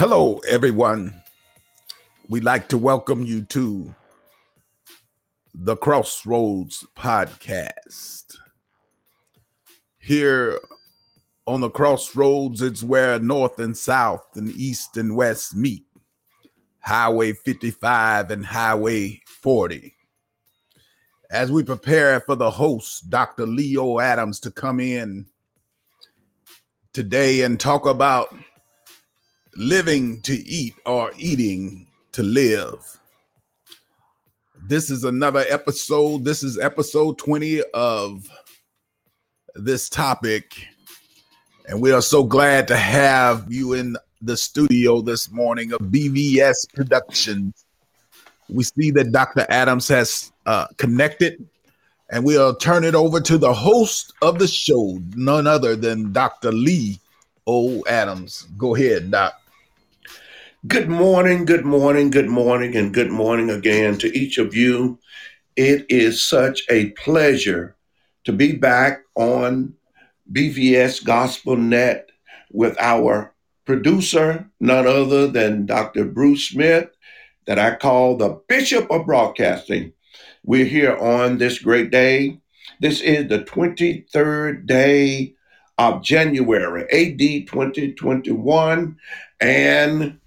Hello, 0.00 0.38
everyone. 0.48 1.22
We'd 2.30 2.42
like 2.42 2.68
to 2.68 2.78
welcome 2.78 3.22
you 3.22 3.42
to 3.50 3.94
the 5.52 5.76
Crossroads 5.76 6.86
Podcast. 6.96 8.34
Here 9.98 10.58
on 11.46 11.60
the 11.60 11.68
Crossroads, 11.68 12.62
it's 12.62 12.82
where 12.82 13.18
North 13.18 13.58
and 13.58 13.76
South 13.76 14.24
and 14.36 14.48
East 14.52 14.96
and 14.96 15.16
West 15.16 15.54
meet. 15.54 15.84
Highway 16.78 17.34
55 17.34 18.30
and 18.30 18.46
Highway 18.46 19.20
40. 19.26 19.94
As 21.30 21.52
we 21.52 21.62
prepare 21.62 22.20
for 22.20 22.36
the 22.36 22.50
host, 22.50 23.10
Dr. 23.10 23.44
Leo 23.46 23.98
Adams, 23.98 24.40
to 24.40 24.50
come 24.50 24.80
in 24.80 25.26
today 26.94 27.42
and 27.42 27.60
talk 27.60 27.84
about 27.84 28.34
living 29.60 30.18
to 30.22 30.32
eat 30.48 30.74
or 30.86 31.12
eating 31.18 31.86
to 32.12 32.22
live. 32.22 32.98
This 34.66 34.88
is 34.88 35.04
another 35.04 35.44
episode. 35.50 36.24
This 36.24 36.42
is 36.42 36.58
episode 36.58 37.18
20 37.18 37.60
of 37.74 38.26
this 39.54 39.90
topic. 39.90 40.66
And 41.68 41.82
we 41.82 41.92
are 41.92 42.00
so 42.00 42.24
glad 42.24 42.68
to 42.68 42.76
have 42.76 43.52
you 43.52 43.74
in 43.74 43.98
the 44.22 44.34
studio 44.34 45.02
this 45.02 45.30
morning 45.30 45.74
of 45.74 45.80
BVS 45.80 46.72
Productions. 46.74 47.66
We 48.48 48.64
see 48.64 48.90
that 48.92 49.12
Dr. 49.12 49.44
Adams 49.50 49.88
has 49.88 50.32
uh, 50.46 50.68
connected, 50.78 51.46
and 52.08 52.24
we'll 52.24 52.56
turn 52.56 52.82
it 52.82 52.94
over 52.94 53.20
to 53.20 53.36
the 53.36 53.52
host 53.52 54.14
of 54.22 54.38
the 54.38 54.48
show, 54.48 54.98
none 55.14 55.46
other 55.46 55.76
than 55.76 56.14
Dr. 56.14 56.50
Lee 56.50 56.98
O. 57.46 57.84
Adams. 57.86 58.48
Go 58.56 58.74
ahead, 58.74 59.10
Doc. 59.10 59.39
Good 60.66 60.90
morning, 60.90 61.46
good 61.46 61.64
morning, 61.64 62.10
good 62.10 62.28
morning, 62.28 62.76
and 62.76 62.92
good 62.92 63.10
morning 63.10 63.48
again 63.48 63.96
to 63.96 64.14
each 64.14 64.36
of 64.36 64.54
you. 64.54 64.98
It 65.56 65.86
is 65.88 66.22
such 66.22 66.60
a 66.68 66.90
pleasure 66.90 67.76
to 68.24 68.32
be 68.34 68.52
back 68.52 69.00
on 69.14 69.72
BVS 70.30 71.02
Gospel 71.02 71.56
Net 71.56 72.10
with 72.52 72.76
our 72.78 73.32
producer, 73.64 74.50
none 74.60 74.86
other 74.86 75.28
than 75.28 75.64
Dr. 75.64 76.04
Bruce 76.04 76.50
Smith, 76.50 76.90
that 77.46 77.58
I 77.58 77.76
call 77.76 78.18
the 78.18 78.42
Bishop 78.46 78.90
of 78.90 79.06
Broadcasting. 79.06 79.94
We're 80.44 80.66
here 80.66 80.94
on 80.94 81.38
this 81.38 81.58
great 81.58 81.90
day. 81.90 82.38
This 82.80 83.00
is 83.00 83.30
the 83.30 83.38
23rd 83.38 84.66
day 84.66 85.36
of 85.78 86.02
January, 86.02 86.82
AD 86.82 87.48
2021, 87.48 88.98
and 89.40 90.20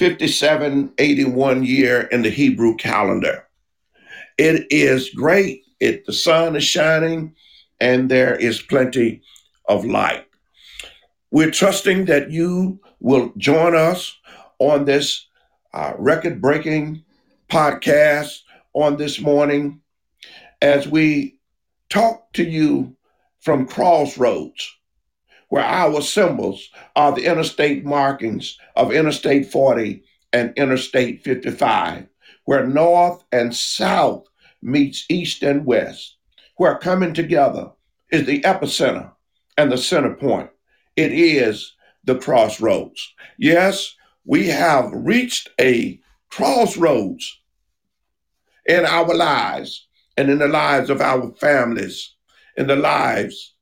5781 0.00 1.62
year 1.62 2.08
in 2.10 2.22
the 2.22 2.30
Hebrew 2.30 2.74
calendar. 2.76 3.46
It 4.38 4.66
is 4.70 5.10
great. 5.10 5.60
It 5.78 6.06
the 6.06 6.14
sun 6.14 6.56
is 6.56 6.64
shining 6.64 7.34
and 7.82 8.10
there 8.10 8.34
is 8.34 8.62
plenty 8.62 9.20
of 9.68 9.84
light. 9.84 10.24
We're 11.30 11.50
trusting 11.50 12.06
that 12.06 12.30
you 12.30 12.80
will 13.00 13.34
join 13.36 13.74
us 13.74 14.16
on 14.58 14.86
this 14.86 15.26
uh, 15.74 15.92
record 15.98 16.40
breaking 16.40 17.04
podcast 17.50 18.38
on 18.72 18.96
this 18.96 19.20
morning 19.20 19.82
as 20.62 20.88
we 20.88 21.36
talk 21.90 22.32
to 22.32 22.42
you 22.42 22.96
from 23.40 23.66
Crossroads 23.66 24.79
where 25.50 25.64
our 25.64 26.00
symbols 26.00 26.70
are 26.96 27.12
the 27.12 27.26
interstate 27.26 27.84
markings 27.84 28.56
of 28.76 28.92
Interstate 28.92 29.50
40 29.50 30.02
and 30.32 30.52
Interstate 30.56 31.22
55, 31.24 32.06
where 32.44 32.66
north 32.66 33.24
and 33.32 33.54
south 33.54 34.26
meets 34.62 35.04
east 35.08 35.42
and 35.42 35.66
west, 35.66 36.16
where 36.56 36.78
coming 36.78 37.12
together 37.12 37.72
is 38.12 38.26
the 38.26 38.40
epicenter 38.42 39.10
and 39.58 39.72
the 39.72 39.76
center 39.76 40.14
point. 40.14 40.50
It 40.94 41.12
is 41.12 41.74
the 42.04 42.16
crossroads. 42.16 43.12
Yes, 43.36 43.96
we 44.24 44.46
have 44.46 44.88
reached 44.92 45.50
a 45.60 46.00
crossroads 46.28 47.40
in 48.66 48.86
our 48.86 49.12
lives 49.12 49.88
and 50.16 50.30
in 50.30 50.38
the 50.38 50.48
lives 50.48 50.90
of 50.90 51.00
our 51.00 51.32
families, 51.32 52.14
in 52.56 52.68
the 52.68 52.76
lives 52.76 53.54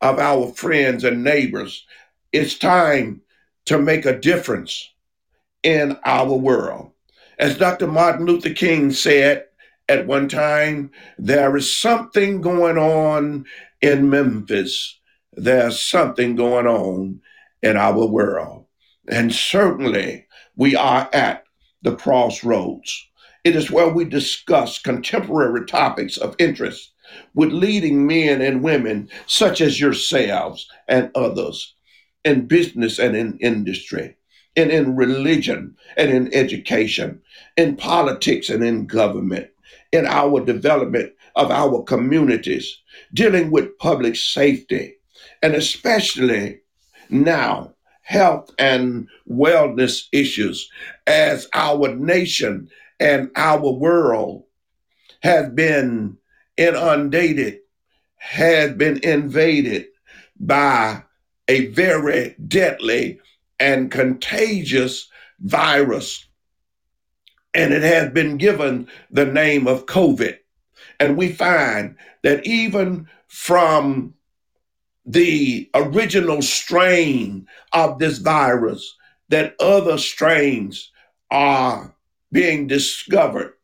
of 0.00 0.18
our 0.18 0.48
friends 0.52 1.04
and 1.04 1.24
neighbors. 1.24 1.86
It's 2.32 2.58
time 2.58 3.22
to 3.66 3.78
make 3.78 4.06
a 4.06 4.18
difference 4.18 4.92
in 5.62 5.98
our 6.04 6.32
world. 6.34 6.92
As 7.38 7.58
Dr. 7.58 7.86
Martin 7.86 8.26
Luther 8.26 8.54
King 8.54 8.92
said 8.92 9.44
at 9.88 10.06
one 10.06 10.28
time, 10.28 10.90
there 11.18 11.56
is 11.56 11.76
something 11.76 12.40
going 12.40 12.78
on 12.78 13.46
in 13.82 14.10
Memphis. 14.10 14.98
There's 15.32 15.80
something 15.80 16.34
going 16.36 16.66
on 16.66 17.20
in 17.62 17.76
our 17.76 18.06
world. 18.06 18.66
And 19.08 19.32
certainly 19.32 20.26
we 20.56 20.74
are 20.74 21.08
at 21.12 21.44
the 21.82 21.94
crossroads. 21.94 23.08
It 23.44 23.54
is 23.54 23.70
where 23.70 23.88
we 23.88 24.04
discuss 24.04 24.78
contemporary 24.78 25.66
topics 25.66 26.16
of 26.16 26.34
interest 26.38 26.92
with 27.34 27.52
leading 27.52 28.06
men 28.06 28.40
and 28.40 28.62
women 28.62 29.08
such 29.26 29.60
as 29.60 29.80
yourselves 29.80 30.68
and 30.88 31.10
others 31.14 31.74
in 32.24 32.46
business 32.46 32.98
and 32.98 33.16
in 33.16 33.38
industry, 33.38 34.16
and 34.56 34.70
in 34.70 34.96
religion 34.96 35.76
and 35.96 36.10
in 36.10 36.34
education, 36.34 37.20
in 37.56 37.76
politics 37.76 38.48
and 38.48 38.64
in 38.64 38.86
government, 38.86 39.48
in 39.92 40.06
our 40.06 40.44
development 40.44 41.12
of 41.36 41.50
our 41.50 41.82
communities, 41.82 42.80
dealing 43.14 43.50
with 43.50 43.78
public 43.78 44.16
safety, 44.16 44.94
and 45.42 45.54
especially 45.54 46.58
now, 47.10 47.72
health 48.02 48.50
and 48.58 49.08
wellness 49.28 50.04
issues 50.12 50.70
as 51.06 51.48
our 51.54 51.94
nation 51.94 52.68
and 53.00 53.30
our 53.36 53.70
world 53.72 54.44
has 55.22 55.48
been 55.50 56.16
inundated, 56.56 57.60
had 58.16 58.78
been 58.78 58.98
invaded 59.02 59.86
by 60.38 61.02
a 61.48 61.66
very 61.66 62.34
deadly 62.48 63.20
and 63.58 63.90
contagious 63.90 65.08
virus. 65.40 66.26
And 67.54 67.72
it 67.72 67.82
has 67.82 68.12
been 68.12 68.36
given 68.36 68.88
the 69.10 69.24
name 69.24 69.66
of 69.66 69.86
COVID. 69.86 70.38
And 71.00 71.16
we 71.16 71.32
find 71.32 71.96
that 72.22 72.46
even 72.46 73.08
from 73.28 74.14
the 75.04 75.70
original 75.74 76.42
strain 76.42 77.46
of 77.72 77.98
this 77.98 78.18
virus, 78.18 78.96
that 79.28 79.54
other 79.60 79.98
strains 79.98 80.90
are 81.30 81.94
being 82.32 82.66
discovered. 82.66 83.54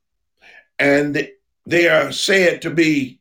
And 0.79 1.29
they 1.67 1.89
are 1.89 2.13
said 2.13 2.63
to 2.63 2.71
be 2.71 3.21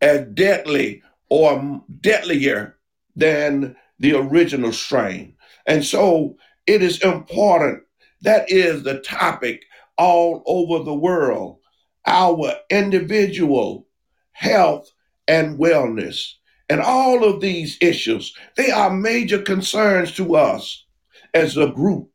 as 0.00 0.26
deadly 0.34 1.02
or 1.28 1.82
deadlier 2.00 2.76
than 3.16 3.76
the 3.98 4.16
original 4.16 4.72
strain. 4.72 5.34
And 5.66 5.84
so 5.84 6.36
it 6.66 6.82
is 6.82 7.02
important. 7.02 7.82
That 8.22 8.50
is 8.50 8.82
the 8.82 9.00
topic 9.00 9.62
all 9.98 10.42
over 10.46 10.82
the 10.84 10.94
world 10.94 11.58
our 12.06 12.54
individual 12.70 13.86
health 14.32 14.90
and 15.28 15.58
wellness. 15.58 16.32
And 16.68 16.80
all 16.80 17.24
of 17.24 17.40
these 17.40 17.76
issues, 17.80 18.34
they 18.56 18.70
are 18.70 18.90
major 18.90 19.42
concerns 19.42 20.12
to 20.12 20.36
us 20.36 20.86
as 21.34 21.56
a 21.56 21.68
group, 21.68 22.10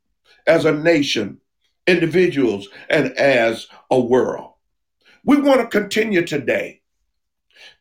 as 0.47 0.65
a 0.65 0.71
nation, 0.71 1.39
individuals, 1.87 2.67
and 2.89 3.11
as 3.17 3.67
a 3.91 3.99
world. 3.99 4.54
We 5.25 5.41
want 5.41 5.59
to 5.59 5.67
continue 5.67 6.23
today 6.23 6.81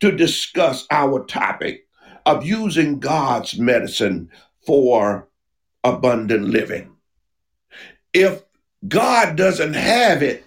to 0.01 0.11
discuss 0.11 0.87
our 0.91 1.25
topic 1.27 1.87
of 2.25 2.47
using 2.47 3.01
God's 3.01 3.59
medicine 3.59 4.31
for 4.67 5.29
abundant 5.85 6.45
living. 6.49 6.97
If 8.15 8.43
God 8.89 9.37
doesn't 9.37 9.75
have 9.75 10.23
it, 10.23 10.43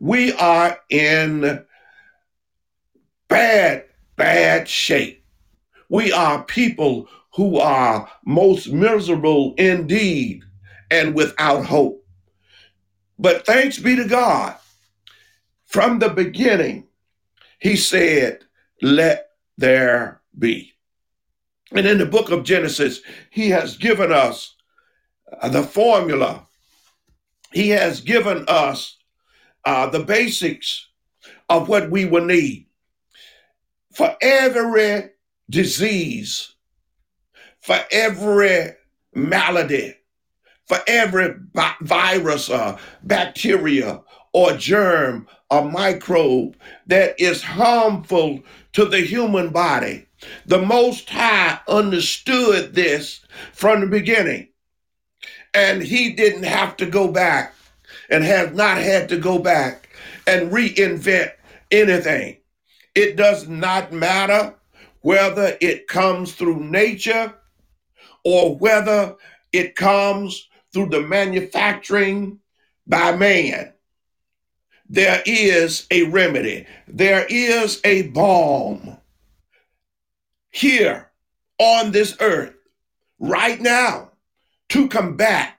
we 0.00 0.32
are 0.32 0.76
in 0.90 1.64
bad, 3.28 3.84
bad 4.16 4.68
shape. 4.68 5.24
We 5.88 6.12
are 6.12 6.42
people 6.42 7.06
who 7.34 7.60
are 7.60 8.10
most 8.26 8.72
miserable 8.72 9.54
indeed 9.56 10.42
and 10.90 11.14
without 11.14 11.66
hope. 11.66 12.04
But 13.20 13.46
thanks 13.46 13.78
be 13.78 13.94
to 13.94 14.04
God 14.04 14.56
from 15.74 15.98
the 15.98 16.08
beginning, 16.08 16.86
he 17.58 17.74
said, 17.74 18.44
Let 18.80 19.30
there 19.58 20.20
be. 20.38 20.72
And 21.72 21.84
in 21.84 21.98
the 21.98 22.06
book 22.06 22.30
of 22.30 22.44
Genesis, 22.44 23.00
he 23.30 23.50
has 23.50 23.76
given 23.76 24.12
us 24.12 24.54
uh, 25.40 25.48
the 25.48 25.64
formula. 25.64 26.46
He 27.52 27.70
has 27.70 28.00
given 28.00 28.44
us 28.46 28.98
uh, 29.64 29.90
the 29.90 30.04
basics 30.04 30.86
of 31.48 31.68
what 31.68 31.90
we 31.90 32.04
will 32.04 32.24
need 32.24 32.68
for 33.92 34.16
every 34.20 35.10
disease, 35.50 36.54
for 37.60 37.80
every 37.90 38.74
malady, 39.12 39.96
for 40.68 40.78
every 40.86 41.34
bi- 41.52 41.74
virus 41.80 42.48
or 42.48 42.78
bacteria 43.02 44.00
or 44.32 44.52
germ 44.52 45.26
or 45.54 45.70
microbe 45.70 46.56
that 46.86 47.18
is 47.20 47.42
harmful 47.42 48.40
to 48.72 48.84
the 48.84 49.00
human 49.00 49.50
body. 49.50 50.06
The 50.46 50.60
Most 50.60 51.08
High 51.08 51.60
understood 51.68 52.74
this 52.74 53.20
from 53.52 53.80
the 53.80 53.86
beginning. 53.86 54.48
And 55.54 55.82
he 55.82 56.12
didn't 56.12 56.44
have 56.44 56.76
to 56.78 56.86
go 56.86 57.08
back 57.12 57.54
and 58.10 58.24
has 58.24 58.52
not 58.52 58.78
had 58.78 59.08
to 59.10 59.18
go 59.18 59.38
back 59.38 59.88
and 60.26 60.50
reinvent 60.50 61.30
anything. 61.70 62.38
It 62.94 63.16
does 63.16 63.46
not 63.46 63.92
matter 63.92 64.54
whether 65.02 65.56
it 65.60 65.86
comes 65.86 66.32
through 66.32 66.64
nature 66.64 67.32
or 68.24 68.56
whether 68.56 69.14
it 69.52 69.76
comes 69.76 70.48
through 70.72 70.88
the 70.88 71.02
manufacturing 71.02 72.40
by 72.86 73.14
man. 73.14 73.73
There 74.88 75.22
is 75.24 75.86
a 75.90 76.04
remedy, 76.04 76.66
there 76.86 77.26
is 77.28 77.80
a 77.84 78.08
balm 78.08 78.98
here 80.50 81.10
on 81.58 81.92
this 81.92 82.16
earth 82.20 82.54
right 83.18 83.60
now 83.60 84.10
to 84.68 84.88
combat 84.88 85.54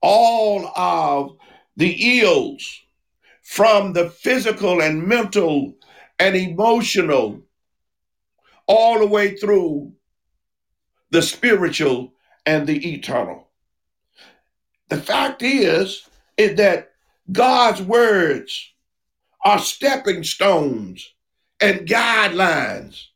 all 0.00 0.66
of 0.76 1.36
the 1.76 2.20
ills 2.20 2.80
from 3.42 3.92
the 3.92 4.08
physical 4.08 4.80
and 4.80 5.06
mental 5.06 5.74
and 6.18 6.36
emotional 6.36 7.42
all 8.66 8.98
the 9.00 9.06
way 9.06 9.36
through 9.36 9.92
the 11.10 11.22
spiritual 11.22 12.12
and 12.46 12.66
the 12.66 12.94
eternal. 12.94 13.48
The 14.88 14.98
fact 14.98 15.42
is, 15.42 16.08
is 16.36 16.56
that 16.56 16.89
God's 17.30 17.82
words 17.82 18.72
are 19.44 19.58
stepping 19.58 20.24
stones 20.24 21.12
and 21.60 21.88
guidelines. 21.88 23.06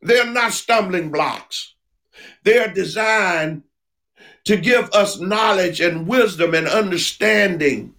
They're 0.00 0.26
not 0.26 0.52
stumbling 0.52 1.10
blocks. 1.10 1.74
They're 2.44 2.72
designed 2.72 3.62
to 4.44 4.56
give 4.56 4.90
us 4.92 5.20
knowledge 5.20 5.80
and 5.80 6.06
wisdom 6.06 6.54
and 6.54 6.66
understanding 6.66 7.94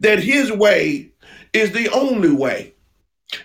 that 0.00 0.22
His 0.22 0.50
way 0.50 1.12
is 1.52 1.72
the 1.72 1.88
only 1.90 2.32
way, 2.32 2.74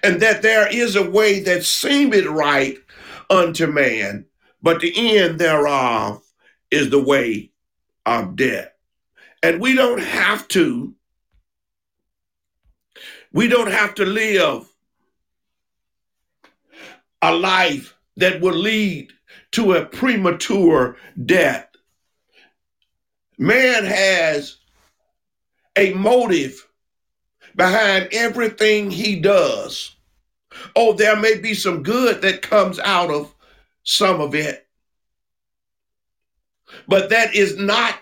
and 0.03 0.21
that 0.21 0.41
there 0.41 0.67
is 0.71 0.95
a 0.95 1.09
way 1.09 1.39
that 1.41 1.63
seemeth 1.63 2.25
right 2.25 2.77
unto 3.29 3.67
man, 3.67 4.25
but 4.61 4.79
the 4.81 5.17
end 5.17 5.39
thereof 5.39 6.23
is 6.71 6.89
the 6.89 7.01
way 7.01 7.51
of 8.05 8.35
death. 8.35 8.72
And 9.43 9.59
we 9.59 9.75
don't 9.75 10.01
have 10.01 10.47
to, 10.49 10.95
we 13.33 13.49
don't 13.49 13.71
have 13.71 13.93
to 13.95 14.05
live 14.05 14.69
a 17.21 17.35
life 17.35 17.93
that 18.15 18.39
will 18.39 18.55
lead 18.55 19.11
to 19.51 19.73
a 19.73 19.85
premature 19.85 20.95
death. 21.25 21.67
Man 23.37 23.83
has 23.83 24.57
a 25.75 25.93
motive 25.93 26.65
behind 27.55 28.07
everything 28.13 28.89
he 28.89 29.19
does. 29.19 29.95
Oh, 30.75 30.93
there 30.93 31.17
may 31.17 31.37
be 31.37 31.53
some 31.53 31.83
good 31.83 32.21
that 32.21 32.41
comes 32.41 32.79
out 32.79 33.09
of 33.09 33.33
some 33.83 34.21
of 34.21 34.35
it, 34.35 34.65
but 36.87 37.09
that 37.09 37.35
is 37.35 37.57
not 37.57 37.99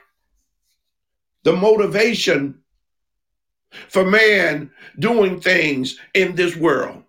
the 1.44 1.54
motivation 1.54 2.62
for 3.88 4.06
man 4.06 4.72
doing 5.00 5.40
things 5.40 5.98
in 6.14 6.36
this 6.36 6.56
world. 6.56 7.04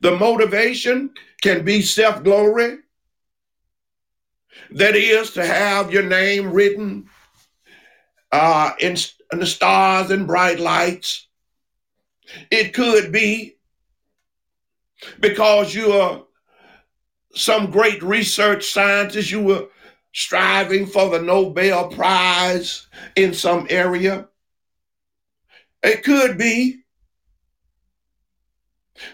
The 0.00 0.16
motivation 0.16 1.10
can 1.42 1.64
be 1.64 1.82
self 1.82 2.22
glory, 2.22 2.78
that 4.72 4.96
is, 4.96 5.30
to 5.32 5.44
have 5.44 5.92
your 5.92 6.02
name 6.02 6.52
written 6.52 7.08
uh, 8.32 8.72
in, 8.80 8.96
in 9.32 9.38
the 9.38 9.46
stars 9.46 10.10
and 10.10 10.26
bright 10.26 10.58
lights. 10.58 11.26
It 12.50 12.74
could 12.74 13.12
be 13.12 13.56
because 15.20 15.74
you 15.74 15.92
are 15.92 16.24
some 17.34 17.70
great 17.70 18.02
research 18.02 18.70
scientist, 18.70 19.30
you 19.30 19.42
were 19.42 19.68
striving 20.14 20.86
for 20.86 21.10
the 21.10 21.20
Nobel 21.20 21.88
Prize 21.88 22.86
in 23.16 23.34
some 23.34 23.66
area. 23.68 24.28
It 25.82 26.04
could 26.04 26.38
be 26.38 26.84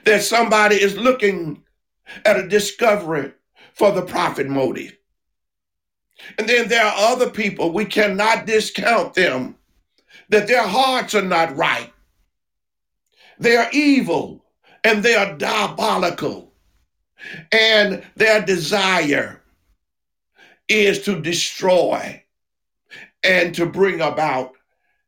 that 0.04 0.22
somebody 0.22 0.76
is 0.76 0.96
looking 0.96 1.64
at 2.24 2.38
a 2.38 2.46
discovery 2.46 3.32
for 3.72 3.90
the 3.92 4.02
profit 4.02 4.46
motive. 4.46 4.96
And 6.38 6.46
then 6.46 6.68
there 6.68 6.84
are 6.84 7.12
other 7.12 7.30
people, 7.30 7.72
we 7.72 7.86
cannot 7.86 8.46
discount 8.46 9.14
them, 9.14 9.56
that 10.28 10.46
their 10.46 10.66
hearts 10.66 11.14
are 11.14 11.22
not 11.22 11.56
right. 11.56 11.90
They 13.38 13.56
are 13.56 13.70
evil 13.72 14.44
and 14.84 15.02
they 15.02 15.14
are 15.14 15.36
diabolical. 15.38 16.52
And 17.52 18.04
their 18.16 18.42
desire 18.42 19.39
is 20.70 21.02
to 21.02 21.20
destroy 21.20 22.22
and 23.22 23.54
to 23.56 23.66
bring 23.66 24.00
about 24.00 24.52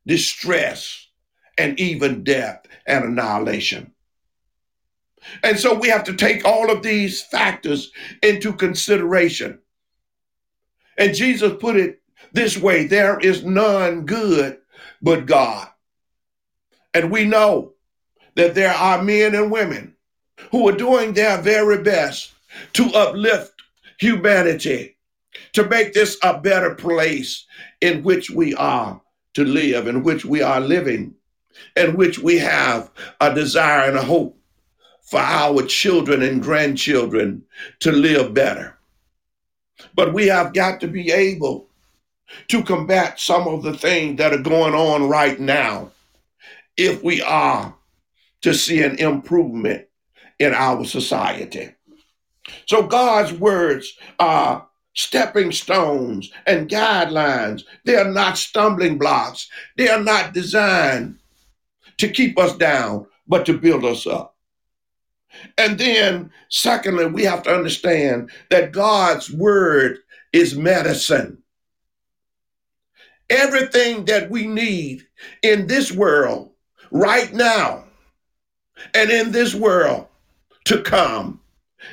distress 0.06 1.06
and 1.56 1.79
even 1.79 2.25
death 2.25 2.67
and 2.87 3.05
annihilation. 3.05 3.93
And 5.43 5.59
so 5.59 5.75
we 5.75 5.88
have 5.88 6.05
to 6.05 6.14
take 6.14 6.44
all 6.44 6.70
of 6.70 6.82
these 6.82 7.23
factors 7.23 7.93
into 8.23 8.53
consideration. 8.53 9.61
And 10.99 11.14
Jesus 11.14 11.53
put 11.61 11.76
it 11.76 12.02
this 12.33 12.59
way 12.59 12.87
there 12.87 13.19
is 13.21 13.45
none 13.45 14.04
good 14.04 14.59
but 15.00 15.26
God. 15.26 15.69
And 16.95 17.11
we 17.11 17.25
know 17.25 17.75
that 18.35 18.54
there 18.54 18.75
are 18.75 19.02
men 19.02 19.35
and 19.35 19.50
women 19.50 19.97
who 20.50 20.69
are 20.69 20.76
doing 20.76 21.12
their 21.12 21.40
very 21.40 21.83
best 21.83 22.33
to 22.75 22.87
uplift 22.95 23.52
humanity, 23.99 24.91
to 25.53 25.69
make 25.69 25.93
this 25.93 26.17
a 26.23 26.39
better 26.39 26.75
place 26.75 27.47
in 27.81 28.03
which 28.03 28.31
we 28.31 28.55
are 28.55 29.01
to 29.35 29.45
live, 29.45 29.87
in 29.87 30.03
which 30.03 30.25
we 30.25 30.43
are 30.43 30.61
living, 30.61 31.15
in 31.77 31.97
which 31.97 32.19
we 32.19 32.39
have 32.39 32.91
a 33.21 33.35
desire 33.35 33.89
and 33.89 33.97
a 33.97 34.03
hope 34.03 34.39
for 35.03 35.21
our 35.21 35.62
children 35.62 36.23
and 36.23 36.43
grandchildren 36.43 37.43
to 37.81 37.93
live 37.93 38.35
better. 38.35 38.79
But 39.95 40.12
we 40.12 40.27
have 40.29 40.55
got 40.55 40.81
to 40.81 40.89
be 40.89 41.11
able 41.11 41.69
to 42.49 42.62
combat 42.62 43.21
some 43.21 43.47
of 43.47 43.62
the 43.62 43.77
things 43.77 44.19
that 44.19 44.33
are 44.33 44.43
going 44.43 44.75
on 44.75 45.09
right 45.09 45.39
now 45.39 45.91
if 46.77 47.03
we 47.03 47.21
are 47.21 47.75
to 48.43 48.55
see 48.55 48.83
an 48.83 48.97
improvement 48.97 49.87
in 50.39 50.55
our 50.55 50.85
society. 50.85 51.75
So 52.67 52.83
God's 52.83 53.33
words 53.33 53.93
are 54.19 54.67
stepping 54.94 55.52
stones 55.52 56.30
and 56.46 56.68
guidelines. 56.68 57.62
They 57.84 57.96
are 57.96 58.11
not 58.11 58.38
stumbling 58.38 58.99
blocks. 58.99 59.49
They 59.76 59.88
are 59.88 60.02
not 60.02 60.34
designed 60.34 61.18
to 61.99 62.08
keep 62.08 62.38
us 62.38 62.56
down, 62.56 63.06
but 63.26 63.46
to 63.46 63.58
build 63.58 63.84
us 63.84 64.06
up. 64.06 64.37
And 65.56 65.78
then, 65.78 66.30
secondly, 66.50 67.06
we 67.06 67.25
have 67.25 67.42
to 67.44 67.54
understand 67.54 68.30
that 68.50 68.72
God's 68.72 69.30
word 69.30 69.99
is 70.32 70.56
medicine. 70.56 71.42
Everything 73.30 74.04
that 74.06 74.30
we 74.30 74.46
need 74.46 75.06
in 75.42 75.66
this 75.66 75.90
world 75.90 76.50
right 76.90 77.32
now 77.32 77.84
and 78.94 79.11
in 79.11 79.32
this 79.32 79.54
world 79.54 80.06
to 80.64 80.82
come 80.82 81.40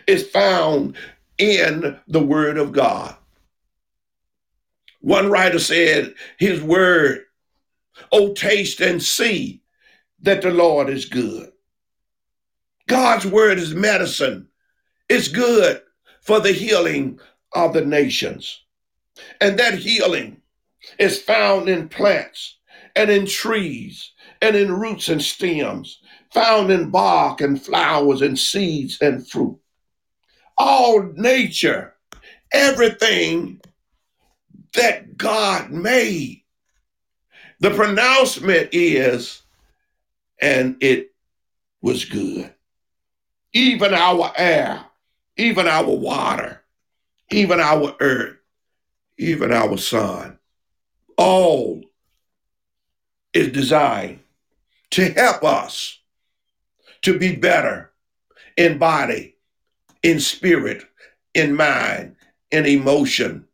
is 0.06 0.28
found 0.28 0.98
in 1.40 2.00
the 2.08 2.24
word 2.24 2.58
of 2.58 2.72
God. 2.72 3.16
One 5.02 5.32
writer 5.32 5.60
said, 5.60 6.14
His 6.38 6.62
word, 6.62 7.22
oh, 8.12 8.34
taste 8.34 8.82
and 8.82 9.02
see 9.02 9.62
that 10.22 10.42
the 10.42 10.52
Lord 10.52 10.90
is 10.90 11.06
good. 11.06 11.52
God's 12.88 13.26
word 13.26 13.58
is 13.58 13.74
medicine. 13.74 14.48
It's 15.08 15.28
good 15.28 15.82
for 16.22 16.40
the 16.40 16.52
healing 16.52 17.20
of 17.54 17.74
the 17.74 17.86
nations. 17.86 18.62
And 19.40 19.58
that 19.60 19.76
healing 19.76 20.42
is 20.98 21.22
found 21.22 21.70
in 21.70 21.90
plants 21.90 22.58
and 22.96 23.10
in 23.10 23.26
trees 23.26 24.12
and 24.42 24.56
in 24.56 24.72
roots 24.72 25.10
and 25.10 25.22
stems, 25.22 26.00
found 26.34 26.72
in 26.72 26.90
bark 26.90 27.42
and 27.42 27.62
flowers 27.62 28.22
and 28.22 28.38
seeds 28.38 28.98
and 29.02 29.28
fruit. 29.28 29.60
All 30.60 31.02
nature, 31.16 31.96
everything 32.52 33.62
that 34.76 35.18
God 35.18 35.72
made. 35.72 36.44
The 37.62 37.72
pronouncement 37.72 38.70
is, 38.72 39.42
and 40.42 40.78
it 40.82 41.12
was 41.82 42.06
good. 42.06 42.54
Even 43.54 43.94
our 43.94 44.32
air, 44.38 44.86
even 45.38 45.68
our 45.68 45.90
water, 45.90 46.62
even 47.32 47.60
our 47.60 47.96
earth, 48.00 48.38
even 49.18 49.52
our 49.52 49.78
sun, 49.78 50.38
all 51.18 51.82
is 53.34 53.52
designed 53.52 54.20
to 54.92 55.10
help 55.12 55.44
us 55.44 56.00
to 57.02 57.18
be 57.18 57.36
better 57.36 57.92
in 58.58 58.78
body, 58.78 59.36
in 60.04 60.20
spirit, 60.20 60.84
in 61.34 61.56
mind, 61.56 62.16
in 62.52 62.66
emotion, 62.66 63.46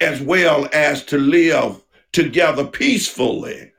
as 0.00 0.20
well 0.20 0.68
as 0.72 1.04
to 1.06 1.18
live 1.18 1.80
together 2.12 2.66
peacefully 2.66 3.72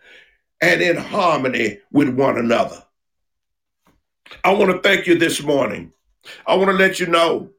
and 0.61 0.81
in 0.81 0.95
harmony 0.95 1.79
with 1.91 2.09
one 2.09 2.37
another. 2.37 2.83
I 4.43 4.53
want 4.53 4.71
to 4.71 4.79
thank 4.79 5.07
you 5.07 5.17
this 5.17 5.43
morning. 5.43 5.91
I 6.47 6.55
want 6.55 6.71
to 6.71 6.77
let 6.77 6.99
you 6.99 7.07
know, 7.07 7.49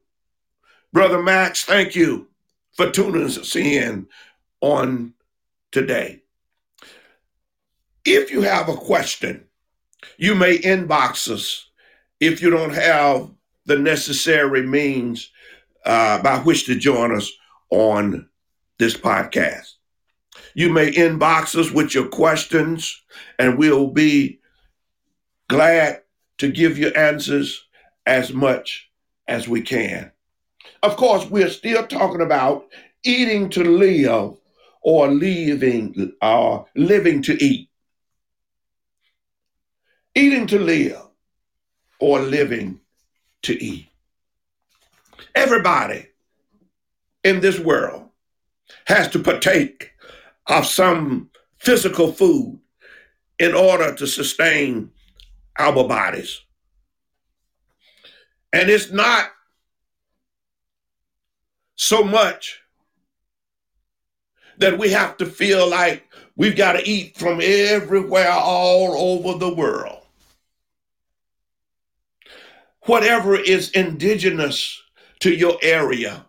Brother 0.92 1.22
Max, 1.22 1.64
thank 1.64 1.94
you 1.94 2.28
for 2.72 2.90
tuning 2.90 3.24
us 3.24 3.54
in 3.54 4.08
on 4.60 5.14
today. 5.70 6.22
If 8.04 8.30
you 8.30 8.42
have 8.42 8.68
a 8.68 8.76
question, 8.76 9.44
you 10.16 10.34
may 10.34 10.58
inbox 10.58 11.30
us 11.30 11.70
if 12.26 12.40
you 12.40 12.50
don't 12.50 12.74
have 12.74 13.30
the 13.66 13.78
necessary 13.78 14.66
means 14.66 15.30
uh, 15.84 16.22
by 16.22 16.38
which 16.38 16.66
to 16.66 16.74
join 16.74 17.14
us 17.14 17.30
on 17.70 18.28
this 18.78 18.96
podcast. 18.96 19.72
You 20.54 20.72
may 20.72 20.90
inbox 20.92 21.56
us 21.56 21.70
with 21.70 21.94
your 21.94 22.08
questions, 22.08 23.02
and 23.38 23.58
we'll 23.58 23.88
be 23.88 24.40
glad 25.48 26.02
to 26.38 26.50
give 26.50 26.78
you 26.78 26.88
answers 26.88 27.66
as 28.06 28.32
much 28.32 28.90
as 29.28 29.48
we 29.48 29.62
can. 29.62 30.10
Of 30.82 30.96
course, 30.96 31.26
we're 31.26 31.50
still 31.50 31.86
talking 31.86 32.20
about 32.20 32.66
eating 33.04 33.48
to 33.50 33.64
live 33.64 34.36
or 34.82 35.08
leaving 35.08 36.12
or 36.22 36.60
uh, 36.60 36.64
living 36.76 37.22
to 37.22 37.44
eat. 37.44 37.68
Eating 40.14 40.46
to 40.46 40.58
live 40.58 41.03
or 42.04 42.20
living 42.20 42.78
to 43.40 43.64
eat. 43.64 43.86
Everybody 45.34 46.06
in 47.24 47.40
this 47.40 47.58
world 47.58 48.10
has 48.86 49.08
to 49.08 49.18
partake 49.18 49.92
of 50.46 50.66
some 50.66 51.30
physical 51.56 52.12
food 52.12 52.60
in 53.38 53.54
order 53.54 53.94
to 53.94 54.06
sustain 54.06 54.90
our 55.58 55.88
bodies. 55.88 56.42
And 58.52 58.68
it's 58.68 58.90
not 58.90 59.30
so 61.74 62.04
much 62.04 62.60
that 64.58 64.78
we 64.78 64.90
have 64.90 65.16
to 65.16 65.26
feel 65.26 65.68
like 65.68 66.06
we've 66.36 66.54
got 66.56 66.72
to 66.72 66.86
eat 66.86 67.16
from 67.16 67.40
everywhere 67.42 68.30
all 68.30 68.92
over 68.94 69.38
the 69.38 69.54
world. 69.54 70.03
Whatever 72.86 73.34
is 73.34 73.70
indigenous 73.70 74.82
to 75.20 75.34
your 75.34 75.56
area, 75.62 76.26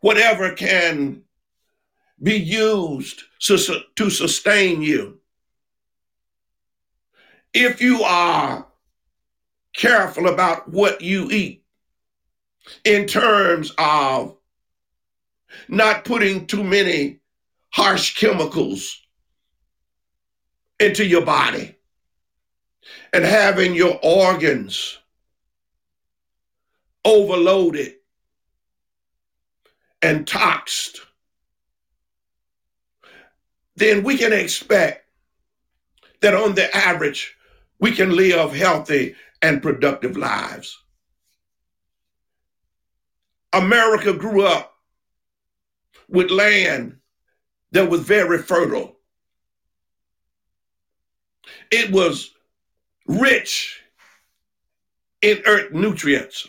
whatever 0.00 0.52
can 0.52 1.22
be 2.20 2.34
used 2.34 3.22
to 3.40 3.56
sustain 4.10 4.82
you. 4.82 5.20
If 7.54 7.80
you 7.80 8.02
are 8.02 8.66
careful 9.76 10.28
about 10.28 10.68
what 10.68 11.02
you 11.02 11.30
eat 11.30 11.64
in 12.84 13.06
terms 13.06 13.72
of 13.78 14.36
not 15.68 16.04
putting 16.04 16.46
too 16.46 16.64
many 16.64 17.20
harsh 17.70 18.18
chemicals 18.18 19.00
into 20.80 21.04
your 21.06 21.24
body 21.24 21.77
and 23.12 23.24
having 23.24 23.74
your 23.74 23.98
organs 24.02 24.98
overloaded 27.04 27.94
and 30.02 30.26
toxed, 30.26 31.00
then 33.76 34.02
we 34.02 34.16
can 34.16 34.32
expect 34.32 35.06
that 36.20 36.34
on 36.34 36.54
the 36.54 36.74
average, 36.76 37.36
we 37.78 37.92
can 37.92 38.14
live 38.14 38.54
healthy 38.54 39.14
and 39.40 39.62
productive 39.62 40.16
lives. 40.16 40.76
America 43.52 44.12
grew 44.12 44.44
up 44.44 44.74
with 46.08 46.30
land 46.30 46.98
that 47.72 47.88
was 47.88 48.00
very 48.00 48.38
fertile. 48.38 48.96
It 51.70 51.90
was 51.90 52.30
rich 53.08 53.80
in 55.22 55.42
earth 55.46 55.72
nutrients. 55.72 56.46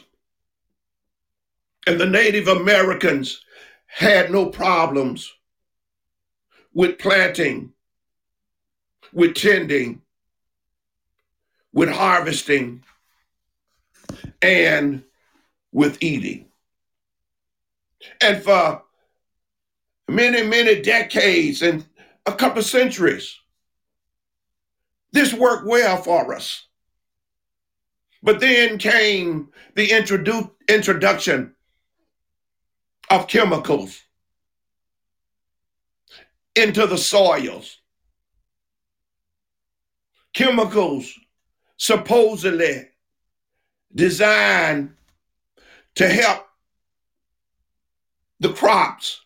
And 1.88 2.00
the 2.00 2.06
Native 2.06 2.48
Americans 2.48 3.44
had 3.88 4.32
no 4.32 4.48
problems 4.48 5.34
with 6.74 7.00
planting, 7.00 7.72
with 9.12 9.34
tending, 9.34 10.02
with 11.74 11.90
harvesting, 11.90 12.84
and 14.42 15.04
with 15.72 15.98
eating. 16.02 16.46
And 18.22 18.44
for 18.44 18.84
many, 20.08 20.44
many 20.44 20.82
decades 20.82 21.62
and 21.62 21.86
a 22.26 22.34
couple 22.34 22.62
centuries, 22.62 23.39
this 25.12 25.34
worked 25.34 25.66
well 25.66 25.98
for 25.98 26.34
us. 26.34 26.66
But 28.22 28.40
then 28.40 28.78
came 28.78 29.50
the 29.76 29.88
introdu- 29.88 30.52
introduction 30.68 31.56
of 33.10 33.28
chemicals 33.28 34.02
into 36.56 36.86
the 36.86 36.98
soils. 36.98 37.78
Chemicals 40.34 41.12
supposedly 41.78 42.90
designed 43.96 44.96
to 45.96 46.08
help 46.08 46.46
the 48.40 48.54
crops. 48.54 49.22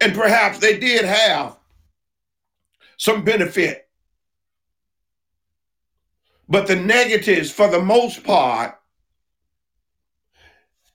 And 0.00 0.14
perhaps 0.14 0.58
they 0.58 0.78
did 0.78 1.04
have 1.04 1.56
some 2.98 3.24
benefit. 3.24 3.87
But 6.48 6.66
the 6.66 6.76
negatives, 6.76 7.50
for 7.50 7.68
the 7.68 7.80
most 7.80 8.24
part, 8.24 8.74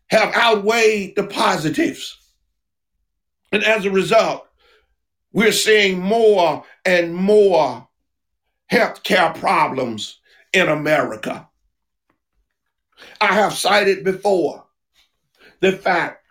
have 0.07 0.33
outweighed 0.35 1.15
the 1.15 1.25
positives. 1.25 2.17
And 3.51 3.63
as 3.63 3.85
a 3.85 3.91
result, 3.91 4.47
we're 5.31 5.51
seeing 5.51 5.99
more 5.99 6.63
and 6.85 7.13
more 7.13 7.87
healthcare 8.71 9.37
problems 9.39 10.19
in 10.53 10.69
America. 10.69 11.47
I 13.21 13.33
have 13.33 13.53
cited 13.53 14.03
before 14.03 14.65
the 15.59 15.71
fact 15.71 16.23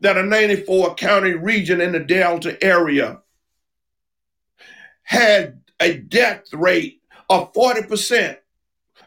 that 0.00 0.16
a 0.16 0.22
94 0.22 0.94
county 0.94 1.32
region 1.32 1.80
in 1.80 1.92
the 1.92 2.00
Delta 2.00 2.62
area 2.62 3.20
had 5.02 5.60
a 5.80 5.98
death 5.98 6.52
rate 6.52 7.00
of 7.28 7.52
40% 7.52 8.36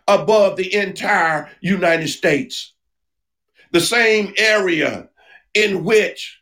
above 0.07 0.55
the 0.55 0.73
entire 0.73 1.49
United 1.61 2.07
States. 2.07 2.73
The 3.71 3.81
same 3.81 4.33
area 4.37 5.09
in 5.53 5.83
which 5.83 6.41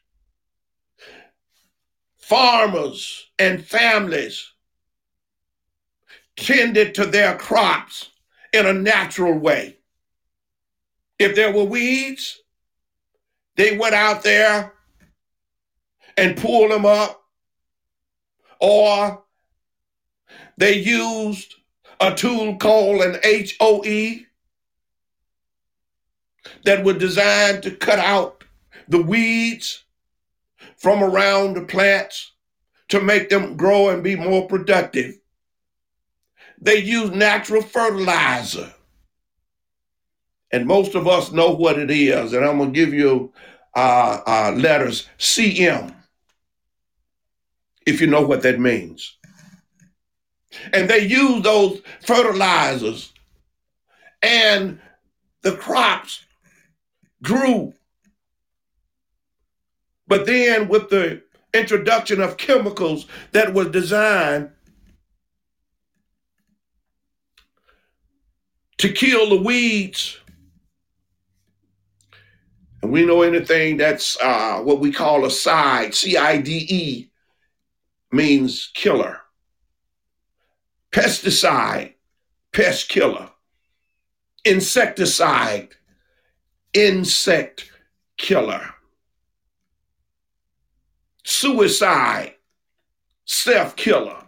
farmers 2.18 3.30
and 3.40 3.66
families 3.66 4.52
tended 6.36 6.96
to 6.96 7.06
their 7.06 7.38
crops 7.38 8.10
in 8.54 8.66
a 8.66 8.74
natural 8.74 9.38
way. 9.38 9.78
If 11.18 11.36
there 11.36 11.52
were 11.52 11.64
weeds, 11.64 12.42
they 13.56 13.78
went 13.78 13.96
out 13.96 14.24
there 14.24 14.74
and 16.18 16.38
pulled 16.38 16.72
them 16.72 16.86
up, 16.86 17.24
or 18.60 19.24
they 20.58 20.78
used 20.78 21.56
a 22.00 22.14
tool 22.14 22.58
called 22.58 23.02
an 23.02 23.20
HOE 23.24 24.26
that 26.64 26.84
was 26.84 26.98
designed 26.98 27.64
to 27.64 27.72
cut 27.72 28.00
out 28.00 28.44
the 28.88 29.02
weeds 29.02 29.84
from 30.78 31.04
around 31.04 31.56
the 31.56 31.62
plants 31.62 32.32
to 32.90 33.02
make 33.02 33.30
them 33.30 33.58
grow 33.58 33.90
and 33.90 34.04
be 34.04 34.16
more 34.16 34.48
productive. 34.48 35.18
They 36.62 36.78
use 36.78 37.12
natural 37.12 37.62
fertilizer. 37.62 38.74
And 40.52 40.68
most 40.68 40.96
of 40.96 41.08
us 41.08 41.32
know 41.32 41.52
what 41.52 41.80
it 41.80 41.92
is. 41.92 42.34
And 42.34 42.46
I'm 42.46 42.58
going 42.58 42.72
to 42.72 42.80
give 42.80 42.94
you 42.94 43.34
uh, 43.76 44.22
uh, 44.26 44.54
letters 44.56 45.08
CM, 45.20 45.94
if 47.86 48.00
you 48.00 48.08
know 48.08 48.26
what 48.26 48.42
that 48.44 48.60
means. 48.60 49.15
And 50.74 50.90
they 50.90 51.06
use 51.06 51.44
those 51.44 51.82
fertilizers, 52.06 53.14
and 54.22 54.80
the 55.42 55.56
crops 55.56 56.26
grew. 57.22 57.74
But 60.08 60.26
then, 60.26 60.68
with 60.68 60.90
the 60.90 61.24
introduction 61.54 62.22
of 62.22 62.38
chemicals 62.38 63.08
that 63.32 63.54
was 63.54 63.70
designed 63.70 64.52
to 68.78 68.92
kill 68.92 69.30
the 69.30 69.42
weeds. 69.42 70.20
And 72.82 72.92
we 72.92 73.06
know 73.06 73.22
anything 73.22 73.78
that's 73.78 74.18
uh, 74.22 74.60
what 74.60 74.80
we 74.80 74.92
call 74.92 75.26
a 75.26 75.32
side 75.32 75.96
C 75.96 76.18
I 76.18 76.38
D 76.38 76.68
E, 76.70 77.10
means 78.12 78.70
killer. 78.76 79.22
Pesticide, 80.96 81.94
pest 82.54 82.88
killer. 82.88 83.30
Insecticide, 84.46 85.70
insect 86.74 87.70
killer 88.18 88.76
suicide, 91.26 92.36
self 93.26 93.76
killer, 93.76 94.24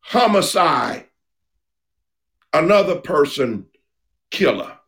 homicide, 0.00 1.04
another 2.52 2.96
person 2.96 3.66
killer, 4.30 4.78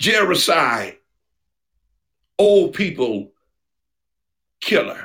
gericide, 0.00 0.96
old 2.38 2.72
people 2.72 3.32
killer. 4.60 5.03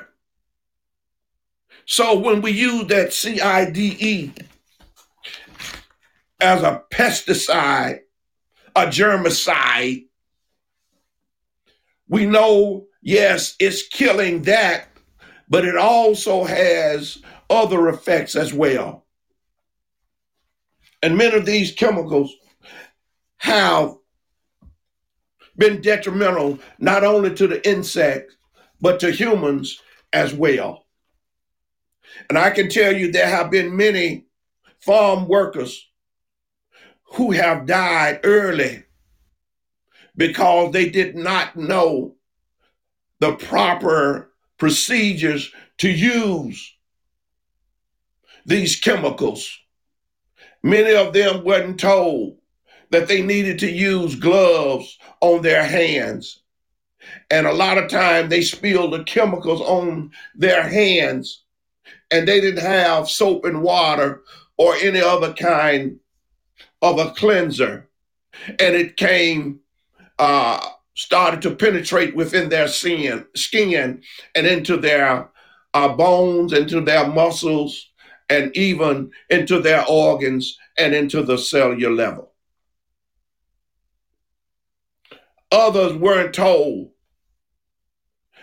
So 1.91 2.19
when 2.19 2.43
we 2.43 2.51
use 2.51 2.85
that 2.89 3.09
CIDE 3.09 4.45
as 6.39 6.61
a 6.61 6.83
pesticide, 6.91 8.01
a 8.75 8.81
germicide, 8.85 10.05
we 12.07 12.27
know 12.27 12.85
yes, 13.01 13.55
it's 13.59 13.87
killing 13.87 14.43
that, 14.43 14.87
but 15.49 15.65
it 15.65 15.75
also 15.75 16.43
has 16.43 17.23
other 17.49 17.89
effects 17.89 18.35
as 18.35 18.53
well. 18.53 19.07
And 21.01 21.17
many 21.17 21.37
of 21.37 21.47
these 21.47 21.71
chemicals 21.71 22.31
have 23.37 23.95
been 25.57 25.81
detrimental 25.81 26.59
not 26.77 27.03
only 27.03 27.33
to 27.33 27.47
the 27.47 27.67
insect, 27.67 28.37
but 28.79 28.99
to 28.99 29.09
humans 29.09 29.81
as 30.13 30.35
well. 30.35 30.85
And 32.29 32.37
I 32.37 32.49
can 32.51 32.69
tell 32.69 32.93
you 32.95 33.11
there 33.11 33.27
have 33.27 33.51
been 33.51 33.75
many 33.75 34.25
farm 34.79 35.27
workers 35.27 35.87
who 37.13 37.31
have 37.31 37.65
died 37.65 38.21
early 38.23 38.83
because 40.15 40.71
they 40.71 40.89
did 40.89 41.15
not 41.15 41.55
know 41.55 42.15
the 43.19 43.35
proper 43.35 44.31
procedures 44.57 45.51
to 45.77 45.89
use 45.89 46.75
these 48.45 48.75
chemicals. 48.79 49.57
Many 50.61 50.93
of 50.93 51.13
them 51.13 51.43
weren't 51.43 51.79
told 51.79 52.37
that 52.91 53.07
they 53.07 53.21
needed 53.21 53.59
to 53.59 53.71
use 53.71 54.15
gloves 54.15 54.97
on 55.21 55.41
their 55.41 55.63
hands. 55.63 56.41
And 57.31 57.47
a 57.47 57.53
lot 57.53 57.77
of 57.77 57.89
time 57.89 58.29
they 58.29 58.41
spilled 58.41 58.93
the 58.93 59.03
chemicals 59.03 59.61
on 59.61 60.11
their 60.35 60.63
hands 60.63 61.43
and 62.11 62.27
they 62.27 62.41
didn't 62.41 62.65
have 62.65 63.09
soap 63.09 63.45
and 63.45 63.61
water 63.61 64.23
or 64.57 64.75
any 64.75 65.01
other 65.01 65.33
kind 65.33 65.99
of 66.81 66.99
a 66.99 67.11
cleanser. 67.11 67.89
And 68.47 68.75
it 68.75 68.97
came 68.97 69.59
uh, 70.17 70.59
started 70.95 71.41
to 71.41 71.55
penetrate 71.55 72.15
within 72.15 72.49
their 72.49 72.67
skin, 72.67 73.25
skin 73.35 74.01
and 74.35 74.45
into 74.45 74.75
their 74.77 75.29
uh, 75.73 75.87
bones, 75.89 76.51
into 76.51 76.81
their 76.81 77.07
muscles, 77.07 77.91
and 78.29 78.55
even 78.55 79.11
into 79.29 79.61
their 79.61 79.85
organs 79.87 80.57
and 80.77 80.93
into 80.93 81.23
the 81.23 81.37
cellular 81.37 81.93
level. 81.93 82.33
Others 85.51 85.93
weren't 85.93 86.33
told 86.33 86.91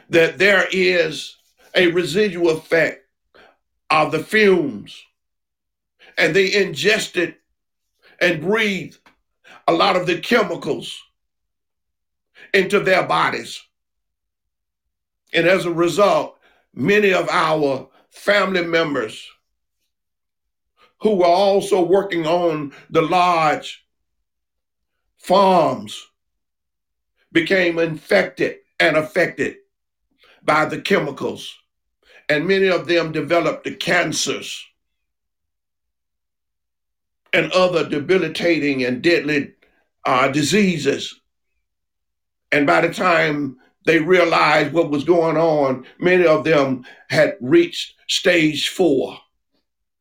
that 0.09 0.39
there 0.39 0.67
is 0.73 1.37
a 1.75 1.89
residual 1.89 2.51
effect 2.51 3.06
of 3.91 4.13
the 4.13 4.23
fumes, 4.23 5.05
and 6.19 6.35
they 6.35 6.55
ingested 6.55 7.37
and 8.21 8.41
breathed 8.41 8.99
a 9.69 9.73
lot 9.73 9.97
of 9.97 10.07
the 10.07 10.19
chemicals 10.19 10.99
into 12.55 12.81
their 12.81 13.07
bodies. 13.07 13.63
And 15.33 15.47
as 15.47 15.67
a 15.67 15.73
result, 15.73 16.39
many 16.75 17.13
of 17.13 17.29
our 17.29 17.89
family 18.11 18.65
members 18.65 19.29
who 21.01 21.17
were 21.17 21.27
also 21.27 21.83
working 21.83 22.27
on 22.27 22.73
the 22.91 23.03
large 23.03 23.85
farms 25.19 26.07
became 27.33 27.79
infected 27.79 28.57
and 28.81 28.97
affected 28.97 29.57
by 30.43 30.65
the 30.65 30.81
chemicals. 30.81 31.55
And 32.29 32.47
many 32.47 32.69
of 32.69 32.87
them 32.87 33.13
developed 33.13 33.65
the 33.65 33.75
cancers 33.75 34.65
and 37.33 37.53
other 37.53 37.89
debilitating 37.89 38.85
and 38.85 39.03
deadly 39.03 39.53
uh, 40.05 40.29
diseases 40.29 41.21
and 42.53 42.67
by 42.67 42.81
the 42.81 42.93
time 42.93 43.59
they 43.85 43.99
realized 44.01 44.73
what 44.73 44.91
was 44.91 45.05
going 45.05 45.37
on, 45.37 45.87
many 45.99 46.27
of 46.27 46.45
them 46.45 46.85
had 47.09 47.37
reached 47.41 47.95
stage 48.09 48.69
four 48.69 49.19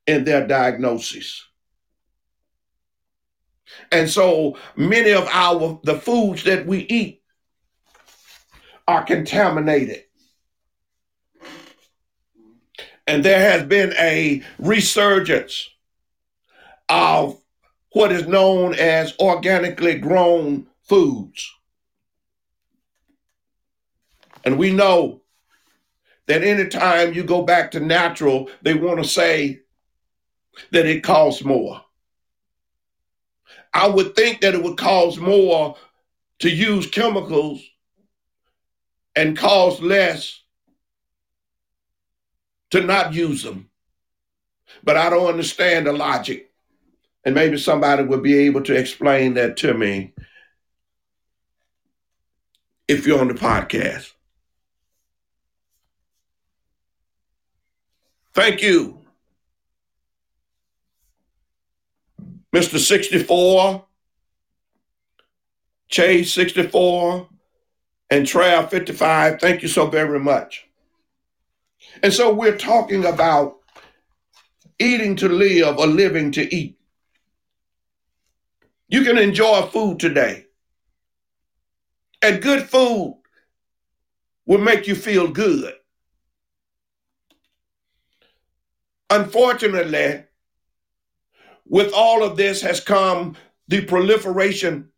in 0.08 0.24
their 0.24 0.48
diagnosis. 0.48 1.44
And 3.92 4.10
so 4.10 4.58
many 4.76 5.12
of 5.12 5.28
our 5.32 5.80
the 5.84 5.96
foods 5.96 6.44
that 6.44 6.66
we 6.66 6.80
eat 6.80 7.22
are 8.88 9.04
contaminated. 9.04 10.04
And 13.08 13.24
there 13.24 13.40
has 13.40 13.64
been 13.64 13.94
a 14.00 14.44
resurgence 14.58 15.70
of 16.90 17.40
what 17.92 18.12
is 18.12 18.28
known 18.28 18.74
as 18.76 19.18
organically 19.20 20.00
grown 20.00 20.68
foods. 20.84 21.52
And 24.44 24.58
we 24.58 24.72
know 24.72 25.22
that 26.28 26.44
anytime 26.44 27.14
you 27.14 27.24
go 27.24 27.44
back 27.44 27.72
to 27.72 27.80
natural, 27.80 28.50
they 28.62 28.74
want 28.74 29.02
to 29.02 29.08
say 29.08 29.62
that 30.72 30.86
it 30.86 31.04
costs 31.04 31.44
more. 31.44 31.82
I 33.74 33.88
would 33.88 34.16
think 34.16 34.42
that 34.42 34.56
it 34.56 34.64
would 34.64 34.78
cost 34.78 35.20
more 35.20 35.76
to 36.40 36.50
use 36.50 36.90
chemicals 36.90 37.62
and 39.16 39.38
cost 39.38 39.82
less 39.82 40.42
to 42.76 42.86
not 42.86 43.14
use 43.14 43.44
them. 43.44 43.70
But 44.84 44.98
I 44.98 45.10
don't 45.10 45.28
understand 45.28 45.88
the 45.88 45.94
logic. 45.94 46.52
And 47.24 47.34
maybe 47.34 47.58
somebody 47.58 48.04
would 48.04 48.22
be 48.22 48.38
able 48.40 48.62
to 48.64 48.76
explain 48.76 49.34
that 49.36 49.58
to 49.58 49.74
me 49.74 50.14
if 52.88 53.08
you're 53.08 53.20
on 53.20 53.30
the 53.30 53.34
podcast. 53.34 54.12
Thank 58.34 58.62
you. 58.62 59.00
Mr. 62.54 62.78
64, 62.78 63.86
Chase 65.90 66.34
64, 66.34 67.30
and 68.10 68.26
Trav 68.26 68.70
55. 68.70 69.40
Thank 69.40 69.62
you 69.62 69.68
so 69.68 69.88
very 69.88 70.20
much. 70.20 70.68
And 72.04 72.14
so 72.14 72.34
we're 72.34 72.58
talking 72.58 73.06
about 73.06 73.58
eating 74.80 75.16
to 75.18 75.30
live 75.30 75.78
or 75.78 75.88
living 75.88 76.32
to 76.34 76.56
eat. 76.56 76.78
You 78.88 79.04
can 79.04 79.18
enjoy 79.18 79.64
food 79.64 80.00
today. 80.00 80.46
And 82.22 82.42
good 82.42 82.64
food 82.64 83.20
will 84.46 84.60
make 84.60 84.88
you 84.88 84.96
feel 84.96 85.28
good. 85.28 85.74
Unfortunately, 89.10 90.24
with 91.68 91.94
all 91.94 92.24
of 92.24 92.38
this 92.38 92.62
has 92.62 92.80
come 92.80 93.36
the 93.68 93.82
proliferation 93.82 94.90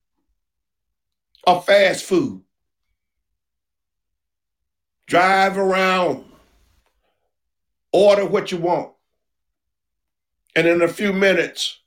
of 1.45 1.65
fast 1.65 2.03
food. 2.03 2.43
Drive 5.05 5.57
around, 5.57 6.25
order 7.97 8.25
what 8.25 8.51
you 8.51 8.57
want, 8.57 8.93
and 10.55 10.67
in 10.67 10.81
a 10.81 10.88
few 10.88 11.13
minutes, 11.13 11.79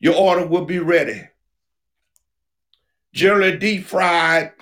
your 0.00 0.14
order 0.14 0.46
will 0.46 0.64
be 0.64 0.78
ready. 0.78 1.22
Generally 3.12 3.58
deep 3.58 3.86
fried 3.86 4.52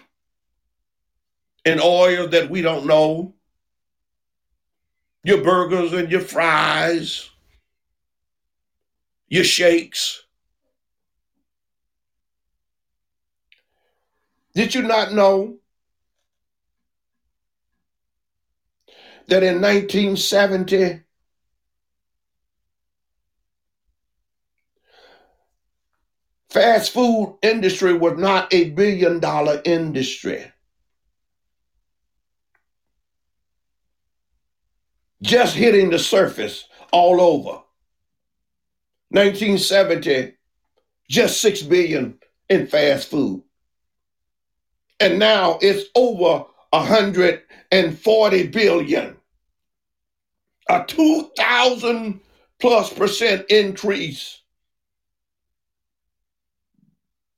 in 1.64 1.80
oil 1.82 2.28
that 2.28 2.50
we 2.50 2.60
don't 2.60 2.86
know. 2.86 3.34
Your 5.24 5.42
burgers 5.42 5.92
and 5.92 6.10
your 6.10 6.20
fries, 6.20 7.30
your 9.28 9.44
shakes. 9.44 10.24
Did 14.54 14.74
you 14.74 14.82
not 14.82 15.12
know 15.12 15.58
that 19.33 19.42
in 19.42 19.62
1970, 19.62 21.01
fast 26.51 26.92
food 26.92 27.38
industry 27.40 27.95
was 27.95 28.18
not 28.18 28.53
a 28.53 28.68
billion 28.73 29.21
dollar 29.21 29.62
industry. 29.64 30.45
Just 35.23 35.57
hitting 35.57 35.88
the 35.88 35.99
surface 35.99 36.66
all 36.92 37.18
over. 37.18 37.62
1970, 39.12 40.35
just 41.09 41.40
6 41.40 41.62
billion 41.62 42.18
in 42.51 42.66
fast 42.66 43.09
food. 43.09 43.42
And 45.01 45.18
now 45.18 45.59
it's 45.62 45.88
over 45.95 46.45
140 46.68 48.47
billion. 48.49 49.16
A 50.68 50.85
2,000 50.87 52.20
plus 52.61 52.92
percent 52.92 53.46
increase 53.51 54.42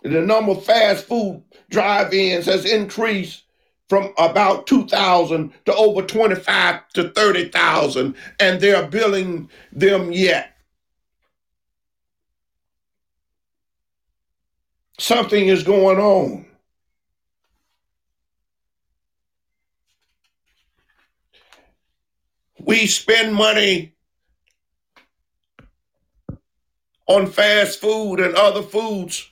the 0.05 0.21
number 0.21 0.53
of 0.53 0.65
fast 0.65 1.07
food 1.07 1.43
drive-ins 1.71 2.47
has 2.47 2.71
increased 2.71 3.45
from 3.89 4.13
about 4.19 4.67
2,000 4.67 5.53
to 5.65 5.75
over 5.75 6.03
25 6.03 6.89
to 6.91 7.09
30,000, 7.11 8.15
and 8.39 8.61
they're 8.61 8.87
billing 8.87 9.49
them 9.73 10.13
yet. 10.13 10.57
Something 14.99 15.49
is 15.49 15.63
going 15.63 15.99
on. 15.99 16.47
We 22.65 22.87
spend 22.87 23.35
money 23.35 23.95
on 27.07 27.27
fast 27.27 27.79
food 27.79 28.21
and 28.21 28.35
other 28.35 28.63
foods 28.63 29.29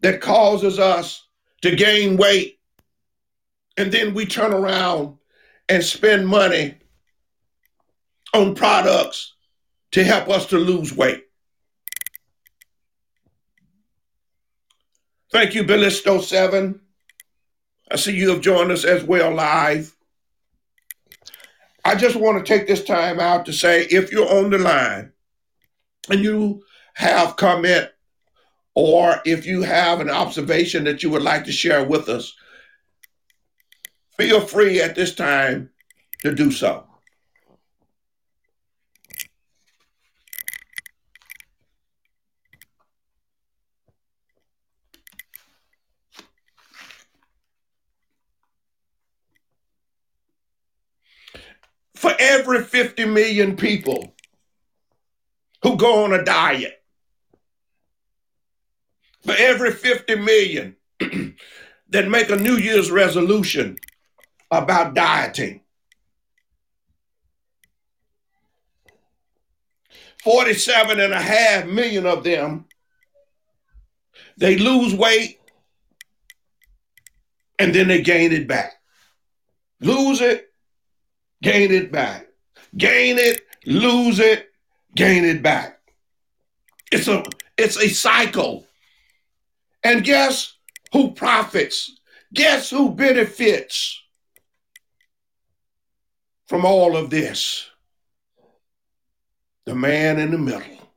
that 0.00 0.22
causes 0.22 0.78
us 0.78 1.26
to 1.60 1.76
gain 1.76 2.16
weight. 2.16 2.58
And 3.76 3.92
then 3.92 4.14
we 4.14 4.24
turn 4.24 4.54
around 4.54 5.18
and 5.68 5.84
spend 5.84 6.26
money 6.26 6.76
on 8.32 8.54
products 8.54 9.34
to 9.90 10.02
help 10.04 10.30
us 10.30 10.46
to 10.46 10.58
lose 10.58 10.94
weight. 10.96 11.24
Thank 15.30 15.54
you, 15.54 15.64
Bellisto7. 15.64 16.80
I 17.90 17.96
see 17.96 18.16
you 18.16 18.30
have 18.30 18.40
joined 18.40 18.70
us 18.70 18.84
as 18.86 19.04
well 19.04 19.34
live. 19.34 19.94
I 21.84 21.96
just 21.96 22.16
want 22.16 22.38
to 22.38 22.44
take 22.44 22.66
this 22.66 22.84
time 22.84 23.18
out 23.18 23.46
to 23.46 23.52
say 23.52 23.82
if 23.82 24.12
you're 24.12 24.32
on 24.32 24.50
the 24.50 24.58
line 24.58 25.12
and 26.08 26.22
you 26.22 26.62
have 26.94 27.36
comment 27.36 27.90
or 28.74 29.20
if 29.24 29.46
you 29.46 29.62
have 29.62 30.00
an 30.00 30.10
observation 30.10 30.84
that 30.84 31.02
you 31.02 31.10
would 31.10 31.22
like 31.22 31.44
to 31.44 31.52
share 31.52 31.84
with 31.84 32.08
us, 32.08 32.34
feel 34.16 34.40
free 34.40 34.80
at 34.80 34.94
this 34.94 35.14
time 35.14 35.70
to 36.20 36.34
do 36.34 36.50
so. 36.50 36.86
For 52.02 52.12
every 52.32 52.62
50 52.62 53.04
million 53.06 53.56
people 53.56 54.14
who 55.62 55.76
go 55.76 56.04
on 56.04 56.12
a 56.12 56.24
diet, 56.24 56.82
for 59.22 59.34
every 59.38 59.70
50 59.70 60.16
million 60.16 60.76
that 61.90 62.08
make 62.08 62.30
a 62.30 62.36
New 62.36 62.56
Year's 62.56 62.90
resolution 62.90 63.76
about 64.50 64.94
dieting. 64.94 65.60
47 70.24 71.00
and 71.00 71.12
a 71.12 71.20
half 71.20 71.66
million 71.66 72.06
of 72.06 72.22
them, 72.22 72.66
they 74.36 74.56
lose 74.56 74.94
weight 74.94 75.40
and 77.58 77.74
then 77.74 77.88
they 77.88 78.00
gain 78.02 78.32
it 78.32 78.46
back. 78.46 78.72
Lose 79.80 80.20
it, 80.20 80.51
gain 81.42 81.72
it 81.72 81.92
back. 81.92 82.28
Gain 82.76 83.18
it, 83.18 83.42
lose 83.66 84.18
it, 84.18 84.50
gain 84.96 85.24
it 85.24 85.42
back. 85.42 85.78
It's 86.90 87.08
a 87.08 87.22
it's 87.58 87.76
a 87.76 87.88
cycle. 87.88 88.66
And 89.84 90.04
guess 90.04 90.54
who 90.92 91.12
profits? 91.12 91.92
Guess 92.32 92.70
who 92.70 92.94
benefits 92.94 94.00
from 96.46 96.64
all 96.64 96.96
of 96.96 97.10
this? 97.10 97.68
The 99.66 99.74
man 99.74 100.18
in 100.18 100.30
the 100.30 100.38
middle, 100.38 100.90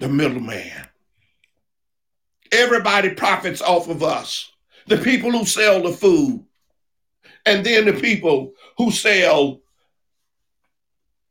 the 0.00 0.08
middleman. 0.08 0.88
Everybody 2.50 3.10
profits 3.10 3.60
off 3.60 3.88
of 3.88 4.02
us. 4.02 4.50
The 4.86 4.96
people 4.96 5.30
who 5.30 5.44
sell 5.44 5.82
the 5.82 5.92
food, 5.92 6.44
and 7.48 7.64
then 7.64 7.86
the 7.86 7.94
people 7.94 8.52
who 8.76 8.90
sell 8.90 9.60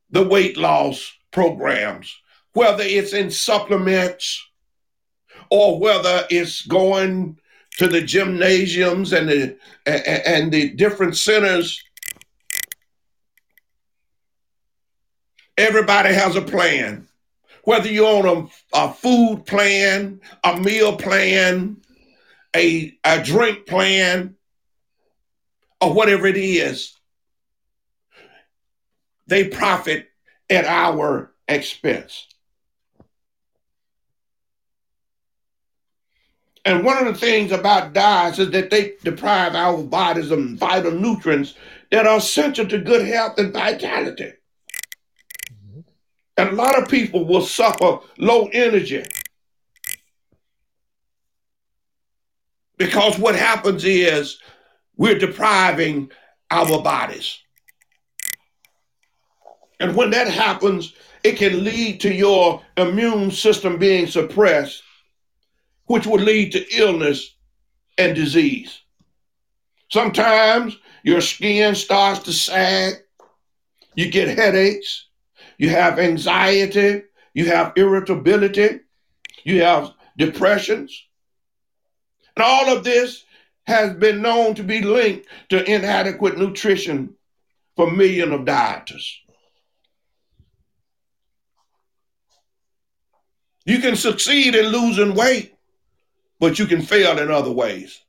the 0.09 0.23
weight 0.23 0.57
loss 0.57 1.13
programs, 1.31 2.15
whether 2.53 2.83
it's 2.83 3.13
in 3.13 3.29
supplements 3.29 4.43
or 5.51 5.79
whether 5.79 6.25
it's 6.31 6.65
going 6.65 7.37
to 7.77 7.87
the 7.87 8.01
gymnasiums 8.01 9.13
and 9.13 9.29
the 9.29 9.57
and 9.85 10.51
the 10.51 10.69
different 10.69 11.15
centers 11.15 11.83
everybody 15.55 16.13
has 16.13 16.35
a 16.35 16.41
plan. 16.41 17.07
Whether 17.63 17.91
you're 17.91 18.27
on 18.27 18.49
a, 18.73 18.85
a 18.85 18.93
food 18.93 19.45
plan 19.45 20.19
a 20.43 20.59
meal 20.59 20.97
plan 20.97 21.77
a, 22.55 22.97
a 23.03 23.23
drink 23.23 23.67
plan 23.67 24.36
or 25.81 25.93
whatever 25.93 26.27
it 26.27 26.37
is 26.37 26.93
they 29.27 29.47
profit 29.47 30.07
at 30.49 30.65
our 30.65 31.31
expense 31.47 32.27
And 36.65 36.83
one 36.83 36.97
of 36.97 37.05
the 37.05 37.17
things 37.17 37.53
about 37.53 37.93
diets 37.93 38.39
is 38.39 38.51
that 38.51 38.69
they 38.69 38.95
deprive 39.01 39.55
our 39.55 39.81
bodies 39.81 40.31
of 40.31 40.49
vital 40.55 40.91
nutrients 40.91 41.53
that 41.91 42.05
are 42.05 42.17
essential 42.17 42.67
to 42.67 42.77
good 42.77 43.07
health 43.07 43.39
and 43.39 43.53
vitality. 43.53 44.33
Mm-hmm. 45.49 45.79
And 46.35 46.49
a 46.49 46.51
lot 46.51 46.77
of 46.77 46.89
people 46.89 47.23
will 47.23 47.45
suffer 47.45 47.99
low 48.17 48.49
energy 48.51 49.05
Because 52.77 53.17
what 53.17 53.35
happens 53.35 53.83
is 53.83 54.39
we're 54.97 55.19
depriving 55.19 56.11
our 56.51 56.81
bodies. 56.81 57.39
And 59.79 59.95
when 59.95 60.09
that 60.09 60.27
happens, 60.27 60.93
it 61.23 61.37
can 61.37 61.63
lead 61.63 62.01
to 62.01 62.13
your 62.13 62.61
immune 62.77 63.31
system 63.31 63.77
being 63.77 64.07
suppressed, 64.07 64.81
which 65.85 66.07
would 66.07 66.21
lead 66.21 66.51
to 66.53 66.65
illness 66.75 67.35
and 67.97 68.15
disease. 68.15 68.81
Sometimes 69.89 70.77
your 71.03 71.21
skin 71.21 71.75
starts 71.75 72.21
to 72.21 72.33
sag, 72.33 72.95
you 73.95 74.11
get 74.11 74.37
headaches, 74.37 75.07
you 75.57 75.69
have 75.69 75.99
anxiety, 75.99 77.03
you 77.33 77.45
have 77.45 77.73
irritability, 77.75 78.79
you 79.43 79.61
have 79.61 79.93
depressions. 80.17 81.03
And 82.35 82.43
all 82.43 82.75
of 82.75 82.83
this 82.83 83.23
has 83.67 83.93
been 83.93 84.21
known 84.21 84.55
to 84.55 84.63
be 84.63 84.81
linked 84.81 85.27
to 85.49 85.63
inadequate 85.71 86.37
nutrition 86.37 87.13
for 87.75 87.91
millions 87.91 88.31
of 88.31 88.41
dieters. 88.41 89.05
You 93.65 93.79
can 93.79 93.97
succeed 93.97 94.55
in 94.55 94.67
losing 94.67 95.13
weight, 95.13 95.53
but 96.39 96.57
you 96.57 96.65
can 96.65 96.81
fail 96.81 97.19
in 97.19 97.29
other 97.29 97.51
ways. 97.51 98.01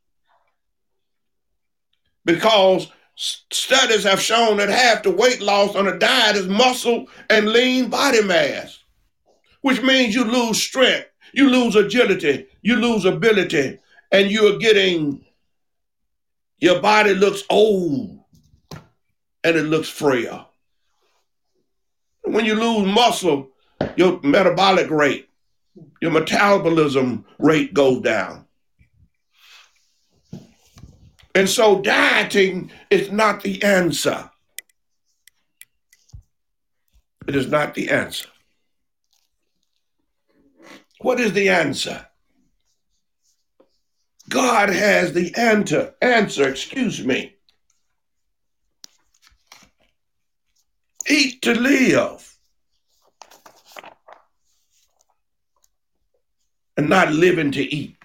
Because 2.25 2.93
studies 3.17 4.05
have 4.05 4.21
shown 4.21 4.59
that 4.59 4.69
half 4.69 5.03
the 5.03 5.11
weight 5.11 5.41
loss 5.41 5.75
on 5.75 5.89
a 5.89 5.99
diet 5.99 6.37
is 6.37 6.47
muscle 6.47 7.07
and 7.29 7.49
lean 7.49 7.91
body 7.91 8.23
mass, 8.23 8.79
which 9.63 9.83
means 9.83 10.15
you 10.15 10.23
lose 10.23 10.63
strength, 10.63 11.09
you 11.33 11.51
lose 11.51 11.75
agility, 11.75 12.47
you 12.63 12.77
lose 12.77 13.05
ability, 13.05 13.81
and 14.13 14.31
you're 14.31 14.59
getting 14.59 15.25
your 16.59 16.81
body 16.81 17.15
looks 17.15 17.43
old 17.49 18.19
and 19.45 19.57
it 19.57 19.65
looks 19.65 19.89
frail. 19.89 20.49
When 22.23 22.45
you 22.45 22.55
lose 22.55 22.93
muscle, 22.93 23.51
your 23.97 24.21
metabolic 24.23 24.91
rate, 24.91 25.29
your 26.03 26.11
metabolism 26.11 27.25
rate 27.39 27.73
goes 27.73 28.03
down. 28.03 28.47
And 31.35 31.49
so 31.49 31.81
dieting 31.81 32.73
is 32.91 33.13
not 33.13 33.43
the 33.43 33.63
answer. 33.63 34.29
It 37.29 37.37
is 37.37 37.47
not 37.47 37.75
the 37.75 37.91
answer. 37.91 38.29
What 41.01 41.21
is 41.21 41.33
the 41.33 41.51
answer? 41.51 42.08
God 44.29 44.69
has 44.69 45.13
the 45.13 45.35
answer, 45.37 45.95
answer, 46.03 46.49
excuse 46.49 47.05
me. 47.05 47.37
Eat 51.09 51.41
to 51.43 51.55
live. 51.55 52.37
And 56.77 56.89
not 56.89 57.13
living 57.13 57.51
to 57.53 57.63
eat. 57.63 57.97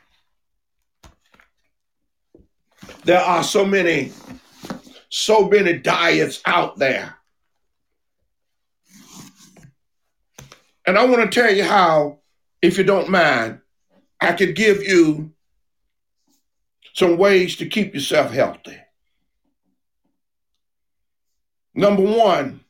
There 3.03 3.19
are 3.19 3.43
so 3.43 3.65
many, 3.65 4.13
so 5.09 5.47
many 5.49 5.73
diets 5.73 6.41
out 6.45 6.77
there. 6.79 7.17
And 10.85 10.97
I 10.97 11.05
want 11.05 11.29
to 11.29 11.41
tell 11.41 11.53
you 11.53 11.63
how, 11.63 12.19
if 12.61 12.77
you 12.77 12.83
don't 12.83 13.09
mind, 13.09 13.59
I 14.21 14.31
could 14.33 14.55
give 14.55 14.81
you 14.81 15.32
some 16.93 17.17
ways 17.17 17.57
to 17.57 17.65
keep 17.67 17.93
yourself 17.93 18.31
healthy. 18.31 18.77
Number 21.75 22.03
one, 22.03 22.61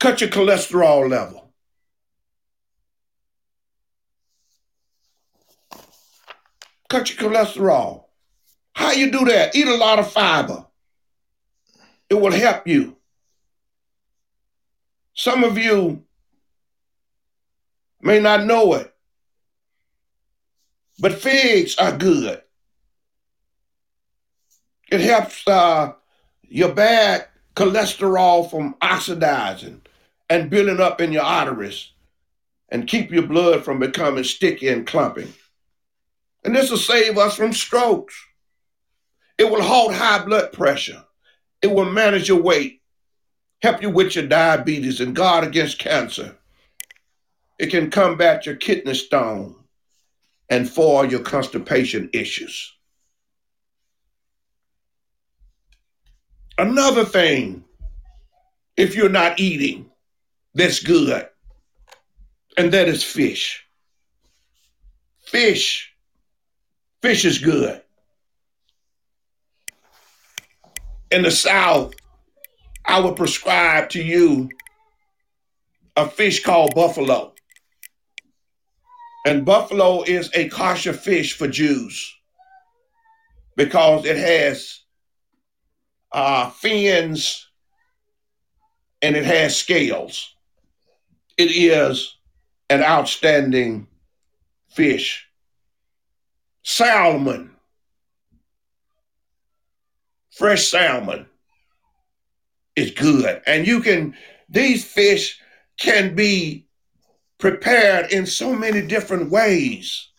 cut 0.00 0.20
your 0.20 0.30
cholesterol 0.30 1.08
level. 1.08 1.52
Cut 6.88 7.08
your 7.08 7.30
cholesterol. 7.30 8.04
How 8.74 8.92
you 8.92 9.10
do 9.10 9.24
that? 9.26 9.54
Eat 9.54 9.68
a 9.68 9.76
lot 9.76 9.98
of 9.98 10.10
fiber. 10.10 10.66
It 12.10 12.14
will 12.14 12.32
help 12.32 12.66
you. 12.66 12.96
Some 15.14 15.44
of 15.44 15.56
you 15.56 16.04
may 18.00 18.18
not 18.18 18.44
know 18.44 18.74
it, 18.74 18.91
but 21.02 21.20
figs 21.20 21.74
are 21.78 21.90
good. 21.90 22.40
It 24.88 25.00
helps 25.00 25.46
uh, 25.48 25.94
your 26.42 26.72
bad 26.72 27.26
cholesterol 27.56 28.48
from 28.48 28.76
oxidizing 28.80 29.82
and 30.30 30.48
building 30.48 30.80
up 30.80 31.00
in 31.00 31.10
your 31.10 31.24
arteries 31.24 31.90
and 32.68 32.86
keep 32.86 33.10
your 33.10 33.26
blood 33.26 33.64
from 33.64 33.80
becoming 33.80 34.22
sticky 34.22 34.68
and 34.68 34.86
clumping. 34.86 35.32
And 36.44 36.54
this 36.54 36.70
will 36.70 36.78
save 36.78 37.18
us 37.18 37.34
from 37.34 37.52
strokes. 37.52 38.14
It 39.38 39.50
will 39.50 39.62
halt 39.62 39.94
high 39.94 40.24
blood 40.24 40.52
pressure. 40.52 41.02
It 41.62 41.72
will 41.72 41.90
manage 41.90 42.28
your 42.28 42.40
weight, 42.40 42.80
help 43.60 43.82
you 43.82 43.90
with 43.90 44.14
your 44.14 44.28
diabetes 44.28 45.00
and 45.00 45.16
guard 45.16 45.42
against 45.42 45.80
cancer. 45.80 46.36
It 47.58 47.70
can 47.70 47.90
combat 47.90 48.46
your 48.46 48.54
kidney 48.54 48.94
stone 48.94 49.56
and 50.52 50.68
for 50.68 51.06
your 51.06 51.20
constipation 51.20 52.10
issues. 52.12 52.74
Another 56.58 57.06
thing, 57.06 57.64
if 58.76 58.94
you're 58.94 59.08
not 59.08 59.40
eating, 59.40 59.90
that's 60.52 60.80
good, 60.80 61.26
and 62.58 62.70
that 62.70 62.86
is 62.86 63.02
fish. 63.02 63.64
Fish, 65.24 65.94
fish 67.00 67.24
is 67.24 67.38
good. 67.38 67.80
In 71.10 71.22
the 71.22 71.30
South, 71.30 71.94
I 72.84 73.00
would 73.00 73.16
prescribe 73.16 73.88
to 73.90 74.02
you 74.02 74.50
a 75.96 76.06
fish 76.06 76.44
called 76.44 76.74
buffalo. 76.74 77.31
And 79.24 79.44
buffalo 79.44 80.02
is 80.02 80.30
a 80.34 80.48
kosher 80.48 80.92
fish 80.92 81.36
for 81.36 81.46
Jews 81.46 82.14
because 83.56 84.04
it 84.04 84.16
has 84.16 84.80
uh, 86.12 86.50
fins 86.50 87.46
and 89.00 89.16
it 89.16 89.24
has 89.24 89.56
scales. 89.56 90.34
It 91.36 91.50
is 91.50 92.16
an 92.68 92.82
outstanding 92.82 93.86
fish. 94.70 95.26
Salmon, 96.64 97.50
fresh 100.30 100.68
salmon 100.68 101.26
is 102.76 102.90
good. 102.92 103.42
And 103.46 103.66
you 103.66 103.80
can, 103.80 104.14
these 104.48 104.84
fish 104.84 105.38
can 105.78 106.14
be 106.14 106.66
prepared 107.42 108.12
in 108.12 108.24
so 108.24 108.54
many 108.54 108.80
different 108.80 109.28
ways. 109.28 110.10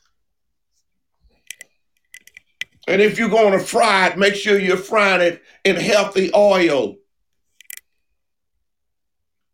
And 2.86 3.02
if 3.02 3.18
you're 3.18 3.30
going 3.30 3.58
to 3.58 3.64
fry 3.64 4.08
it, 4.08 4.18
make 4.18 4.36
sure 4.36 4.60
you're 4.60 4.76
frying 4.76 5.22
it 5.22 5.42
in 5.64 5.78
healthy 5.78 6.32
oil. 6.36 6.98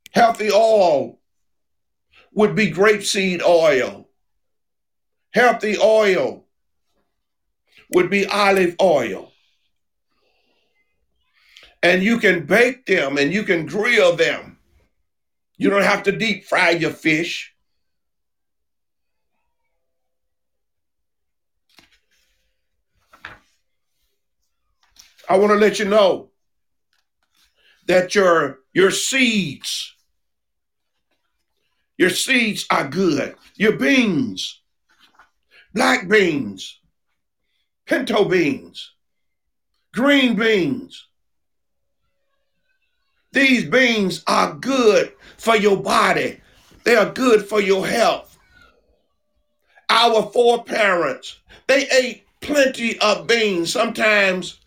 Healthy 0.09 0.49
oil 0.51 1.19
would 2.31 2.55
be 2.55 2.71
grapeseed 2.71 3.43
oil. 3.43 4.09
Healthy 5.29 5.77
oil 5.77 6.45
would 7.91 8.09
be 8.09 8.25
olive 8.25 8.77
oil. 8.81 9.31
And 11.83 12.01
you 12.01 12.17
can 12.17 12.47
bake 12.47 12.87
them 12.87 13.19
and 13.19 13.31
you 13.31 13.43
can 13.43 13.67
grill 13.67 14.15
them. 14.15 14.57
You 15.57 15.69
don't 15.69 15.83
have 15.83 16.01
to 16.03 16.11
deep 16.11 16.45
fry 16.45 16.71
your 16.71 16.89
fish. 16.89 17.53
I 25.29 25.37
want 25.37 25.51
to 25.53 25.57
let 25.59 25.79
you 25.79 25.85
know 25.85 26.31
that 27.87 28.15
your 28.15 28.59
your 28.73 28.91
seeds 28.91 29.93
your 31.97 32.09
seeds 32.11 32.65
are 32.71 32.87
good. 32.87 33.35
Your 33.55 33.73
beans, 33.73 34.61
black 35.73 36.07
beans, 36.07 36.79
pinto 37.87 38.25
beans, 38.25 38.93
green 39.93 40.35
beans. 40.35 41.07
These 43.33 43.65
beans 43.65 44.23
are 44.27 44.53
good 44.55 45.13
for 45.37 45.55
your 45.57 45.77
body. 45.77 46.41
They 46.85 46.95
are 46.95 47.11
good 47.11 47.47
for 47.47 47.61
your 47.61 47.87
health. 47.87 48.27
our 49.89 50.23
foreparents, 50.31 51.39
they 51.67 51.87
ate 51.89 52.25
plenty 52.41 52.99
of 52.99 53.27
beans. 53.27 53.71
Sometimes 53.73 54.58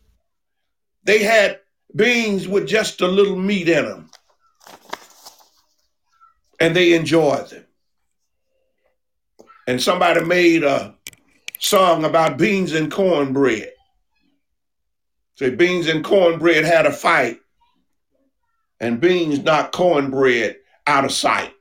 they 1.04 1.22
had 1.22 1.60
beans 1.94 2.48
with 2.48 2.66
just 2.66 3.00
a 3.00 3.08
little 3.08 3.36
meat 3.36 3.68
in 3.68 3.84
them. 3.84 4.10
And 6.60 6.76
they 6.76 6.94
enjoyed 6.94 7.50
them. 7.50 7.64
And 9.66 9.82
somebody 9.82 10.24
made 10.24 10.64
a 10.64 10.94
song 11.58 12.04
about 12.04 12.38
beans 12.38 12.72
and 12.72 12.90
cornbread. 12.90 13.72
Say 15.36 15.50
beans 15.50 15.88
and 15.88 16.04
cornbread 16.04 16.64
had 16.64 16.86
a 16.86 16.92
fight, 16.92 17.38
and 18.80 19.00
beans 19.00 19.40
knocked 19.40 19.72
cornbread 19.72 20.56
out 20.86 21.04
of 21.04 21.12
sight. 21.12 21.52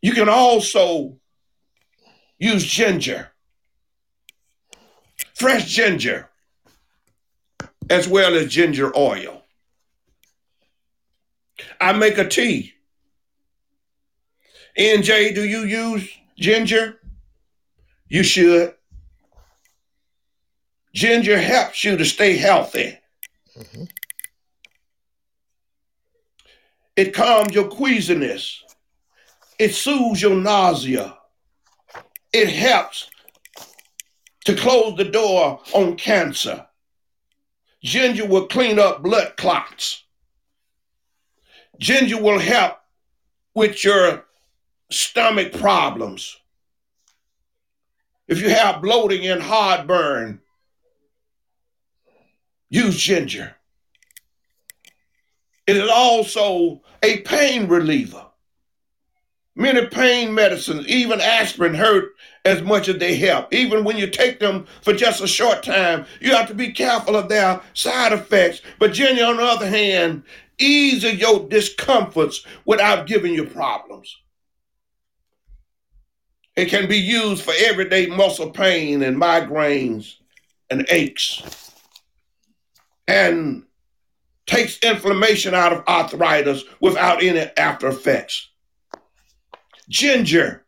You 0.00 0.12
can 0.12 0.28
also 0.28 1.18
use 2.38 2.64
ginger, 2.64 3.32
fresh 5.36 5.66
ginger, 5.66 6.30
as 7.90 8.08
well 8.08 8.34
as 8.34 8.48
ginger 8.48 8.90
oil. 8.96 9.42
I 11.78 11.92
make 11.92 12.16
a 12.16 12.26
tea. 12.26 12.72
NJ, 14.78 15.34
do 15.34 15.44
you 15.44 15.60
use 15.60 16.08
ginger? 16.38 17.00
You 18.08 18.22
should. 18.22 18.74
Ginger 20.94 21.38
helps 21.38 21.84
you 21.84 21.98
to 21.98 22.04
stay 22.06 22.38
healthy. 22.38 22.98
Mm-hmm. 23.58 23.84
It 26.96 27.12
calms 27.12 27.54
your 27.54 27.68
queasiness. 27.68 28.62
It 29.58 29.74
soothes 29.74 30.22
your 30.22 30.34
nausea. 30.34 31.18
It 32.32 32.48
helps 32.48 33.10
to 34.46 34.54
close 34.54 34.96
the 34.96 35.04
door 35.04 35.60
on 35.74 35.96
cancer. 35.96 36.66
Ginger 37.82 38.26
will 38.26 38.46
clean 38.46 38.78
up 38.78 39.02
blood 39.02 39.36
clots. 39.36 40.04
Ginger 41.80 42.22
will 42.22 42.38
help 42.38 42.78
with 43.54 43.82
your 43.82 44.24
stomach 44.88 45.52
problems. 45.52 46.36
If 48.28 48.40
you 48.40 48.48
have 48.50 48.82
bloating 48.82 49.26
and 49.26 49.42
heartburn, 49.42 50.40
use 52.70 52.96
ginger. 52.96 53.56
It 55.66 55.76
is 55.76 55.90
also 55.90 56.82
a 57.02 57.20
pain 57.22 57.66
reliever. 57.66 58.26
Many 59.58 59.86
pain 59.86 60.34
medicines, 60.34 60.86
even 60.86 61.18
aspirin, 61.18 61.74
hurt 61.74 62.14
as 62.44 62.60
much 62.60 62.88
as 62.88 62.98
they 62.98 63.16
help. 63.16 63.52
Even 63.54 63.84
when 63.84 63.96
you 63.96 64.06
take 64.06 64.38
them 64.38 64.66
for 64.82 64.92
just 64.92 65.22
a 65.22 65.26
short 65.26 65.62
time, 65.62 66.04
you 66.20 66.36
have 66.36 66.46
to 66.48 66.54
be 66.54 66.72
careful 66.72 67.16
of 67.16 67.30
their 67.30 67.62
side 67.72 68.12
effects. 68.12 68.60
But 68.78 68.92
ginger, 68.92 69.24
on 69.24 69.38
the 69.38 69.42
other 69.42 69.66
hand, 69.66 70.24
eases 70.58 71.14
your 71.14 71.48
discomforts 71.48 72.46
without 72.66 73.06
giving 73.06 73.32
you 73.32 73.46
problems. 73.46 74.14
It 76.54 76.66
can 76.66 76.86
be 76.86 76.98
used 76.98 77.42
for 77.42 77.54
everyday 77.56 78.06
muscle 78.06 78.50
pain 78.50 79.02
and 79.02 79.16
migraines 79.16 80.16
and 80.70 80.86
aches 80.90 81.72
and 83.08 83.64
takes 84.46 84.78
inflammation 84.78 85.54
out 85.54 85.72
of 85.72 85.84
arthritis 85.88 86.62
without 86.80 87.22
any 87.22 87.50
after 87.56 87.88
effects. 87.88 88.50
Ginger 89.88 90.64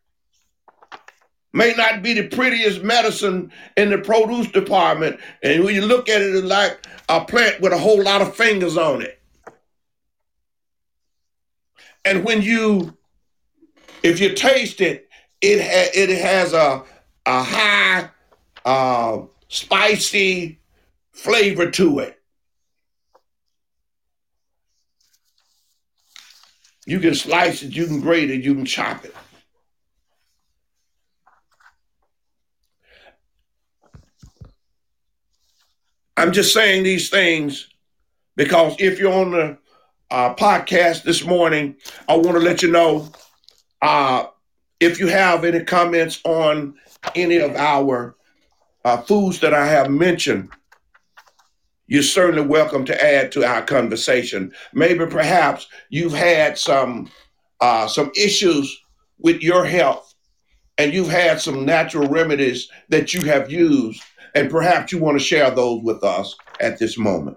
may 1.53 1.73
not 1.77 2.03
be 2.03 2.15
the 2.15 2.29
prettiest 2.29 2.83
medicine 2.83 3.51
in 3.77 3.91
the 3.91 3.99
produce 3.99 4.51
department, 4.51 5.19
and 5.43 5.65
when 5.65 5.75
you 5.75 5.83
look 5.83 6.09
at 6.09 6.21
it, 6.21 6.35
it's 6.35 6.47
like 6.47 6.87
a 7.09 7.25
plant 7.25 7.61
with 7.61 7.73
a 7.73 7.79
whole 7.79 8.03
lot 8.03 8.23
of 8.23 8.37
fingers 8.37 8.77
on 8.77 9.03
it. 9.03 9.21
And 12.05 12.25
when 12.25 12.43
you, 12.43 12.97
if 14.03 14.21
you 14.21 14.35
taste 14.35 14.81
it, 14.81 15.09
it 15.41 15.61
ha- 15.61 15.91
it 15.95 16.11
has 16.11 16.53
a 16.53 16.85
a 17.27 17.43
high 17.43 18.11
uh, 18.65 19.23
spicy 19.49 20.61
flavor 21.13 21.71
to 21.71 21.99
it. 22.01 22.18
You 26.89 27.01
can 27.01 27.15
slice 27.15 27.63
it, 27.63 27.77
you 27.77 27.87
can 27.87 28.01
grate 28.01 28.31
it, 28.31 28.43
you 28.43 28.55
can 28.55 28.65
chop 28.65 29.05
it. 29.05 29.15
I'm 36.17 36.33
just 36.33 36.55
saying 36.55 36.85
these 36.85 37.11
things 37.11 37.69
because 38.37 38.75
if 38.79 38.99
you're 38.99 39.13
on 39.13 39.33
the 39.33 39.59
uh, 40.11 40.35
podcast 40.35 41.03
this 41.03 41.27
morning, 41.27 41.77
I 42.09 42.17
want 42.17 42.39
to 42.39 42.39
let 42.39 42.63
you 42.63 42.71
know 42.71 43.13
uh, 43.83 44.25
if 44.81 44.99
you 44.99 45.09
have 45.09 45.45
any 45.45 45.65
comments 45.65 46.23
on 46.25 46.75
any 47.15 47.37
of 47.37 47.55
our 47.55 48.17
uh, 48.87 48.97
foods 49.03 49.41
that 49.41 49.53
I 49.53 49.67
have 49.67 49.91
mentioned, 49.91 50.49
you're 51.89 52.03
certainly 52.03 52.47
welcome 52.47 52.85
to 52.85 53.05
add 53.05 53.33
to 53.33 53.45
our 53.45 53.63
conversation. 53.63 54.53
Maybe 54.73 55.07
perhaps 55.07 55.67
you've 55.89 56.13
had 56.13 56.59
some 56.59 57.11
uh, 57.61 57.89
some 57.89 58.13
issues 58.15 58.81
with 59.19 59.43
your 59.43 59.65
health, 59.65 60.15
and 60.77 60.93
you've 60.93 61.11
had 61.11 61.41
some 61.41 61.65
natural 61.65 62.07
remedies 62.09 62.69
that 62.91 63.13
you 63.13 63.23
have 63.23 63.51
used, 63.51 64.03
and 64.35 64.51
perhaps 64.51 64.93
you 64.93 64.99
want 64.99 65.19
to 65.19 65.25
share 65.25 65.51
those 65.51 65.83
with 65.83 66.05
us 66.05 66.37
at 66.61 66.79
this 66.79 66.97
moment. 66.97 67.37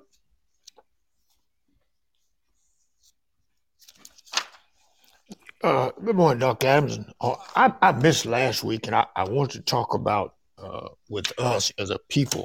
Uh, 5.63 5.91
good 6.03 6.15
morning, 6.15 6.39
Dr. 6.39 6.67
Adams. 6.67 6.99
Uh, 7.19 7.35
I, 7.55 7.71
I 7.81 7.91
missed 7.91 8.25
last 8.25 8.63
week, 8.63 8.87
and 8.87 8.95
I, 8.95 9.05
I 9.15 9.23
want 9.23 9.51
to 9.51 9.61
talk 9.61 9.93
about 9.93 10.35
uh, 10.57 10.89
with 11.07 11.31
us 11.39 11.71
as 11.77 11.89
a 11.91 11.99
people. 12.09 12.43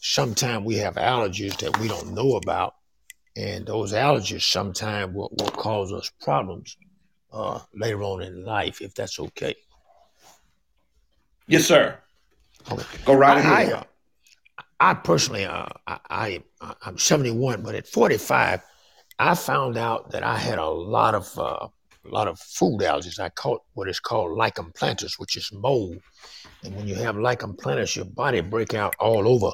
Sometimes 0.00 0.64
we 0.64 0.76
have 0.76 0.94
allergies 0.94 1.56
that 1.58 1.78
we 1.78 1.88
don't 1.88 2.14
know 2.14 2.36
about, 2.36 2.74
and 3.36 3.66
those 3.66 3.92
allergies 3.92 4.42
sometimes 4.42 5.14
will, 5.14 5.34
will 5.38 5.50
cause 5.50 5.92
us 5.92 6.10
problems 6.20 6.76
uh, 7.32 7.60
later 7.74 8.02
on 8.02 8.22
in 8.22 8.44
life, 8.44 8.80
if 8.80 8.94
that's 8.94 9.18
okay. 9.18 9.54
Yes, 11.46 11.64
sir. 11.64 11.98
Okay. 12.70 12.98
Go 13.04 13.14
right 13.14 13.38
ahead. 13.38 13.72
I, 13.72 13.72
uh, 13.72 13.82
I 14.80 14.94
personally, 14.94 15.44
uh, 15.44 15.66
I, 15.86 15.98
I 16.60 16.74
I'm 16.82 16.98
71, 16.98 17.62
but 17.62 17.74
at 17.74 17.86
45, 17.86 18.62
I 19.18 19.34
found 19.34 19.76
out 19.76 20.12
that 20.12 20.22
I 20.22 20.36
had 20.36 20.58
a 20.58 20.68
lot 20.68 21.14
of 21.14 21.38
uh, 21.38 21.68
a 22.04 22.08
lot 22.08 22.28
of 22.28 22.38
food 22.38 22.80
allergies. 22.80 23.18
I 23.18 23.28
caught 23.30 23.62
what 23.74 23.88
is 23.88 24.00
called 24.00 24.36
lichen 24.36 24.72
planus, 24.72 25.18
which 25.18 25.36
is 25.36 25.50
mold. 25.52 25.98
And 26.64 26.74
when 26.74 26.86
you 26.88 26.94
have 26.96 27.16
lichen 27.16 27.54
planus, 27.54 27.96
your 27.96 28.04
body 28.04 28.40
break 28.40 28.74
out 28.74 28.94
all 28.98 29.28
over. 29.28 29.50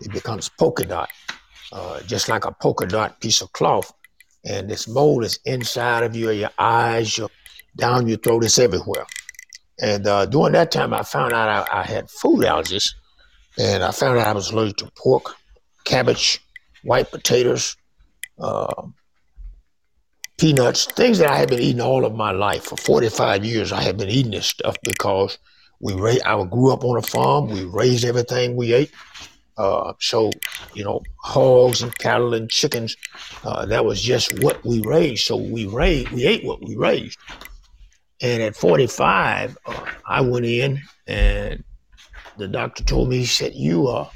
It 0.00 0.12
becomes 0.12 0.48
polka 0.48 0.84
dot, 0.84 1.10
uh, 1.72 2.00
just 2.02 2.28
like 2.28 2.44
a 2.44 2.52
polka 2.52 2.86
dot 2.86 3.20
piece 3.20 3.40
of 3.40 3.52
cloth. 3.52 3.92
And 4.44 4.68
this 4.68 4.86
mold 4.86 5.24
is 5.24 5.38
inside 5.44 6.02
of 6.02 6.14
you, 6.14 6.30
your 6.30 6.50
eyes, 6.58 7.16
your 7.16 7.30
down 7.76 8.06
your 8.06 8.18
throat, 8.18 8.44
it's 8.44 8.58
everywhere. 8.58 9.06
And 9.80 10.06
uh, 10.06 10.26
during 10.26 10.52
that 10.52 10.70
time, 10.70 10.94
I 10.94 11.02
found 11.02 11.32
out 11.32 11.48
I, 11.48 11.80
I, 11.80 11.82
had 11.82 12.08
food 12.08 12.44
allergies, 12.44 12.94
and 13.58 13.82
I 13.82 13.90
found 13.90 14.18
out 14.18 14.28
I 14.28 14.32
was 14.32 14.52
allergic 14.52 14.76
to 14.78 14.90
pork, 14.96 15.34
cabbage, 15.84 16.40
white 16.84 17.10
potatoes, 17.10 17.76
uh, 18.38 18.86
peanuts, 20.38 20.86
things 20.86 21.18
that 21.18 21.30
I 21.30 21.38
have 21.38 21.48
been 21.48 21.60
eating 21.60 21.80
all 21.80 22.04
of 22.04 22.14
my 22.14 22.32
life. 22.32 22.64
For 22.64 22.76
45 22.76 23.44
years, 23.44 23.72
I 23.72 23.82
have 23.82 23.96
been 23.96 24.08
eating 24.08 24.32
this 24.32 24.46
stuff 24.46 24.76
because 24.82 25.38
we 25.80 25.94
ra- 25.94 26.14
I 26.24 26.44
grew 26.44 26.72
up 26.72 26.84
on 26.84 26.98
a 26.98 27.02
farm. 27.02 27.48
We 27.48 27.64
raised 27.64 28.04
everything 28.04 28.56
we 28.56 28.72
ate. 28.72 28.90
Uh, 29.56 29.92
so, 30.00 30.30
you 30.74 30.84
know, 30.84 31.00
hogs 31.22 31.82
and 31.82 31.96
cattle 31.98 32.34
and 32.34 32.50
chickens, 32.50 32.96
uh, 33.44 33.66
that 33.66 33.84
was 33.84 34.02
just 34.02 34.32
what 34.42 34.64
we 34.64 34.80
raised. 34.80 35.26
So 35.26 35.36
we 35.36 35.66
raised, 35.66 36.12
we 36.12 36.24
ate 36.24 36.44
what 36.44 36.62
we 36.62 36.76
raised. 36.76 37.18
And 38.20 38.42
at 38.42 38.56
45, 38.56 39.56
uh, 39.66 39.86
I 40.06 40.20
went 40.22 40.46
in 40.46 40.80
and 41.06 41.62
the 42.36 42.48
doctor 42.48 42.82
told 42.82 43.08
me, 43.08 43.18
he 43.18 43.26
said, 43.26 43.54
you 43.54 43.86
are 43.86 44.10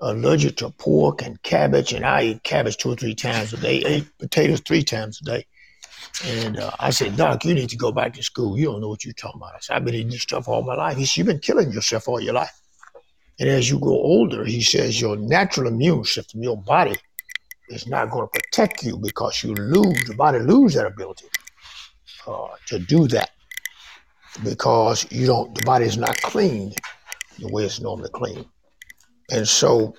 allergic 0.00 0.56
to 0.58 0.70
pork 0.70 1.22
and 1.22 1.42
cabbage. 1.42 1.92
And 1.92 2.04
I 2.04 2.22
eat 2.24 2.42
cabbage 2.42 2.76
two 2.76 2.92
or 2.92 2.96
three 2.96 3.14
times 3.14 3.52
a 3.52 3.56
day, 3.56 3.78
ate 3.78 4.06
potatoes 4.18 4.60
three 4.60 4.82
times 4.82 5.20
a 5.22 5.24
day. 5.24 5.46
And 6.22 6.58
uh, 6.58 6.70
I 6.80 6.90
said, 6.90 7.16
Doc, 7.16 7.44
you 7.44 7.54
need 7.54 7.70
to 7.70 7.76
go 7.76 7.92
back 7.92 8.14
to 8.14 8.22
school. 8.22 8.58
You 8.58 8.66
don't 8.66 8.80
know 8.82 8.88
what 8.90 9.04
you're 9.04 9.14
talking 9.14 9.40
about. 9.40 9.54
I 9.54 9.58
said, 9.60 9.76
I've 9.76 9.84
been 9.84 9.94
eating 9.94 10.10
this 10.10 10.22
stuff 10.22 10.48
all 10.48 10.62
my 10.62 10.74
life. 10.74 10.96
He 10.96 11.06
said, 11.06 11.18
You've 11.18 11.26
been 11.28 11.40
killing 11.40 11.72
yourself 11.72 12.08
all 12.08 12.20
your 12.20 12.34
life. 12.34 12.60
And 13.40 13.48
as 13.48 13.70
you 13.70 13.78
grow 13.80 13.92
older, 13.94 14.44
he 14.44 14.62
says, 14.62 15.00
your 15.00 15.16
natural 15.16 15.68
immune 15.68 16.04
system, 16.04 16.42
your 16.42 16.56
body, 16.58 16.96
is 17.70 17.86
not 17.88 18.10
going 18.10 18.28
to 18.28 18.40
protect 18.40 18.84
you 18.84 18.98
because 18.98 19.42
you 19.44 19.54
lose, 19.54 20.04
the 20.08 20.14
body 20.14 20.38
lose 20.40 20.74
that 20.74 20.86
ability. 20.86 21.26
uh, 22.26 22.48
to 22.66 22.78
do 22.78 23.08
that 23.08 23.30
because 24.44 25.06
you 25.12 25.26
don't 25.26 25.54
the 25.54 25.62
body 25.62 25.86
is 25.86 25.98
not 25.98 26.20
cleaned 26.22 26.76
the 27.38 27.48
way 27.48 27.64
it's 27.64 27.80
normally 27.80 28.10
cleaned. 28.14 28.46
And 29.32 29.48
so 29.48 29.94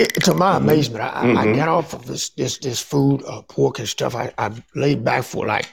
it, 0.00 0.14
to 0.24 0.34
my 0.34 0.56
amazement, 0.56 1.04
I, 1.04 1.08
I, 1.08 1.40
I 1.42 1.54
got 1.54 1.68
off 1.68 1.92
of 1.92 2.06
this 2.06 2.30
this 2.30 2.58
this 2.58 2.80
food, 2.80 3.22
uh, 3.26 3.42
pork 3.42 3.78
and 3.78 3.88
stuff. 3.88 4.14
I, 4.14 4.32
I 4.38 4.50
laid 4.74 5.04
back 5.04 5.24
for 5.24 5.46
like 5.46 5.68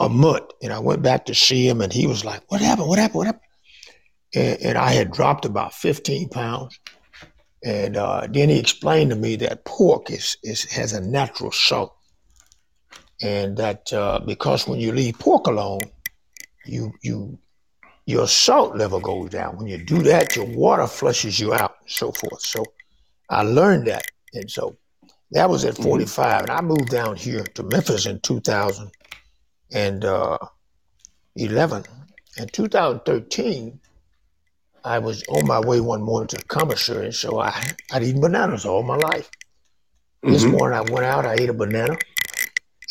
a 0.00 0.08
month, 0.08 0.50
and 0.62 0.72
I 0.72 0.78
went 0.78 1.02
back 1.02 1.26
to 1.26 1.34
see 1.34 1.68
him, 1.68 1.80
and 1.80 1.92
he 1.92 2.06
was 2.06 2.24
like, 2.24 2.42
"What 2.50 2.60
happened? 2.60 2.88
What 2.88 2.98
happened? 2.98 3.18
What 3.18 3.26
happened?" 3.26 3.44
And, 4.34 4.62
and 4.62 4.78
I 4.78 4.92
had 4.92 5.12
dropped 5.12 5.44
about 5.44 5.74
fifteen 5.74 6.28
pounds, 6.28 6.78
and 7.64 7.96
uh, 7.96 8.26
then 8.30 8.48
he 8.48 8.58
explained 8.58 9.10
to 9.10 9.16
me 9.16 9.36
that 9.36 9.64
pork 9.64 10.10
is 10.10 10.36
is 10.42 10.64
has 10.72 10.92
a 10.92 11.00
natural 11.00 11.52
salt, 11.52 11.94
and 13.20 13.56
that 13.58 13.92
uh, 13.92 14.20
because 14.20 14.66
when 14.66 14.80
you 14.80 14.92
leave 14.92 15.18
pork 15.18 15.46
alone, 15.46 15.82
you 16.64 16.92
you 17.02 17.38
your 18.12 18.28
salt 18.28 18.76
level 18.76 19.00
goes 19.00 19.30
down. 19.30 19.56
When 19.56 19.66
you 19.66 19.78
do 19.78 20.02
that, 20.02 20.36
your 20.36 20.44
water 20.44 20.86
flushes 20.86 21.40
you 21.40 21.54
out, 21.54 21.76
and 21.80 21.90
so 21.90 22.12
forth. 22.12 22.42
So 22.42 22.64
I 23.30 23.42
learned 23.42 23.86
that, 23.86 24.04
and 24.34 24.50
so 24.50 24.76
that 25.32 25.48
was 25.48 25.64
at 25.64 25.74
Mhm. 25.76 25.82
45, 25.82 26.42
and 26.42 26.52
I 26.52 26.60
moved 26.60 26.90
down 26.90 27.16
here 27.16 27.42
to 27.54 27.62
Memphis 27.62 28.04
in 28.06 28.20
2011. 28.20 28.90
In 32.36 32.48
2013, 32.48 33.80
I 34.84 34.98
was 34.98 35.24
on 35.28 35.46
my 35.46 35.60
way 35.60 35.80
one 35.80 36.02
morning 36.02 36.28
to 36.28 36.36
the 36.36 36.44
commissary, 36.44 37.06
and 37.06 37.14
so 37.14 37.38
I 37.40 37.54
I'd 37.92 38.02
eaten 38.02 38.20
bananas 38.20 38.66
all 38.66 38.82
my 38.82 38.96
life. 38.96 39.30
This 40.22 40.44
Mhm. 40.44 40.50
morning 40.50 40.78
I 40.78 40.82
went 40.82 41.06
out, 41.06 41.24
I 41.24 41.34
ate 41.34 41.48
a 41.48 41.54
banana, 41.54 41.96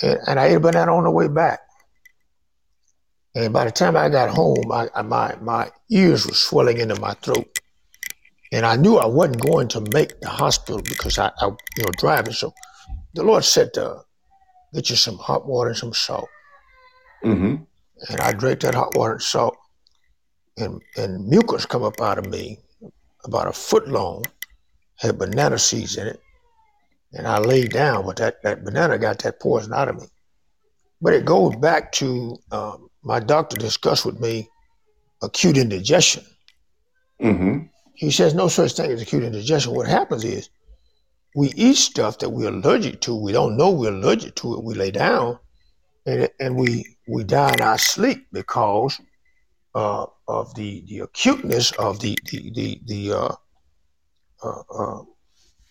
and, 0.02 0.20
and 0.28 0.40
I 0.40 0.48
ate 0.48 0.56
a 0.56 0.60
banana 0.60 0.96
on 0.96 1.04
the 1.04 1.12
way 1.12 1.28
back. 1.28 1.60
And 3.36 3.54
by 3.54 3.66
the 3.66 3.72
time 3.72 3.96
I 3.96 4.10
got 4.10 4.30
home, 4.30 4.72
I, 4.72 4.90
I, 4.94 5.02
my 5.04 5.36
my 5.42 5.72
ears 5.90 6.26
were 6.26 6.34
swelling 6.34 6.80
into 6.80 7.00
my 7.00 7.14
throat, 7.14 7.60
and 8.52 8.66
I 8.66 8.76
knew 8.76 8.98
I 8.98 9.06
wasn't 9.06 9.42
going 9.42 9.70
to 9.70 9.82
make 9.94 10.20
the 10.20 10.30
hospital 10.30 10.82
because 10.82 11.18
I, 11.18 11.32
I 11.40 11.46
you 11.48 11.84
know, 11.84 11.92
driving. 11.98 12.34
So 12.34 12.54
the 13.14 13.24
Lord 13.24 13.46
said, 13.46 13.78
uh, 13.78 14.00
"Get 14.74 14.90
you 14.90 14.98
some 14.98 15.18
hot 15.18 15.48
water 15.48 15.70
and 15.70 15.78
some 15.78 15.94
salt." 15.94 16.28
Mhm. 17.24 17.66
And 18.10 18.20
I 18.20 18.34
drank 18.34 18.62
that 18.62 18.76
hot 18.76 18.96
water 18.96 19.14
and 19.14 19.22
salt, 19.22 19.56
and 20.58 20.82
and 20.98 21.26
mucus 21.28 21.66
come 21.66 21.84
up 21.84 22.02
out 22.02 22.18
of 22.18 22.26
me, 22.28 22.60
about 23.24 23.48
a 23.48 23.54
foot 23.54 23.88
long, 23.88 24.26
had 24.98 25.18
banana 25.18 25.58
seeds 25.58 25.96
in 25.96 26.08
it, 26.08 26.20
and 27.14 27.26
I 27.28 27.38
laid 27.40 27.72
down, 27.72 28.06
but 28.06 28.18
that 28.18 28.44
that 28.44 28.66
banana 28.66 28.98
got 28.98 29.20
that 29.20 29.40
poison 29.40 29.72
out 29.74 29.88
of 29.88 29.96
me. 30.02 30.08
But 31.02 31.14
it 31.14 31.24
goes 31.24 31.56
back 31.56 31.94
to 31.94 32.38
um, 32.52 32.91
my 33.04 33.20
doctor 33.20 33.58
discussed 33.58 34.06
with 34.06 34.20
me 34.20 34.50
acute 35.22 35.58
indigestion. 35.58 36.26
Mhm. 37.22 37.70
He 37.96 38.12
says 38.12 38.34
no 38.34 38.48
such 38.48 38.74
thing 38.74 38.92
as 38.92 39.02
acute 39.02 39.24
indigestion. 39.24 39.74
What 39.74 39.88
happens 39.88 40.24
is 40.24 40.50
we 41.36 41.50
eat 41.56 41.78
stuff 41.78 42.20
that 42.20 42.30
we're 42.30 42.50
allergic 42.50 43.02
to. 43.02 43.16
We 43.16 43.32
don't 43.32 43.58
know 43.58 43.70
we're 43.72 43.94
allergic 43.94 44.36
to 44.36 44.56
it. 44.56 44.64
We 44.64 44.74
lay 44.74 44.92
down, 44.92 45.40
and 46.06 46.30
and 46.40 46.56
we 46.56 46.98
we 47.08 47.24
die 47.24 47.54
in 47.54 47.62
our 47.62 47.78
sleep 47.78 48.28
because 48.32 49.00
uh, 49.76 50.06
of 50.28 50.54
the 50.56 50.84
the 50.88 51.00
acuteness 51.00 51.72
of 51.74 52.00
the 52.00 52.18
the 52.26 52.52
the, 52.52 52.82
the 52.86 53.14
uh, 53.14 53.36
uh, 54.44 54.64
uh, 54.78 55.02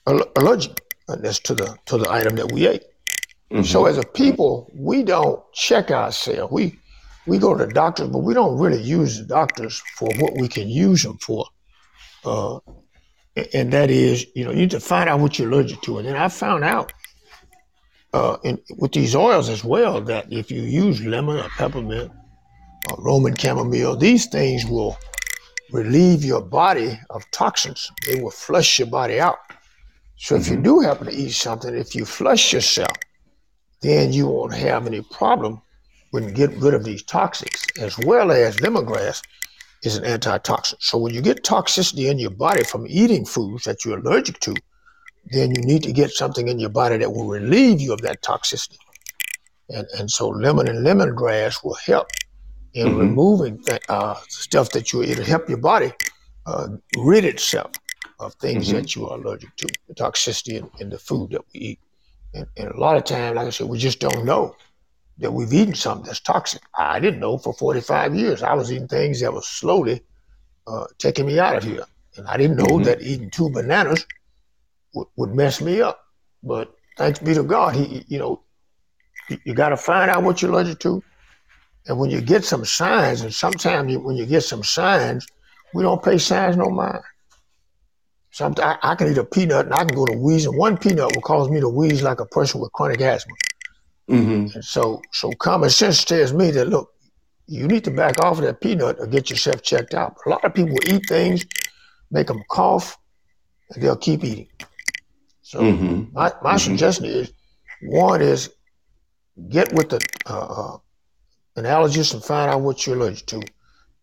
allergicness 0.06 1.42
to 1.42 1.54
the 1.54 1.76
to 1.86 1.98
the 1.98 2.10
item 2.10 2.36
that 2.36 2.52
we 2.52 2.66
ate. 2.66 2.84
Mhm. 3.50 3.66
So 3.66 3.86
as 3.86 3.98
a 3.98 4.04
people, 4.04 4.70
we 4.74 5.02
don't 5.02 5.42
check 5.52 5.90
ourselves. 5.90 6.52
We 6.52 6.78
we 7.30 7.38
go 7.38 7.56
to 7.56 7.64
the 7.64 7.72
doctors, 7.72 8.08
but 8.08 8.18
we 8.18 8.34
don't 8.34 8.58
really 8.58 8.82
use 8.82 9.18
the 9.18 9.24
doctors 9.24 9.80
for 9.96 10.08
what 10.18 10.36
we 10.36 10.48
can 10.48 10.68
use 10.68 11.04
them 11.04 11.16
for. 11.18 11.46
Uh, 12.24 12.58
and 13.54 13.72
that 13.72 13.88
is, 13.88 14.26
you 14.34 14.44
know, 14.44 14.50
you 14.50 14.56
need 14.56 14.72
to 14.72 14.80
find 14.80 15.08
out 15.08 15.20
what 15.20 15.38
you're 15.38 15.48
allergic 15.48 15.80
to. 15.82 15.98
And 15.98 16.08
then 16.08 16.16
I 16.16 16.28
found 16.28 16.64
out 16.64 16.92
uh, 18.12 18.36
in, 18.42 18.58
with 18.78 18.90
these 18.90 19.14
oils 19.14 19.48
as 19.48 19.62
well 19.62 20.00
that 20.00 20.32
if 20.32 20.50
you 20.50 20.62
use 20.62 21.04
lemon 21.04 21.38
or 21.38 21.48
peppermint 21.50 22.10
or 22.90 22.96
Roman 22.98 23.36
chamomile, 23.36 23.96
these 23.96 24.26
things 24.26 24.66
will 24.66 24.98
relieve 25.70 26.24
your 26.24 26.42
body 26.42 26.98
of 27.10 27.30
toxins. 27.30 27.92
They 28.08 28.20
will 28.20 28.32
flush 28.32 28.80
your 28.80 28.88
body 28.88 29.20
out. 29.20 29.38
So 30.16 30.34
if 30.34 30.48
you 30.48 30.56
Mhm. 30.56 30.64
do 30.64 30.80
happen 30.80 31.06
to 31.06 31.14
eat 31.14 31.30
something, 31.30 31.76
if 31.76 31.94
you 31.94 32.04
flush 32.04 32.52
yourself, 32.52 32.98
then 33.82 34.12
you 34.12 34.26
won't 34.26 34.54
have 34.54 34.88
any 34.88 35.02
problem 35.02 35.62
with 36.12 36.34
get 36.34 36.50
rid 36.52 36.74
of 36.74 36.84
these 36.84 37.02
toxics, 37.04 37.78
as 37.80 37.98
well 37.98 38.30
as 38.30 38.56
lemongrass 38.56 39.22
is 39.82 39.96
an 39.96 40.04
antitoxin. 40.04 40.76
So 40.80 40.98
when 40.98 41.14
you 41.14 41.22
get 41.22 41.44
toxicity 41.44 42.10
in 42.10 42.18
your 42.18 42.30
body 42.30 42.64
from 42.64 42.86
eating 42.88 43.24
foods 43.24 43.64
that 43.64 43.84
you're 43.84 43.98
allergic 43.98 44.40
to, 44.40 44.54
then 45.26 45.54
you 45.54 45.62
need 45.62 45.82
to 45.84 45.92
get 45.92 46.10
something 46.10 46.48
in 46.48 46.58
your 46.58 46.70
body 46.70 46.96
that 46.98 47.12
will 47.12 47.28
relieve 47.28 47.80
you 47.80 47.92
of 47.92 48.02
that 48.02 48.22
toxicity. 48.22 48.78
And, 49.68 49.86
and 49.98 50.10
so 50.10 50.28
lemon 50.28 50.68
and 50.68 50.84
lemongrass 50.84 51.62
will 51.64 51.74
help 51.74 52.08
in 52.74 52.88
Mhm. 52.88 52.98
removing 52.98 53.62
th- 53.62 53.82
uh, 53.88 54.16
stuff 54.28 54.70
that 54.72 54.92
you 54.92 55.02
it'll 55.02 55.24
help 55.24 55.48
your 55.48 55.58
body 55.58 55.92
uh, 56.46 56.68
rid 56.98 57.24
itself 57.24 57.70
of 58.18 58.34
things 58.34 58.68
Mhm. 58.68 58.72
that 58.72 58.96
you 58.96 59.08
are 59.08 59.18
allergic 59.18 59.54
to, 59.56 59.68
the 59.88 59.94
toxicity 59.94 60.54
in, 60.58 60.70
in 60.80 60.90
the 60.90 60.98
food 60.98 61.30
that 61.30 61.42
we 61.52 61.60
eat. 61.60 61.80
And, 62.34 62.46
and 62.56 62.68
a 62.68 62.78
lot 62.78 62.96
of 62.96 63.04
times, 63.04 63.36
like 63.36 63.46
I 63.46 63.50
said, 63.50 63.68
we 63.68 63.78
just 63.78 64.00
don't 64.00 64.24
know 64.24 64.56
that 65.20 65.32
we've 65.32 65.52
eaten 65.54 65.74
something 65.76 66.06
that's 66.06 66.20
toxic. 66.20 66.62
I 66.78 67.00
didn't 67.00 67.20
know 67.20 67.38
for 67.38 67.54
45 67.54 68.16
years. 68.16 68.42
I 68.42 68.54
was 68.54 68.72
eating 68.72 68.88
things 68.88 69.20
that 69.22 69.32
was 69.34 69.48
slowly 69.48 70.02
uh, 70.66 70.86
taking 70.98 71.26
me 71.26 71.40
out 71.40 71.56
of 71.58 71.64
here. 71.64 71.84
And 72.16 72.28
I 72.28 72.38
didn't 72.38 72.56
know 72.58 72.78
Mhm. 72.78 72.84
that 72.86 73.02
eating 73.02 73.30
two 73.30 73.50
bananas 73.50 74.06
would, 74.94 75.08
would 75.16 75.34
mess 75.34 75.60
me 75.60 75.82
up. 75.82 76.00
But 76.42 76.72
thanks 76.96 77.20
be 77.20 77.34
to 77.34 77.44
God, 77.44 77.76
he, 77.76 78.04
you 78.08 78.18
know, 78.18 78.44
you, 79.28 79.38
you 79.44 79.54
got 79.54 79.70
to 79.70 79.76
find 79.78 80.10
out 80.10 80.24
what 80.24 80.42
you're 80.42 80.50
allergic 80.52 80.80
to. 80.80 81.04
And 81.86 81.98
when 81.98 82.10
you 82.10 82.20
get 82.20 82.44
some 82.44 82.64
signs, 82.64 83.22
and 83.22 83.34
sometimes 83.34 83.92
you, 83.92 84.00
when 84.00 84.16
you 84.16 84.26
get 84.26 84.42
some 84.42 84.64
signs, 84.64 85.28
we 85.74 85.82
don't 85.82 86.02
pay 86.02 86.18
signs 86.18 86.56
no 86.56 86.70
mind. 86.70 87.02
Sometimes 88.32 88.78
I, 88.82 88.92
I 88.92 88.94
can 88.96 89.10
eat 89.10 89.18
a 89.18 89.24
peanut 89.24 89.66
and 89.66 89.74
I 89.74 89.84
can 89.84 89.94
go 89.94 90.06
to 90.06 90.12
wheeze, 90.12 90.46
and 90.46 90.56
One 90.56 90.78
peanut 90.78 91.14
will 91.14 91.22
cause 91.22 91.50
me 91.50 91.60
to 91.60 91.68
wheeze 91.68 92.02
like 92.02 92.20
a 92.20 92.26
person 92.26 92.60
with 92.60 92.72
chronic 92.72 93.00
asthma. 93.00 93.36
Mhm. 94.10 94.62
So, 94.64 95.02
so 95.12 95.30
common 95.32 95.70
sense 95.70 96.04
tells 96.04 96.32
me 96.32 96.50
that 96.50 96.68
look, 96.68 96.90
you 97.46 97.66
need 97.66 97.84
to 97.84 97.90
back 97.90 98.22
off 98.22 98.38
of 98.38 98.44
that 98.44 98.60
peanut 98.60 98.96
or 98.98 99.06
get 99.06 99.30
yourself 99.30 99.62
checked 99.62 99.94
out. 99.94 100.14
But 100.16 100.26
a 100.26 100.30
lot 100.30 100.44
of 100.44 100.54
people 100.54 100.78
eat 100.88 101.06
things, 101.08 101.44
make 102.10 102.26
them 102.28 102.42
cough, 102.50 102.96
and 103.70 103.82
they'll 103.82 103.96
keep 103.96 104.24
eating. 104.24 104.48
So 105.42 105.60
Mhm. 105.60 106.12
my, 106.12 106.32
my 106.42 106.54
Mhm. 106.54 106.60
suggestion 106.60 107.04
is, 107.06 107.32
one 107.82 108.20
is 108.22 108.50
get 109.48 109.72
with 109.72 109.88
the 109.90 110.00
uh, 110.26 110.38
uh, 110.38 110.78
an 111.56 111.64
allergist 111.64 112.14
and 112.14 112.24
find 112.24 112.50
out 112.50 112.60
what 112.60 112.86
you're 112.86 112.96
allergic 112.96 113.26
to. 113.26 113.42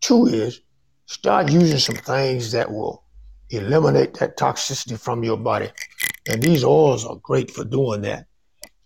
Two 0.01 0.25
is 0.27 0.61
start 1.05 1.49
using 1.49 1.79
some 1.79 1.95
things 1.95 2.51
that 2.51 2.71
will 2.71 3.03
eliminate 3.49 4.13
that 4.15 4.37
toxicity 4.37 4.99
from 4.99 5.23
your 5.23 5.37
body. 5.37 5.71
And 6.29 6.41
these 6.41 6.63
oils 6.63 7.05
are 7.05 7.15
great 7.15 7.51
for 7.51 7.63
doing 7.63 8.01
that. 8.01 8.25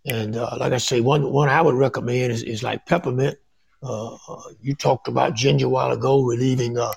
And 0.06 0.36
uh, 0.36 0.58
like 0.60 0.74
I 0.74 0.78
say, 0.78 1.00
one 1.02 1.32
one 1.32 1.50
I 1.50 1.62
would 1.62 1.76
recommend 1.76 2.32
is, 2.32 2.44
is 2.44 2.64
like 2.64 2.86
peppermint. 2.86 3.38
Uh, 3.84 4.16
uh, 4.16 4.42
you 4.62 4.76
talked 4.76 5.08
about 5.08 5.36
ginger 5.36 5.66
a 5.68 5.70
while 5.70 5.92
ago, 5.92 6.22
relieving 6.24 6.78
uh, 6.78 6.92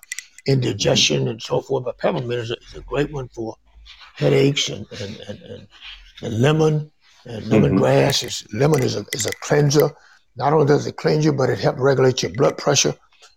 indigestion 0.47 1.29
and 1.29 1.41
so 1.41 1.61
forth. 1.61 1.85
But 1.85 1.99
peppermint 1.99 2.33
is 2.33 2.51
a, 2.51 2.57
is 2.57 2.75
a 2.75 2.81
great 2.81 3.13
one 3.13 3.29
for 3.29 3.57
headaches 4.15 4.69
and 4.69 4.87
and, 5.01 5.17
and, 5.29 5.43
and, 5.43 5.69
and 6.23 6.41
lemon 6.41 6.91
and 7.27 7.45
lemongrass. 7.47 8.25
Is, 8.25 8.47
lemon 8.53 8.83
is 8.83 8.97
a, 8.97 9.05
is 9.13 9.27
a 9.27 9.33
cleanser. 9.41 9.91
Not 10.37 10.53
only 10.53 10.67
does 10.67 10.87
it 10.87 10.97
cleanse 10.97 11.25
you, 11.25 11.33
but 11.33 11.51
it 11.51 11.59
helps 11.59 11.81
regulate 11.81 12.23
your 12.23 12.33
blood 12.33 12.59
pressure. 12.59 12.95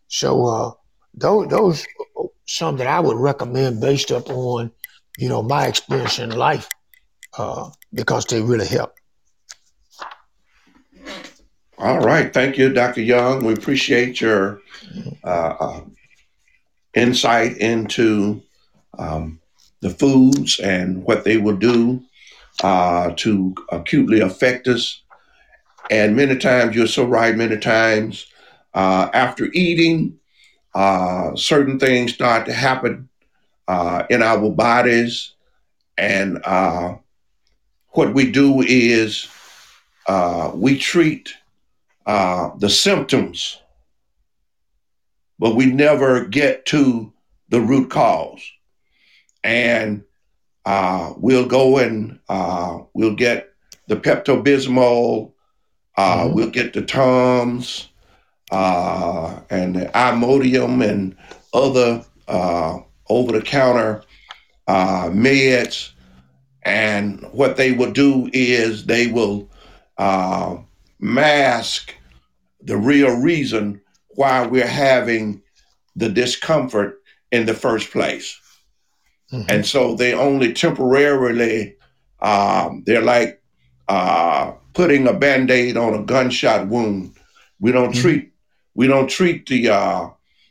So 0.07 0.45
uh, 0.45 0.71
those 1.13 1.49
those 1.49 1.85
are 2.17 2.25
some 2.45 2.77
that 2.77 2.87
I 2.87 2.99
would 3.01 3.17
recommend 3.17 3.81
based 3.81 4.11
upon 4.11 4.71
you 5.17 5.27
know 5.27 5.43
my 5.43 5.67
experience 5.67 6.19
in 6.19 6.29
life 6.31 6.69
uh, 7.37 7.69
because 7.93 8.25
they 8.25 8.41
really 8.41 8.67
help. 8.67 8.96
All 11.79 11.99
right. 11.99 12.33
Thank 12.33 12.57
you, 12.57 12.73
Dr. 12.73 13.01
Young. 13.01 13.45
We 13.45 13.53
appreciate 13.53 14.19
your 14.19 14.61
uh, 15.23 15.53
uh, 15.59 15.81
insight 16.95 17.57
into 17.57 18.41
um, 18.97 19.39
the 19.81 19.91
foods 19.91 20.59
and 20.59 21.03
what 21.03 21.23
they 21.23 21.37
will 21.37 21.55
do 21.55 22.01
uh, 22.63 23.11
to 23.17 23.53
acutely 23.71 24.21
affect 24.21 24.67
us. 24.67 25.03
And 25.91 26.15
many 26.15 26.37
times, 26.37 26.75
you're 26.75 26.87
so 26.87 27.05
right, 27.05 27.35
many 27.35 27.59
times 27.59 28.25
uh, 28.73 29.11
after 29.13 29.45
eating, 29.53 30.17
uh, 30.73 31.35
certain 31.35 31.77
things 31.77 32.11
start 32.11 32.47
to 32.47 32.53
happen 32.53 33.07
uh, 33.67 34.03
in 34.09 34.23
our 34.23 34.49
bodies. 34.49 35.33
And 35.95 36.39
what 37.89 38.15
we 38.15 38.31
do 38.31 38.61
is 38.61 39.27
we 40.55 40.79
treat 40.79 41.35
uh, 42.07 42.51
the 42.57 42.69
symptoms, 42.69 43.61
but 45.37 45.55
we 45.55 45.65
never 45.67 46.25
get 46.25 46.65
to 46.65 47.13
the 47.49 47.61
root 47.61 47.89
cause. 47.91 48.41
And 49.43 50.03
uh, 50.65 51.13
we'll 51.17 51.45
go 51.45 51.77
and 51.77 52.19
uh, 52.27 52.79
we'll 52.93 53.15
get 53.15 53.49
the 53.87 53.95
Pepto-Bismol, 53.95 55.31
uh, 55.97 56.23
Mhm. 56.23 56.33
we'll 56.33 56.49
get 56.49 56.73
the 56.73 56.81
Tums, 56.81 57.89
uh, 58.51 59.39
and 59.49 59.75
the 59.75 59.85
Imodium 59.93 60.81
and 60.87 61.15
other 61.53 62.03
uh, 62.27 62.79
over-the-counter 63.09 64.03
uh, 64.67 65.09
meds. 65.09 65.91
And 66.63 67.25
what 67.31 67.55
they 67.55 67.71
will 67.71 67.91
do 67.91 68.29
is 68.33 68.85
they 68.85 69.07
will 69.07 69.49
uh, 69.97 70.57
mask 70.99 71.93
the 72.61 72.77
real 72.77 73.15
reason 73.17 73.81
why 74.09 74.45
we're 74.45 74.67
having 74.67 75.41
the 75.95 76.09
discomfort 76.09 76.99
in 77.31 77.45
the 77.45 77.53
first 77.53 77.91
place. 77.91 78.39
Mhm. 79.31 79.45
And 79.49 79.65
so 79.65 79.95
they 79.95 80.13
only 80.13 80.53
temporarily, 80.53 81.75
um, 82.21 82.83
they're 82.85 83.01
like 83.01 83.41
uh, 83.89 84.51
putting 84.73 85.07
a 85.07 85.13
band-aid 85.13 85.77
on 85.77 85.93
a 85.93 86.03
gunshot 86.03 86.67
wound. 86.67 87.13
We 87.59 87.71
don't 87.71 87.93
Mhm. 87.93 88.01
treat 88.01 88.31
we 88.75 88.85
don't 88.85 89.09
treat 89.09 89.47
the 89.47 89.69
uh, 89.69 90.09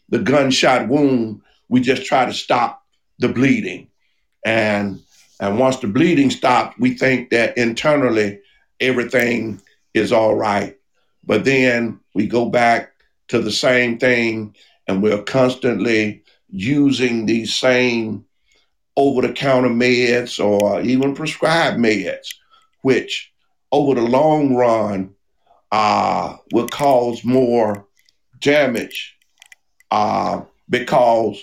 the 0.09 0.19
gunshot 0.19 0.89
wound. 0.89 1.43
We 1.69 1.81
just 1.81 2.07
try 2.07 2.25
to 2.25 2.33
stop 2.33 2.83
the 3.19 3.29
bleeding, 3.29 3.89
and 4.45 5.01
and 5.39 5.59
once 5.59 5.77
the 5.77 5.87
bleeding 5.87 6.31
stops, 6.31 6.77
we 6.79 6.95
think 6.95 7.31
that 7.31 7.57
internally 7.59 8.41
everything 8.81 9.61
is 9.97 10.13
all 10.13 10.35
right. 10.35 10.77
But 11.25 11.45
then 11.45 12.01
we 12.15 12.27
go 12.27 12.47
back 12.47 12.93
to 13.29 13.41
the 13.41 13.51
same 13.51 13.99
thing, 13.99 14.55
and 14.87 15.03
we're 15.03 15.23
constantly 15.23 16.23
using 16.49 17.27
these 17.27 17.55
same 17.55 18.25
over-the-counter 18.97 19.69
meds 19.69 20.43
or 20.43 20.81
even 20.81 21.15
prescribed 21.15 21.79
meds, 21.79 22.35
which 22.83 23.33
over 23.73 23.95
the 23.95 24.07
long 24.07 24.55
run 24.55 25.15
uh, 25.73 26.37
will 26.53 26.69
cause 26.69 27.25
more 27.25 27.87
damage 28.41 29.17
uh, 29.91 30.43
because 30.71 31.43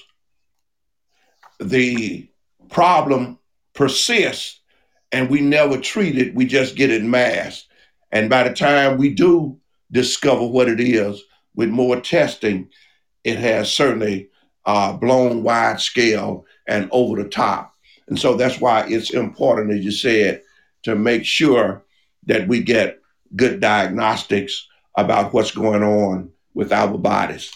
the 1.60 2.28
problem 2.70 3.38
persists 3.74 4.60
and 5.12 5.30
we 5.30 5.41
never 5.41 5.78
treat 5.78 6.18
it, 6.18 6.34
we 6.34 6.45
just 6.45 6.76
get 6.76 6.89
it 6.89 7.04
masked. 7.04 7.68
And 8.14 8.30
by 8.30 8.47
the 8.47 8.53
time 8.53 8.97
we 8.97 9.09
do 9.09 9.57
discover 9.91 10.45
what 10.45 10.70
it 10.70 10.80
is 10.80 11.22
with 11.55 11.70
more 11.70 11.99
testing, 11.99 12.70
it 13.24 13.39
has 13.39 13.74
certainly 13.74 14.30
uh, 14.66 14.93
blown 14.93 15.41
wide 15.41 15.82
scale 15.82 16.45
and 16.68 16.88
over 16.91 17.22
the 17.22 17.28
top. 17.28 17.74
And 18.07 18.18
so 18.18 18.36
that's 18.36 18.61
why 18.61 18.86
it's 18.88 19.09
important, 19.09 19.74
as 19.74 19.84
you 19.84 19.91
said, 19.91 20.43
to 20.84 20.95
make 20.95 21.26
sure 21.26 21.84
that 22.28 22.47
we 22.47 22.61
get 22.61 22.99
good 23.36 23.59
diagnostics 23.59 24.68
about 24.95 25.34
what's 25.34 25.51
going 25.51 25.82
on 25.82 26.30
with 26.53 26.72
our 26.72 26.95
bodies. 26.99 27.51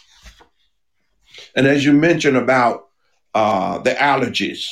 And 1.56 1.68
as 1.68 1.86
you 1.86 1.94
mentioned 1.94 2.36
about 2.36 2.88
uh, 3.36 3.78
the 3.78 3.92
allergies, 3.92 4.66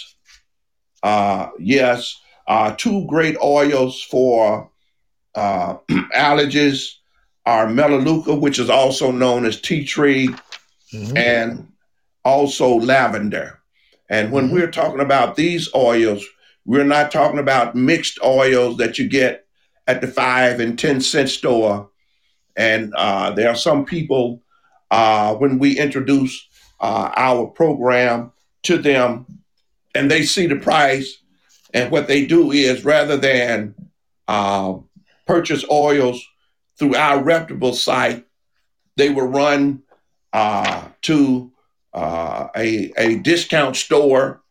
uh, 1.03 1.49
yes, 1.59 2.19
uh, 2.47 2.73
two 2.75 3.05
great 3.05 3.37
oils 3.37 4.01
for 4.01 4.71
uh, 5.35 5.75
allergies 6.15 6.93
are 7.45 7.69
Melaleuca, 7.69 8.35
which 8.35 8.57
is 8.59 8.69
also 8.69 9.11
known 9.11 9.45
as 9.45 9.61
tea 9.61 9.85
tree, 9.85 10.29
Mhm. 10.93 11.17
and 11.17 11.67
also 12.23 12.67
lavender. 12.79 13.59
And 14.09 14.31
when 14.31 14.49
Mhm. 14.49 14.53
we're 14.53 14.71
talking 14.71 14.99
about 14.99 15.35
these 15.35 15.69
oils, 15.75 16.23
we're 16.65 16.83
not 16.83 17.11
talking 17.11 17.39
about 17.39 17.75
mixed 17.75 18.19
oils 18.23 18.77
that 18.77 18.97
you 18.97 19.07
get 19.07 19.45
at 19.87 20.01
the 20.01 20.07
five 20.07 20.59
and 20.59 20.77
10 20.79 21.01
cent 21.01 21.29
store. 21.29 21.89
And 22.55 22.93
uh, 22.95 23.31
there 23.31 23.49
are 23.49 23.55
some 23.55 23.85
people, 23.85 24.41
uh, 24.89 25.35
when 25.35 25.59
we 25.59 25.77
introduce 25.77 26.47
uh, 26.79 27.11
our 27.15 27.47
program 27.47 28.31
to 28.63 28.77
them 28.77 29.25
and 29.93 30.09
they 30.09 30.23
see 30.23 30.47
the 30.47 30.55
price, 30.55 31.17
and 31.73 31.91
what 31.91 32.07
they 32.07 32.25
do 32.25 32.51
is 32.51 32.85
rather 32.85 33.17
than 33.17 33.75
uh, 34.27 34.73
purchase 35.25 35.65
oils 35.69 36.25
through 36.77 36.95
our 36.95 37.23
reputable 37.23 37.73
site, 37.73 38.25
they 38.97 39.09
will 39.09 39.27
run 39.27 39.83
uh, 40.33 40.87
to 41.01 41.51
uh, 41.93 42.47
a, 42.55 42.91
a 42.97 43.15
discount 43.19 43.75
store 43.75 44.41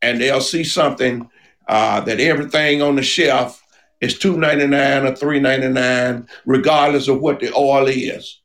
and 0.00 0.20
they'll 0.20 0.40
see 0.40 0.64
something 0.64 1.28
uh, 1.68 2.00
that 2.00 2.20
everything 2.20 2.80
on 2.82 2.96
the 2.96 3.02
shelf 3.02 3.62
is 4.00 4.18
$2.99 4.18 5.10
or 5.10 5.14
$3.99, 5.14 6.28
regardless 6.46 7.08
of 7.08 7.20
what 7.20 7.40
the 7.40 7.52
oil 7.54 7.86
is. 7.88 8.40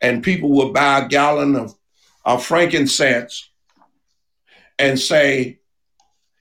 And 0.00 0.22
people 0.22 0.50
will 0.50 0.72
buy 0.72 1.00
a 1.00 1.08
gallon 1.08 1.56
of, 1.56 1.74
of 2.24 2.44
frankincense 2.44 3.50
and 4.78 4.98
say, 4.98 5.60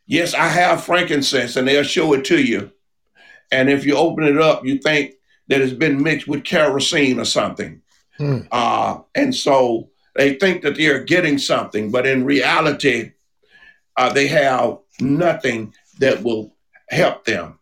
Yes, 0.08 0.36
I 0.36 0.48
have 0.48 0.84
frankincense, 0.84 1.56
and 1.56 1.68
they'll 1.68 1.82
show 1.82 2.14
it 2.14 2.26
to 2.26 2.40
you. 2.40 2.72
And 3.56 3.70
if 3.70 3.86
you 3.86 3.95
open 3.95 4.26
it 4.26 4.38
up, 4.38 4.66
you 4.66 4.78
think 4.80 5.16
that 5.47 5.62
it's 5.62 5.74
been 5.74 6.03
mixed 6.03 6.28
with 6.28 6.43
kerosene 6.43 7.20
or 7.20 7.26
something. 7.26 7.82
Hmm. 8.18 8.39
Uh, 8.51 8.99
and 9.14 9.34
so 9.34 9.89
they 10.16 10.34
think 10.36 10.62
that 10.64 10.76
they're 10.76 11.03
getting 11.03 11.38
something, 11.38 11.89
but 11.89 12.06
in 12.06 12.26
reality, 12.26 13.14
uh, 13.95 14.12
they 14.12 14.28
have 14.28 14.80
nothing 14.99 15.74
that 15.99 16.22
will 16.22 16.56
help 16.89 17.24
them. 17.24 17.60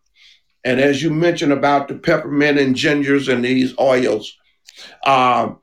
And 0.64 0.80
as 0.80 1.00
you 1.02 1.10
mentioned 1.10 1.52
about 1.52 1.86
the 1.86 1.94
peppermint 1.94 2.58
and 2.58 2.74
gingers 2.74 3.32
and 3.32 3.44
these 3.44 3.74
oils, 3.78 4.36
uh, 5.04 5.54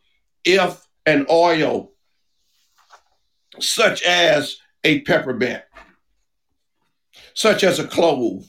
if 0.46 0.86
an 1.06 1.26
oil 1.30 1.92
such 3.60 4.02
as 4.04 4.58
a 4.84 5.02
peppermint, 5.02 5.64
such 7.34 7.64
as 7.64 7.80
a 7.80 7.88
clove, 7.88 8.46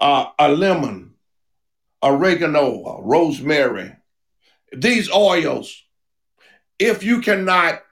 uh, 0.00 0.26
a 0.38 0.48
lemon, 0.48 1.14
oregano, 2.02 3.00
rosemary, 3.02 3.92
these 4.72 5.10
oils, 5.10 5.84
if 6.78 7.02
you 7.02 7.20
cannot 7.20 7.82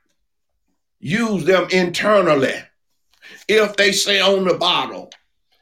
use 1.01 1.45
them 1.45 1.67
internally, 1.71 2.55
if 3.49 3.77
they 3.77 3.93
say 3.93 4.21
on 4.21 4.45
the 4.45 4.55
bottle, 4.55 5.11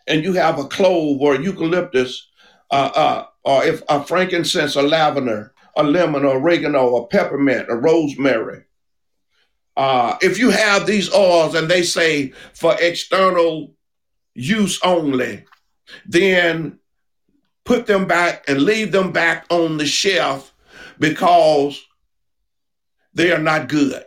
and 0.06 0.24
you 0.24 0.32
have 0.32 0.58
a 0.58 0.64
clove 0.64 1.20
or 1.20 1.36
eucalyptus, 1.36 2.28
uh, 2.70 2.90
uh, 2.94 3.26
or 3.44 3.64
if 3.64 3.82
a 3.88 4.02
frankincense, 4.02 4.74
a 4.76 4.82
lavender, 4.82 5.52
a 5.76 5.82
lemon, 5.82 6.24
or 6.24 6.36
oregano, 6.36 6.96
a 6.96 7.06
peppermint, 7.06 7.66
a 7.68 7.76
rosemary, 7.76 8.64
uh, 9.76 10.16
if 10.20 10.38
you 10.38 10.50
have 10.50 10.86
these 10.86 11.12
oils 11.14 11.54
and 11.54 11.68
they 11.68 11.82
say 11.82 12.32
for 12.54 12.76
external 12.80 13.74
use 14.34 14.78
only, 14.82 15.44
then 16.06 16.78
put 17.64 17.86
them 17.86 18.06
back 18.06 18.44
and 18.48 18.62
leave 18.62 18.92
them 18.92 19.12
back 19.12 19.46
on 19.50 19.76
the 19.78 19.86
shelf 19.86 20.52
because 20.98 21.80
they 23.14 23.32
are 23.32 23.38
not 23.38 23.68
good. 23.68 24.04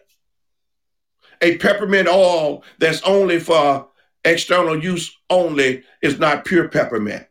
A 1.41 1.57
peppermint 1.57 2.07
oil 2.07 2.63
that's 2.79 3.01
only 3.03 3.39
for 3.39 3.88
external 4.23 4.81
use 4.81 5.15
only 5.29 5.83
is 6.01 6.19
not 6.19 6.45
pure 6.45 6.67
peppermint. 6.69 7.25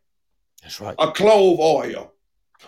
That's 0.63 0.81
right. 0.81 0.95
A 0.99 1.11
clove 1.11 1.59
oil, 1.61 2.13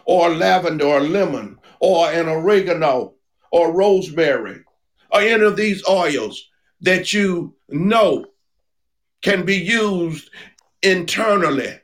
or 0.05 0.31
lavender, 0.31 0.87
or 0.87 1.01
lemon, 1.01 1.59
or 1.81 2.11
an 2.11 2.29
oregano, 2.29 3.15
or 3.51 3.73
rosemary, 3.73 4.65
or 5.11 5.21
any 5.21 5.45
of 5.45 5.57
these 5.57 5.87
oils 5.89 6.49
that 6.81 7.13
you 7.13 7.55
know 7.69 8.27
can 9.23 9.45
be 9.45 9.57
used 9.57 10.31
internally. 10.87 11.81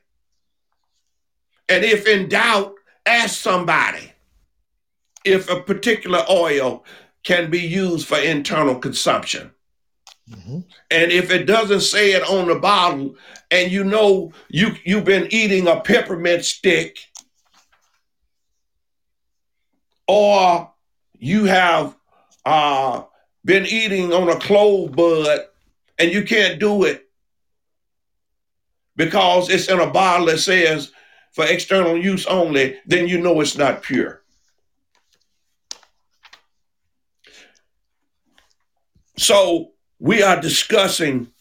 And 1.67 1.83
if 1.83 2.07
in 2.07 2.29
doubt, 2.29 2.73
ask 3.05 3.35
somebody 3.35 4.11
if 5.25 5.49
a 5.49 5.61
particular 5.61 6.25
oil 6.29 6.85
can 7.23 7.49
be 7.49 7.59
used 7.59 8.07
for 8.07 8.17
internal 8.17 8.75
consumption. 8.75 9.51
Mhm. 10.29 10.63
And 10.89 11.11
if 11.11 11.31
it 11.31 11.45
doesn't 11.45 11.81
say 11.81 12.11
it 12.13 12.23
on 12.23 12.47
the 12.47 12.55
bottle, 12.55 13.15
and 13.51 13.71
you 13.71 13.83
know 13.83 14.31
you 14.49 14.75
you've 14.85 15.05
been 15.05 15.27
eating 15.31 15.67
a 15.67 15.81
peppermint 15.81 16.45
stick, 16.45 16.97
or 20.07 20.71
you 21.17 21.45
have 21.45 21.95
uh, 22.45 23.03
been 23.45 23.65
eating 23.65 24.13
on 24.13 24.29
a 24.29 24.39
clove 24.39 24.93
bud, 24.93 25.45
and 25.97 26.11
you 26.11 26.23
can't 26.23 26.59
do 26.59 26.83
it 26.83 27.02
because 28.95 29.49
it's 29.49 29.67
in 29.67 29.79
a 29.79 29.89
bottle 29.89 30.27
that 30.27 30.39
says 30.39 30.91
for 31.31 31.45
external 31.45 31.97
use 31.97 32.25
only, 32.27 32.77
then 32.85 33.07
you 33.07 33.19
know 33.19 33.39
it's 33.41 33.57
not 33.57 33.81
pure. 33.81 34.21
So 39.17 39.71
we 39.99 40.21
are 40.21 40.39
discussing 40.39 41.31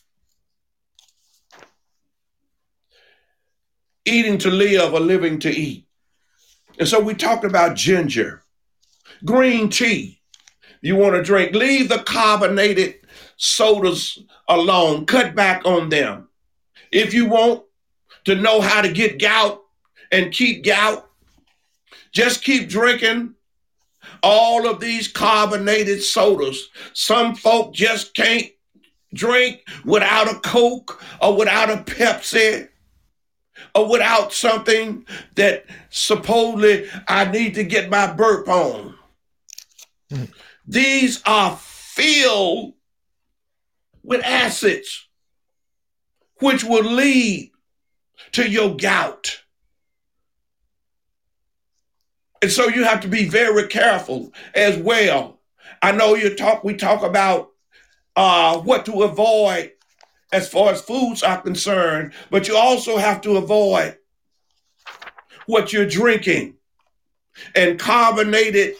eating 4.04 4.38
to 4.38 4.50
live 4.50 4.94
or 4.94 5.00
living 5.00 5.38
to 5.40 5.50
eat. 5.50 5.86
And 6.78 6.88
so 6.88 7.00
we 7.00 7.14
talked 7.14 7.44
about 7.44 7.76
ginger, 7.76 8.42
green 9.24 9.68
tea. 9.68 10.20
You 10.80 10.96
want 10.96 11.14
to 11.14 11.22
drink, 11.22 11.54
leave 11.54 11.88
the 11.88 11.98
carbonated 11.98 12.96
sodas 13.36 14.18
alone, 14.48 15.06
cut 15.06 15.34
back 15.34 15.64
on 15.64 15.90
them. 15.90 16.28
If 16.92 17.14
you 17.14 17.26
want 17.26 17.64
to 18.24 18.34
know 18.34 18.60
how 18.60 18.82
to 18.82 18.92
get 18.92 19.20
gout 19.20 19.62
and 20.12 20.32
keep 20.32 20.64
gout, 20.64 21.08
just 22.12 22.44
keep 22.44 22.68
drinking 22.68 23.34
all 24.22 24.68
of 24.68 24.78
these 24.78 25.08
carbonated 25.08 26.02
sodas. 26.02 26.68
Some 26.92 27.34
folk 27.34 27.74
just 27.74 28.14
can't 28.14 28.50
drink 29.14 29.62
without 29.84 30.30
a 30.30 30.38
Coke 30.40 31.02
or 31.20 31.36
without 31.36 31.70
a 31.70 31.78
Pepsi 31.78 32.68
or 33.74 33.90
without 33.90 34.32
something 34.32 35.06
that 35.34 35.64
supposedly 35.90 36.88
I 37.08 37.30
need 37.30 37.54
to 37.54 37.64
get 37.64 37.90
my 37.90 38.12
burp 38.12 38.48
on. 38.48 38.94
Mm. 40.10 40.30
These 40.66 41.22
are 41.26 41.56
filled 41.56 42.74
with 44.02 44.24
acids, 44.24 45.06
which 46.42 46.64
will 46.64 46.84
lead 46.84 47.52
to 48.32 48.48
your 48.48 48.76
gout. 48.76 49.42
And 52.42 52.50
so 52.50 52.66
you 52.68 52.84
have 52.84 53.00
to 53.02 53.08
be 53.08 53.28
very 53.28 53.68
careful 53.68 54.32
as 54.54 54.76
well. 54.76 55.40
I 55.80 55.92
know 55.92 56.14
you 56.14 56.34
talk 56.34 56.64
we 56.64 56.74
talk 56.74 57.02
about 57.02 57.50
uh, 58.16 58.58
what 58.58 58.84
to 58.86 59.02
avoid 59.02 59.72
as 60.32 60.48
far 60.48 60.72
as 60.72 60.82
foods 60.82 61.22
are 61.22 61.40
concerned, 61.40 62.12
but 62.30 62.48
you 62.48 62.56
also 62.56 62.96
have 62.96 63.20
to 63.20 63.36
avoid 63.36 63.96
what 65.46 65.72
you're 65.72 65.86
drinking. 65.86 66.54
And 67.54 67.78
carbonated 67.78 68.74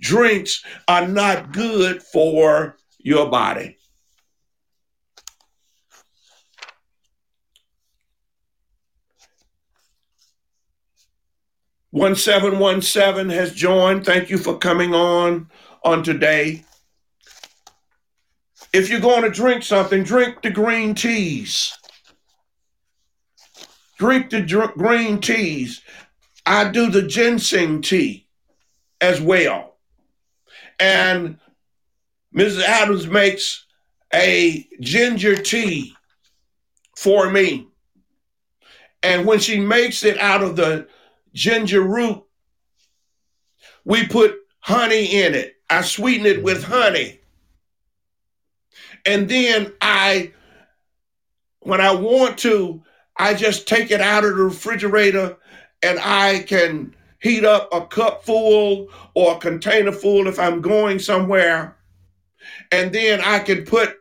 drinks 0.00 0.64
are 0.86 1.06
not 1.06 1.52
good 1.52 2.02
for 2.02 2.76
your 2.98 3.28
body. 3.28 3.77
One 11.90 12.16
seven 12.16 12.58
one 12.58 12.82
seven 12.82 13.30
has 13.30 13.54
joined. 13.54 14.04
Thank 14.04 14.28
you 14.28 14.36
for 14.38 14.58
coming 14.58 14.94
on 14.94 15.48
on 15.82 16.02
today. 16.02 16.64
If 18.74 18.90
you're 18.90 19.00
going 19.00 19.22
to 19.22 19.30
drink 19.30 19.62
something, 19.62 20.02
drink 20.02 20.42
the 20.42 20.50
green 20.50 20.94
teas. 20.94 21.72
Drink 23.96 24.28
the 24.30 24.42
dr- 24.42 24.74
green 24.74 25.20
teas. 25.20 25.80
I 26.44 26.70
do 26.70 26.90
the 26.90 27.02
ginseng 27.02 27.80
tea 27.80 28.26
as 29.00 29.20
well. 29.20 29.76
And 30.78 31.38
Mrs. 32.34 32.62
Adams 32.62 33.06
makes 33.06 33.64
a 34.12 34.66
ginger 34.80 35.36
tea 35.36 35.94
for 36.96 37.30
me. 37.30 37.68
And 39.02 39.26
when 39.26 39.38
she 39.38 39.58
makes 39.58 40.04
it 40.04 40.18
out 40.18 40.42
of 40.42 40.56
the 40.56 40.88
ginger 41.32 41.82
root, 41.82 42.22
we 43.84 44.06
put 44.06 44.36
honey 44.60 45.22
in 45.22 45.34
it. 45.34 45.56
I 45.70 45.82
sweeten 45.82 46.26
it 46.26 46.42
with 46.42 46.64
honey. 46.64 47.20
And 49.06 49.28
then 49.28 49.72
I, 49.80 50.32
when 51.60 51.80
I 51.80 51.92
want 51.92 52.38
to, 52.38 52.82
I 53.16 53.34
just 53.34 53.66
take 53.66 53.90
it 53.90 54.00
out 54.00 54.24
of 54.24 54.36
the 54.36 54.42
refrigerator 54.42 55.36
and 55.82 55.98
I 56.00 56.40
can 56.40 56.94
heat 57.20 57.44
up 57.44 57.72
a 57.72 57.86
cup 57.86 58.24
full 58.24 58.88
or 59.14 59.36
a 59.36 59.38
container 59.38 59.92
full 59.92 60.26
if 60.26 60.38
I'm 60.38 60.60
going 60.60 60.98
somewhere. 60.98 61.76
And 62.70 62.92
then 62.92 63.20
I 63.20 63.38
can 63.38 63.64
put 63.64 63.96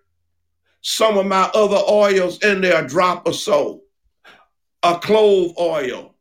some 0.81 1.17
of 1.17 1.25
my 1.25 1.49
other 1.53 1.81
oils 1.89 2.43
in 2.43 2.61
there, 2.61 2.83
a 2.83 2.87
drop 2.87 3.27
or 3.27 3.33
so, 3.33 3.83
a 4.83 4.99
clove 4.99 5.53
oil 5.57 6.16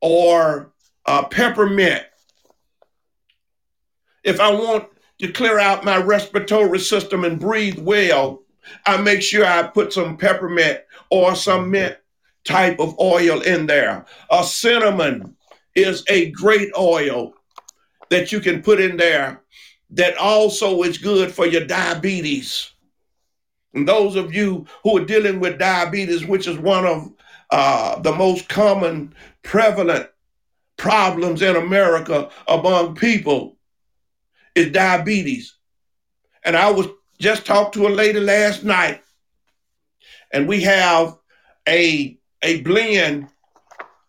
or 0.00 0.72
a 1.06 1.24
peppermint. 1.24 2.04
If 4.24 4.40
I 4.40 4.50
want 4.52 4.88
to 5.20 5.32
clear 5.32 5.58
out 5.58 5.84
my 5.84 5.96
respiratory 5.96 6.78
system 6.78 7.24
and 7.24 7.40
breathe 7.40 7.78
well, 7.78 8.42
I 8.86 8.98
make 8.98 9.22
sure 9.22 9.44
I 9.44 9.62
put 9.62 9.92
some 9.92 10.16
peppermint 10.16 10.80
or 11.10 11.34
some 11.34 11.70
mint 11.70 11.96
type 12.44 12.78
of 12.78 12.98
oil 12.98 13.40
in 13.40 13.66
there. 13.66 14.04
A 14.30 14.44
cinnamon 14.44 15.36
is 15.74 16.04
a 16.08 16.30
great 16.30 16.70
oil 16.78 17.34
that 18.10 18.32
you 18.32 18.40
can 18.40 18.62
put 18.62 18.80
in 18.80 18.96
there 18.96 19.42
that 19.90 20.16
also 20.18 20.82
is 20.82 20.98
good 20.98 21.32
for 21.32 21.46
your 21.46 21.64
diabetes. 21.64 22.72
And 23.74 23.86
those 23.86 24.16
of 24.16 24.34
you 24.34 24.66
who 24.82 24.98
are 24.98 25.04
dealing 25.04 25.40
with 25.40 25.58
diabetes, 25.58 26.26
which 26.26 26.46
is 26.46 26.58
one 26.58 26.86
of 26.86 27.12
uh, 27.50 27.98
the 28.00 28.12
most 28.12 28.48
common 28.48 29.14
prevalent 29.42 30.08
problems 30.76 31.42
in 31.42 31.56
America 31.56 32.30
among 32.46 32.94
people, 32.94 33.56
is 34.54 34.72
diabetes. 34.72 35.54
And 36.44 36.56
I 36.56 36.70
was 36.70 36.86
just 37.18 37.46
talked 37.46 37.74
to 37.74 37.86
a 37.86 37.90
lady 37.90 38.20
last 38.20 38.64
night, 38.64 39.02
and 40.32 40.48
we 40.48 40.62
have 40.62 41.16
a 41.68 42.18
a 42.42 42.60
blend 42.60 43.28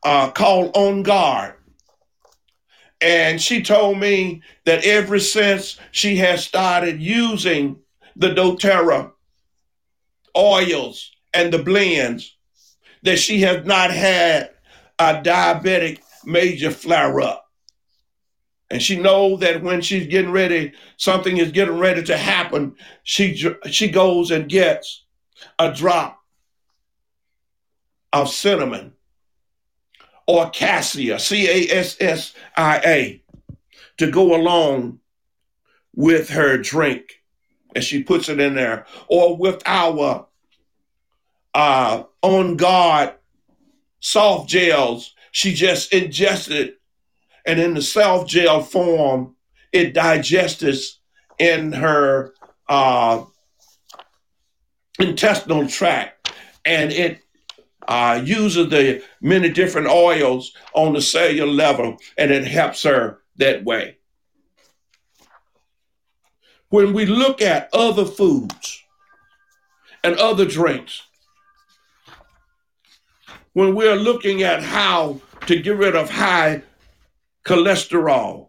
uh, 0.03 0.31
called 0.31 0.71
On 0.75 1.03
Guard. 1.03 1.55
And 3.01 3.41
she 3.41 3.61
told 3.61 3.97
me 3.97 4.41
that 4.65 4.83
ever 4.83 5.19
since 5.19 5.79
she 5.91 6.17
has 6.17 6.45
started 6.45 7.01
using 7.01 7.79
the 8.15 8.29
doTERRA 8.29 9.11
oils 10.35 11.11
and 11.33 11.51
the 11.51 11.63
blends, 11.63 12.35
that 13.03 13.19
she 13.19 13.41
has 13.41 13.65
not 13.65 13.91
had 13.91 14.51
a 14.97 15.21
diabetic 15.21 15.99
major 16.25 16.71
flare 16.71 17.21
up 17.21 17.49
and 18.69 18.81
she 18.81 18.99
knows 18.99 19.39
that 19.39 19.63
when 19.63 19.81
she's 19.81 20.07
getting 20.07 20.31
ready, 20.31 20.73
something 20.97 21.37
is 21.37 21.51
getting 21.51 21.79
ready 21.79 22.03
to 22.03 22.17
happen. 22.17 22.75
She 23.03 23.35
she 23.69 23.89
goes 23.89 24.29
and 24.31 24.47
gets 24.47 25.05
a 25.57 25.73
drop 25.73 26.19
of 28.13 28.29
cinnamon 28.29 28.93
or 30.27 30.49
cassia, 30.51 31.19
C 31.19 31.47
A 31.49 31.77
S 31.77 31.97
S 31.99 32.33
I 32.55 32.81
A, 32.85 33.23
to 33.97 34.11
go 34.11 34.35
along 34.35 34.99
with 35.95 36.29
her 36.29 36.57
drink, 36.57 37.23
and 37.73 37.83
she 37.83 38.03
puts 38.03 38.29
it 38.29 38.39
in 38.39 38.53
there, 38.53 38.85
or 39.07 39.35
with 39.35 39.63
our 39.65 40.27
uh, 41.55 42.03
on 42.21 42.57
guard 42.57 43.13
soft 43.99 44.49
gels. 44.49 45.13
She 45.31 45.53
just 45.53 45.93
ingested 45.93 46.73
and 47.45 47.59
in 47.59 47.73
the 47.73 47.81
self 47.81 48.27
gel 48.27 48.61
form, 48.61 49.35
it 49.71 49.93
digests 49.93 50.99
in 51.39 51.71
her 51.71 52.33
uh, 52.67 53.23
intestinal 54.99 55.67
tract 55.67 56.31
and 56.65 56.91
it 56.91 57.21
uh, 57.87 58.21
uses 58.23 58.69
the 58.69 59.03
many 59.21 59.49
different 59.49 59.87
oils 59.87 60.53
on 60.73 60.93
the 60.93 61.01
cellular 61.01 61.51
level 61.51 61.97
and 62.17 62.29
it 62.29 62.45
helps 62.45 62.83
her 62.83 63.19
that 63.37 63.63
way. 63.63 63.97
When 66.69 66.93
we 66.93 67.07
look 67.07 67.41
at 67.41 67.69
other 67.73 68.05
foods 68.05 68.83
and 70.03 70.15
other 70.17 70.45
drinks, 70.45 71.01
when 73.59 73.75
we're 73.75 73.97
looking 73.97 74.41
at 74.41 74.63
how 74.63 75.19
to 75.45 75.59
get 75.59 75.75
rid 75.75 75.93
of 75.93 76.09
high 76.09 76.63
cholesterol. 77.43 78.47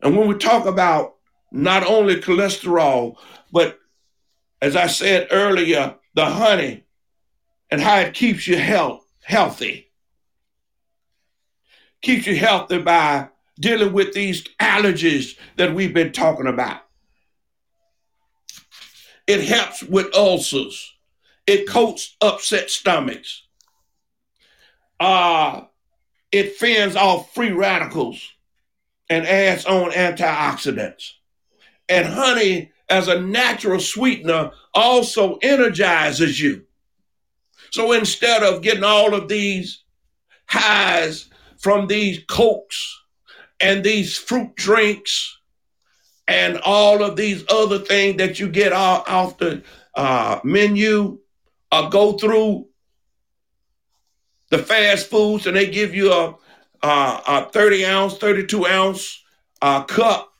And 0.00 0.16
when 0.16 0.26
we 0.26 0.36
talk 0.36 0.64
about 0.64 1.16
not 1.52 1.86
only 1.86 2.16
cholesterol, 2.16 3.16
but 3.52 3.78
as 4.62 4.74
I 4.74 4.86
said 4.86 5.28
earlier, 5.30 5.96
the 6.14 6.24
honey 6.24 6.84
and 7.70 7.78
how 7.78 7.98
it 7.98 8.14
keeps 8.14 8.46
you 8.46 8.56
health, 8.56 9.04
healthy. 9.22 9.90
Keeps 12.00 12.26
you 12.26 12.36
healthy 12.36 12.78
by 12.78 13.28
dealing 13.60 13.92
with 13.92 14.14
these 14.14 14.44
allergies 14.62 15.36
that 15.58 15.74
we've 15.74 15.92
been 15.92 16.12
talking 16.12 16.46
about. 16.46 16.80
It 19.26 19.42
helps 19.42 19.82
with 19.82 20.14
ulcers. 20.14 20.90
It 21.46 21.68
coats 21.68 22.16
upset 22.22 22.70
stomachs. 22.70 23.42
Uh, 25.00 25.62
it 26.30 26.56
fends 26.56 26.94
off 26.94 27.34
free 27.34 27.50
radicals 27.50 28.20
and 29.08 29.26
adds 29.26 29.66
on 29.66 29.90
antioxidants. 29.90 31.12
And 31.88 32.06
honey, 32.06 32.70
as 32.88 33.08
a 33.08 33.20
natural 33.20 33.80
sweetener, 33.80 34.52
also 34.74 35.36
energizes 35.42 36.40
you. 36.40 36.66
So 37.70 37.92
instead 37.92 38.42
of 38.42 38.62
getting 38.62 38.84
all 38.84 39.14
of 39.14 39.28
these 39.28 39.82
highs 40.46 41.28
from 41.58 41.86
these 41.86 42.20
cokes 42.28 43.00
and 43.60 43.82
these 43.82 44.16
fruit 44.16 44.54
drinks 44.56 45.38
and 46.28 46.58
all 46.58 47.02
of 47.02 47.16
these 47.16 47.44
other 47.50 47.78
things 47.78 48.18
that 48.18 48.38
you 48.38 48.48
get 48.48 48.72
off, 48.72 49.38
the 49.38 49.62
uh, 49.94 50.40
menu, 50.44 51.18
uh, 51.72 51.88
go 51.88 52.12
through 52.12 52.66
the 54.50 54.58
fast 54.58 55.08
foods 55.08 55.46
and 55.46 55.56
they 55.56 55.70
give 55.70 55.94
you 55.94 56.12
a, 56.12 56.36
a, 56.82 57.22
a 57.26 57.50
30 57.52 57.86
ounce, 57.86 58.18
32 58.18 58.66
ounce 58.66 59.22
uh, 59.62 59.84
cup 59.84 60.32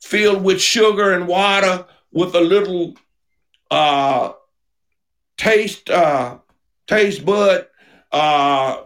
filled 0.00 0.42
with 0.42 0.60
sugar 0.60 1.12
and 1.12 1.28
water 1.28 1.84
with 2.12 2.34
a 2.34 2.40
little 2.40 2.94
uh, 3.70 4.32
taste 5.36 5.90
uh, 5.90 6.38
taste 6.86 7.24
bud 7.24 7.66
uh, 8.10 8.82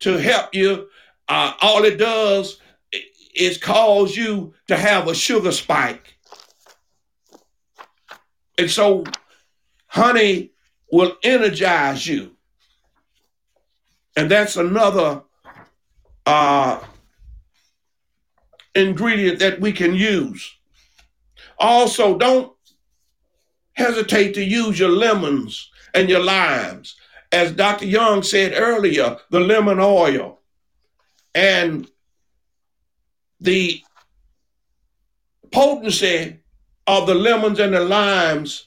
to 0.00 0.16
help 0.16 0.54
you. 0.54 0.88
Uh, 1.28 1.52
all 1.60 1.84
it 1.84 1.98
does 1.98 2.58
is 3.34 3.58
cause 3.58 4.16
you 4.16 4.54
to 4.66 4.76
have 4.76 5.06
a 5.06 5.14
sugar 5.14 5.52
spike. 5.52 6.18
And 8.56 8.70
so 8.70 9.04
honey 9.86 10.52
will 10.90 11.16
energize 11.22 12.06
you. 12.06 12.37
And 14.18 14.28
that's 14.28 14.56
another 14.56 15.22
uh, 16.26 16.80
ingredient 18.74 19.38
that 19.38 19.60
we 19.60 19.70
can 19.70 19.94
use. 19.94 20.56
Also, 21.56 22.18
don't 22.18 22.52
hesitate 23.74 24.34
to 24.34 24.42
use 24.42 24.76
your 24.76 24.88
lemons 24.88 25.70
and 25.94 26.08
your 26.08 26.18
limes. 26.18 26.96
As 27.30 27.52
Dr. 27.52 27.86
Young 27.86 28.24
said 28.24 28.54
earlier, 28.56 29.18
the 29.30 29.38
lemon 29.38 29.78
oil 29.78 30.40
and 31.32 31.88
the 33.38 33.80
potency 35.52 36.40
of 36.88 37.06
the 37.06 37.14
lemons 37.14 37.60
and 37.60 37.72
the 37.72 37.84
limes 37.84 38.66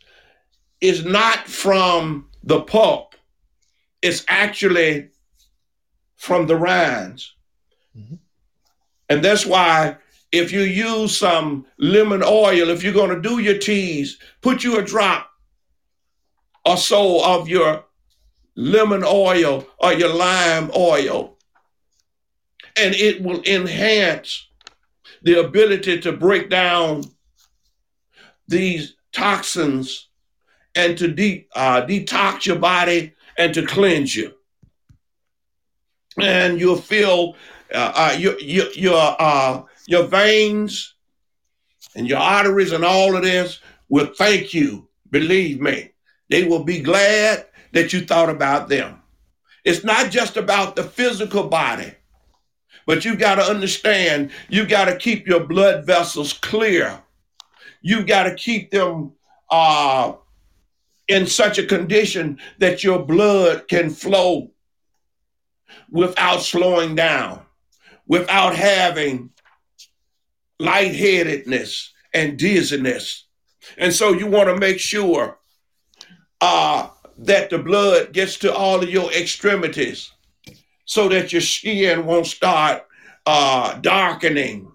is 0.79 1.03
not 1.03 1.45
from 1.45 2.29
the 2.41 2.61
pulp, 2.61 3.15
it's 4.01 4.23
actually 4.29 5.10
from 6.21 6.45
the 6.45 6.55
rinds. 6.55 7.33
Mm-hmm. 7.97 8.13
And 9.09 9.25
that's 9.25 9.43
why 9.43 9.97
if 10.31 10.51
you 10.51 10.61
use 10.61 11.17
some 11.17 11.65
lemon 11.79 12.21
oil, 12.23 12.69
if 12.69 12.83
you're 12.83 12.93
going 12.93 13.09
to 13.09 13.27
do 13.27 13.39
your 13.39 13.57
teas, 13.57 14.19
put 14.41 14.63
you 14.63 14.77
a 14.77 14.83
drop 14.83 15.31
or 16.63 16.77
so 16.77 17.25
of 17.25 17.49
your 17.49 17.85
lemon 18.55 19.03
oil 19.03 19.65
or 19.79 19.93
your 19.93 20.13
lime 20.13 20.69
oil. 20.75 21.39
And 22.77 22.93
it 22.93 23.23
will 23.23 23.41
enhance 23.41 24.47
the 25.23 25.39
ability 25.39 26.01
to 26.01 26.11
break 26.11 26.51
down 26.51 27.03
these 28.47 28.93
toxins 29.11 30.07
and 30.75 30.95
to 30.99 31.07
de- 31.07 31.47
uh, 31.55 31.81
detox 31.81 32.45
your 32.45 32.59
body 32.59 33.15
and 33.39 33.55
to 33.55 33.65
cleanse 33.65 34.15
you 34.15 34.35
and 36.21 36.59
you'll 36.59 36.75
feel 36.75 37.35
uh, 37.73 37.91
uh, 37.95 38.15
your 38.17 38.39
your 38.39 38.71
your, 38.71 39.15
uh, 39.19 39.63
your 39.87 40.03
veins 40.07 40.95
and 41.95 42.07
your 42.07 42.19
arteries 42.19 42.71
and 42.71 42.85
all 42.85 43.15
of 43.15 43.23
this 43.23 43.59
will 43.89 44.11
thank 44.17 44.53
you. 44.53 44.87
Believe 45.09 45.59
me, 45.59 45.91
they 46.29 46.43
will 46.45 46.63
be 46.63 46.81
glad 46.81 47.45
that 47.73 47.93
you 47.93 48.01
thought 48.01 48.29
about 48.29 48.69
them. 48.69 49.01
It's 49.65 49.83
not 49.83 50.11
just 50.11 50.37
about 50.37 50.75
the 50.75 50.83
physical 50.83 51.47
body, 51.47 51.93
but 52.85 53.05
you've 53.05 53.19
got 53.19 53.35
to 53.35 53.43
understand 53.43 54.31
You've 54.49 54.69
got 54.69 54.85
to 54.85 54.97
keep 54.97 55.27
your 55.27 55.41
blood 55.45 55.85
vessels 55.85 56.33
clear. 56.33 57.01
You've 57.81 58.07
got 58.07 58.23
to 58.23 58.35
keep 58.35 58.71
them 58.71 59.13
uh, 59.49 60.13
in 61.07 61.27
such 61.27 61.57
a 61.57 61.65
condition 61.65 62.39
that 62.59 62.83
your 62.83 62.99
blood 63.05 63.67
can 63.67 63.89
flow 63.89 64.51
without 65.89 66.41
slowing 66.41 66.95
down, 66.95 67.41
without 68.07 68.55
having 68.55 69.31
lightheadedness 70.59 71.91
and 72.13 72.37
dizziness. 72.37 73.25
And 73.77 73.93
so 73.93 74.13
you 74.13 74.27
want 74.27 74.49
to 74.49 74.57
make 74.57 74.79
sure 74.79 75.37
uh, 76.39 76.89
that 77.17 77.49
the 77.49 77.59
blood 77.59 78.13
gets 78.13 78.37
to 78.39 78.53
all 78.53 78.81
of 78.81 78.89
your 78.89 79.11
extremities 79.11 80.11
so 80.85 81.07
that 81.09 81.31
your 81.31 81.41
skin 81.41 82.05
won't 82.05 82.27
start 82.27 82.83
uh, 83.25 83.73
darkening, 83.79 84.71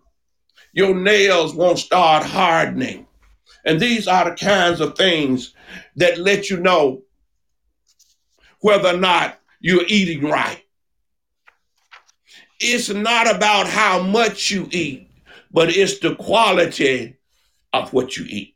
your 0.72 0.94
nails 0.94 1.54
won't 1.54 1.78
start 1.78 2.22
hardening. 2.22 3.06
And 3.64 3.80
these 3.80 4.06
are 4.06 4.30
the 4.30 4.36
kinds 4.36 4.80
of 4.80 4.96
things 4.96 5.54
that 5.96 6.18
let 6.18 6.48
you 6.48 6.58
know 6.58 7.02
whether 8.60 8.90
or 8.90 8.96
not 8.96 9.40
you're 9.60 9.84
eating 9.88 10.22
right 10.22 10.62
it's 12.58 12.88
not 12.88 13.34
about 13.34 13.66
how 13.66 14.02
much 14.02 14.50
you 14.50 14.68
eat, 14.70 15.10
but 15.50 15.68
it's 15.68 15.98
the 15.98 16.14
quality 16.14 17.16
of 17.72 17.92
what 17.92 18.16
you 18.16 18.24
eat. 18.28 18.54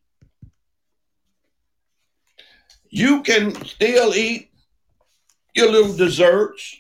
You 2.89 3.23
can 3.23 3.55
still 3.65 4.15
eat 4.15 4.51
your 5.55 5.71
little 5.71 5.97
desserts 5.97 6.77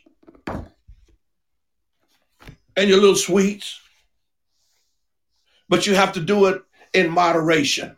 and 2.77 2.89
your 2.89 2.99
little 2.99 3.16
sweets, 3.16 3.81
but 5.68 5.87
you 5.87 5.95
have 5.95 6.12
to 6.14 6.21
do 6.21 6.47
it 6.47 6.62
in 6.95 7.11
moderation. 7.11 7.97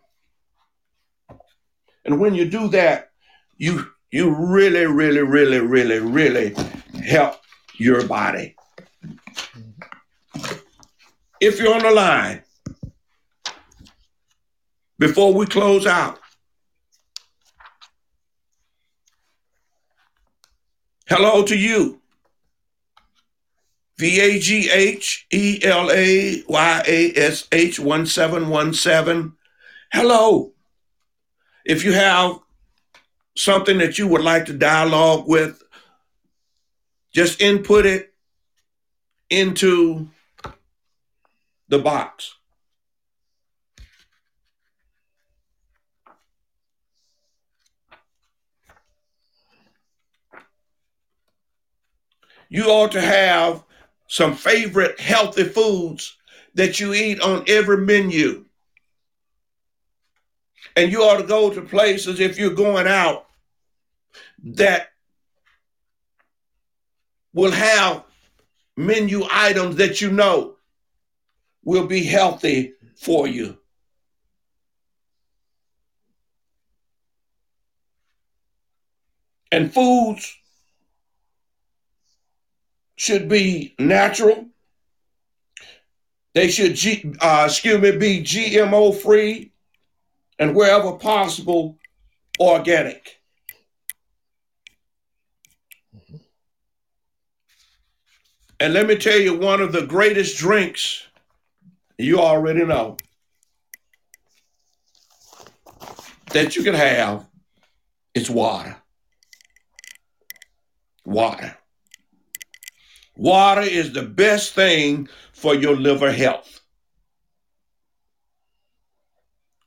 And 2.05 2.21
when 2.21 2.35
you 2.35 2.45
do 2.51 2.69
that, 2.69 3.13
you 3.57 3.87
you 4.11 4.35
really, 4.35 4.85
really, 4.85 5.23
really, 5.23 5.61
really, 5.61 5.99
really 6.01 6.55
help 7.03 7.37
your 7.79 8.07
body 8.07 8.57
Mm-hmm. 9.05 10.55
if 11.41 11.59
you're 11.59 11.75
on 11.75 11.83
the 11.83 11.91
line, 11.91 12.43
before 14.99 15.35
we 15.35 15.47
close 15.47 15.87
out, 15.87 16.21
hello 21.09 21.43
to 21.45 21.57
you. 21.57 22.01
V 23.99 24.21
A 24.21 24.39
G 24.39 24.71
H 24.71 25.27
E 25.33 25.61
L 25.63 25.91
A 25.93 26.43
Y 26.47 26.83
A 26.87 27.13
S 27.17 27.47
H 27.53 27.79
1717. 27.79 29.33
Hello. 29.93 30.53
If 31.65 31.85
you 31.85 31.93
have 31.93 32.39
something 33.37 33.79
that 33.79 33.99
you 33.99 34.09
would 34.09 34.23
like 34.23 34.47
to 34.47 34.53
dialogue 34.53 35.29
with, 35.29 35.63
just 37.13 37.41
input 37.41 37.87
it 37.87 38.12
into 39.33 40.09
the 41.69 41.79
box. 41.79 42.35
You 52.51 52.67
ought 52.67 52.93
to 52.93 53.01
have 53.01 53.65
some 54.07 54.35
favorite 54.35 55.01
healthy 55.01 55.45
foods 55.45 56.15
that 56.55 56.79
you 56.79 56.93
eat 56.93 57.19
on 57.23 57.45
every 57.49 57.79
menu. 57.79 58.45
And 60.77 60.93
you 60.93 61.03
ought 61.03 61.17
to 61.17 61.27
go 61.27 61.49
to 61.49 61.63
places 61.63 62.21
if 62.21 62.39
you're 62.39 62.51
going 62.51 62.87
out 62.87 63.27
that 64.45 64.89
will 67.33 67.53
have 67.53 68.05
menu 68.77 69.23
items 69.31 69.77
that 69.77 70.01
you 70.01 70.11
know 70.11 70.57
will 71.65 71.87
be 71.87 72.05
healthy 72.05 72.75
for 72.97 73.27
you. 73.27 73.59
And 79.51 79.73
foods 79.73 80.35
should 82.97 83.29
be 83.29 83.75
natural. 83.79 84.47
They 86.35 86.49
should, 86.49 86.79
uh, 87.21 87.45
excuse 87.47 87.81
me, 87.81 87.91
be 87.99 88.23
GMO 88.23 88.95
free 88.95 89.53
and 90.39 90.55
wherever 90.55 90.93
possible, 90.93 91.79
organic. 92.41 93.22
And 98.63 98.75
let 98.75 98.87
me 98.87 98.95
tell 98.95 99.19
you, 99.19 99.37
one 99.37 99.61
of 99.61 99.73
the 99.73 99.85
greatest 99.85 100.39
drinks 100.39 101.05
you 101.99 102.21
already 102.21 102.65
know 102.65 102.97
that 106.31 106.55
you 106.55 106.63
can 106.63 106.75
have 106.75 107.27
is 108.15 108.31
water. 108.31 108.77
Water. 111.05 111.59
Water 113.17 113.63
is 113.63 113.95
the 113.95 114.05
best 114.05 114.55
thing 114.55 115.09
for 115.33 115.57
your 115.57 115.75
liver 115.75 116.13
health. 116.13 116.61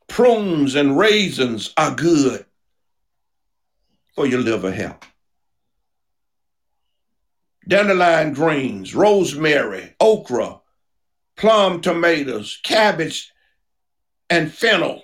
Prunes 0.08 0.76
and 0.76 0.98
raisins 0.98 1.74
are 1.76 1.94
good 1.94 2.46
for 4.16 4.26
your 4.26 4.40
liver 4.40 4.72
health. 4.72 5.06
Dandelion 7.68 8.34
greens, 8.34 8.94
rosemary, 8.94 9.96
okra, 10.00 10.60
plum 11.36 11.82
tomatoes, 11.82 12.60
cabbage, 12.64 13.32
and 14.30 14.52
fennel. 14.52 15.04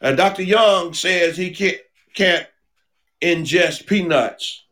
And 0.00 0.16
Dr. 0.16 0.42
Young 0.42 0.94
says 0.94 1.36
he 1.36 1.50
can't, 1.50 1.78
can't 2.14 2.46
ingest 3.22 3.86
peanuts. 3.86 4.64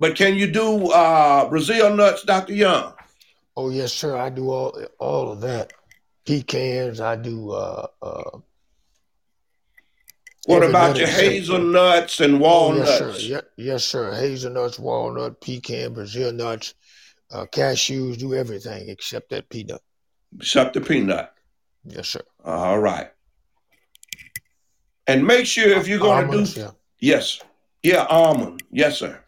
But 0.00 0.16
can 0.16 0.34
you 0.34 0.50
do 0.50 0.90
uh, 0.90 1.48
Brazil 1.48 1.94
nuts, 1.94 2.24
Dr. 2.24 2.54
Young? 2.54 2.92
Oh 3.56 3.70
yes, 3.70 3.92
sir. 3.92 4.16
I 4.16 4.30
do 4.30 4.50
all 4.50 4.80
all 5.00 5.32
of 5.32 5.40
that. 5.40 5.72
Pecans. 6.24 7.00
I 7.00 7.16
do. 7.16 7.50
Uh, 7.50 7.86
uh, 8.00 8.38
What 10.48 10.62
about 10.62 10.96
your 10.96 11.08
hazelnuts 11.08 12.20
and 12.20 12.36
Oh, 12.36 12.38
walnuts? 12.38 12.88
yes, 12.88 12.98
sir. 12.98 13.18
Ye- 13.18 13.66
yes, 13.66 13.84
sir. 13.84 14.14
Hazelnuts, 14.14 14.78
walnut, 14.78 15.42
pecan, 15.42 15.92
Brazil 15.92 16.32
nuts, 16.32 16.72
uh, 17.30 17.44
cashews. 17.52 18.16
Do 18.16 18.34
everything 18.34 18.88
except 18.88 19.28
that 19.28 19.50
peanut. 19.50 19.82
Except 20.38 20.72
the 20.72 20.80
peanut. 20.80 21.34
Yes, 21.84 22.08
sir. 22.08 22.22
All 22.46 22.78
right. 22.78 23.10
And 25.06 25.26
make 25.26 25.44
sure 25.44 25.68
if 25.68 25.86
you're 25.86 25.98
going 25.98 26.30
to 26.30 26.44
do 26.44 26.60
yeah. 26.60 26.70
Yes. 26.98 27.40
Yeah, 27.82 28.06
almond. 28.08 28.62
Yes, 28.70 28.98
sir. 28.98 29.22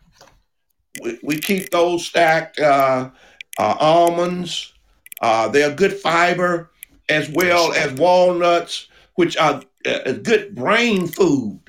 We, 1.02 1.18
we 1.22 1.38
keep 1.38 1.68
those 1.68 2.06
stacked. 2.06 2.58
Uh, 2.58 3.10
uh, 3.58 3.76
almonds, 3.78 4.72
uh, 5.20 5.48
they're 5.48 5.74
good 5.74 5.92
fiber, 5.92 6.70
as 7.10 7.28
well 7.28 7.74
as 7.74 7.92
walnuts, 7.92 8.88
which 9.20 9.36
are 9.36 9.62
uh, 9.84 10.12
good 10.12 10.54
brain 10.54 11.06
food. 11.06 11.60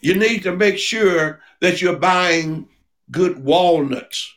You 0.00 0.16
need 0.16 0.42
to 0.42 0.52
make 0.56 0.78
sure 0.78 1.40
that 1.60 1.80
you're 1.80 1.96
buying 1.96 2.68
good 3.12 3.44
walnuts 3.44 4.34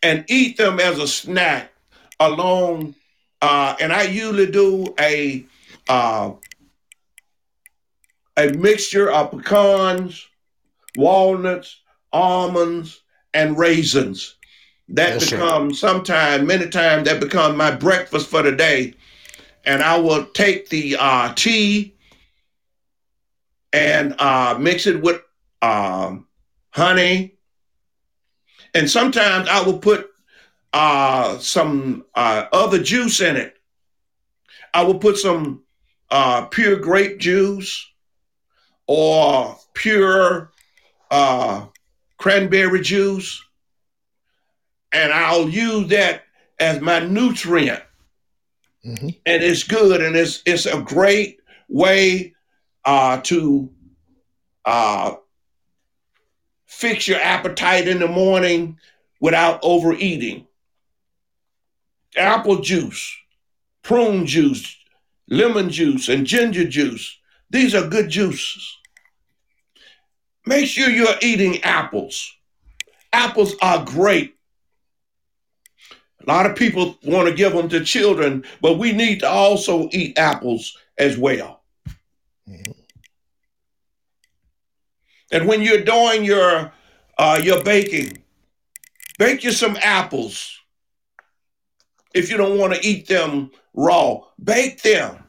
and 0.00 0.24
eat 0.28 0.56
them 0.58 0.78
as 0.78 1.00
a 1.00 1.08
snack 1.08 1.72
along. 2.20 2.94
Uh, 3.42 3.74
and 3.80 3.92
I 3.92 4.04
usually 4.04 4.46
do 4.46 4.94
a 5.00 5.44
uh, 5.88 6.34
a 8.36 8.48
mixture 8.48 9.10
of 9.10 9.32
pecans, 9.32 10.28
walnuts, 10.94 11.80
almonds, 12.12 13.02
and 13.34 13.58
raisins. 13.58 14.36
That 14.88 15.18
Yes, 15.18 15.20
becomes 15.20 15.80
sometime, 15.80 16.46
many 16.46 16.68
times, 16.68 17.08
that 17.08 17.20
becomes 17.20 17.56
my 17.56 17.70
breakfast 17.74 18.28
for 18.28 18.42
the 18.42 18.52
day. 18.52 18.94
And 19.66 19.82
I 19.82 19.98
will 19.98 20.26
take 20.26 20.68
the 20.68 20.96
uh, 20.98 21.32
tea 21.34 21.96
and 23.72 24.14
uh, 24.18 24.56
mix 24.58 24.86
it 24.86 25.00
with 25.00 25.22
um, 25.62 26.26
honey. 26.70 27.34
And 28.74 28.90
sometimes 28.90 29.48
I 29.48 29.62
will 29.62 29.78
put 29.78 30.10
uh, 30.72 31.38
some 31.38 32.04
uh, 32.14 32.46
other 32.52 32.82
juice 32.82 33.20
in 33.20 33.36
it. 33.36 33.56
I 34.74 34.82
will 34.82 34.98
put 34.98 35.16
some 35.16 35.62
uh, 36.10 36.46
pure 36.46 36.76
grape 36.76 37.18
juice 37.18 37.88
or 38.86 39.56
pure 39.72 40.52
uh, 41.10 41.66
cranberry 42.18 42.80
juice, 42.80 43.42
and 44.92 45.12
I'll 45.12 45.48
use 45.48 45.88
that 45.90 46.22
as 46.58 46.80
my 46.80 47.00
nutrient. 47.00 47.82
Hmm 48.84 49.08
And 49.26 49.42
it's 49.42 49.64
good, 49.64 50.02
and 50.02 50.16
it's 50.16 50.42
it's 50.46 50.66
a 50.66 50.80
great 50.82 51.40
way 51.68 52.34
uh, 52.84 53.20
to 53.22 53.70
uh, 54.64 55.14
fix 56.66 57.08
your 57.08 57.20
appetite 57.20 57.88
in 57.88 57.98
the 58.00 58.08
morning 58.08 58.78
without 59.20 59.60
overeating. 59.62 60.46
Apple 62.16 62.60
juice, 62.60 63.16
prune 63.82 64.26
juice, 64.26 64.76
lemon 65.28 65.70
juice, 65.70 66.08
and 66.08 66.26
ginger 66.26 66.64
juice. 66.68 67.18
These 67.50 67.74
are 67.74 67.88
good 67.88 68.10
juices. 68.10 68.76
Make 70.46 70.66
sure 70.66 70.90
you're 70.90 71.16
eating 71.22 71.62
apples. 71.62 72.32
Apples 73.12 73.54
are 73.62 73.84
great. 73.84 74.33
A 76.26 76.32
lot 76.32 76.46
of 76.46 76.56
people 76.56 76.98
want 77.04 77.28
to 77.28 77.34
give 77.34 77.52
them 77.52 77.68
to 77.68 77.84
children, 77.84 78.44
but 78.62 78.78
we 78.78 78.92
need 78.92 79.20
to 79.20 79.28
also 79.28 79.88
eat 79.92 80.18
apples 80.18 80.76
as 80.96 81.18
well. 81.18 81.62
Mhm. 82.48 82.74
And 85.30 85.46
when 85.46 85.62
you're 85.62 85.84
doing 85.84 86.24
your 86.24 86.72
uh, 87.16 87.40
your 87.42 87.62
baking, 87.62 88.18
bake 89.18 89.44
you 89.44 89.52
some 89.52 89.76
apples. 89.80 90.58
If 92.12 92.30
you 92.30 92.36
don't 92.36 92.58
want 92.58 92.74
to 92.74 92.84
eat 92.86 93.06
them 93.06 93.50
raw, 93.72 94.20
bake 94.42 94.82
them. 94.82 95.24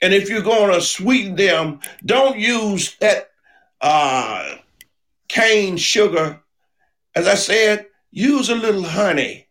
And 0.00 0.14
if 0.14 0.28
you're 0.28 0.42
going 0.42 0.72
to 0.72 0.80
sweeten 0.80 1.34
them, 1.34 1.80
don't 2.04 2.38
use 2.38 2.96
that 3.00 3.30
uh, 3.80 4.56
cane 5.28 5.76
sugar. 5.76 6.40
As 7.14 7.26
I 7.26 7.34
said, 7.34 7.86
use 8.14 8.48
a 8.48 8.54
little 8.54 8.84
honey 8.84 9.48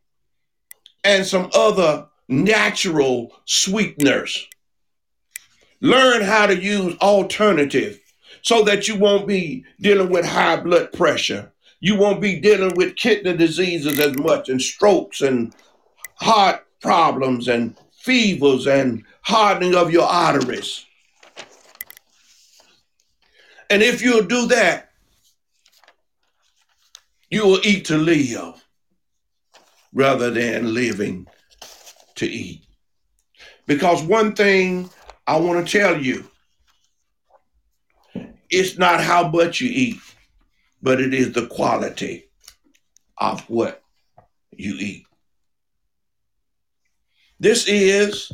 and 1.04 1.26
some 1.26 1.50
other 1.54 2.08
natural 2.30 3.34
sweeteners. 3.44 4.48
Learn 5.82 6.22
how 6.22 6.48
to 6.48 6.56
use 6.56 6.98
alternative 7.00 8.00
so 8.42 8.64
that 8.64 8.88
you 8.88 8.96
won't 8.96 9.28
be 9.28 9.66
dealing 9.82 10.10
with 10.10 10.26
high 10.26 10.56
blood 10.56 10.94
pressure. 10.94 11.52
You 11.82 11.98
won't 11.98 12.22
be 12.22 12.40
dealing 12.40 12.74
with 12.76 12.96
kidney 12.96 13.36
diseases 13.36 14.00
as 14.00 14.18
much 14.18 14.48
and 14.48 14.62
strokes 14.62 15.20
and 15.20 15.54
heart 16.16 16.66
problems 16.80 17.50
and 17.50 17.76
fevers 18.00 18.66
and 18.66 19.04
hardening 19.24 19.76
of 19.76 19.92
your 19.92 20.08
arteries. 20.08 20.86
And 23.70 23.84
if 23.84 24.02
you'll 24.02 24.24
do 24.24 24.46
that, 24.48 24.93
you 27.34 27.48
will 27.48 27.60
eat 27.64 27.86
to 27.86 27.98
live 27.98 28.64
rather 29.92 30.30
than 30.30 30.72
living 30.72 31.26
to 32.14 32.28
eat. 32.28 32.64
Because 33.66 34.04
one 34.04 34.36
thing 34.36 34.88
I 35.26 35.38
want 35.38 35.66
to 35.68 35.80
tell 35.80 36.00
you 36.00 36.30
it's 38.52 38.78
not 38.78 39.02
how 39.02 39.30
much 39.30 39.62
you 39.62 39.70
eat, 39.74 40.00
but 40.84 41.02
it 41.02 41.12
is 41.12 41.32
the 41.32 41.48
quality 41.48 42.26
of 43.18 43.42
what 43.50 43.82
you 44.52 44.76
eat. 44.80 45.08
This 47.40 47.68
is 47.68 48.32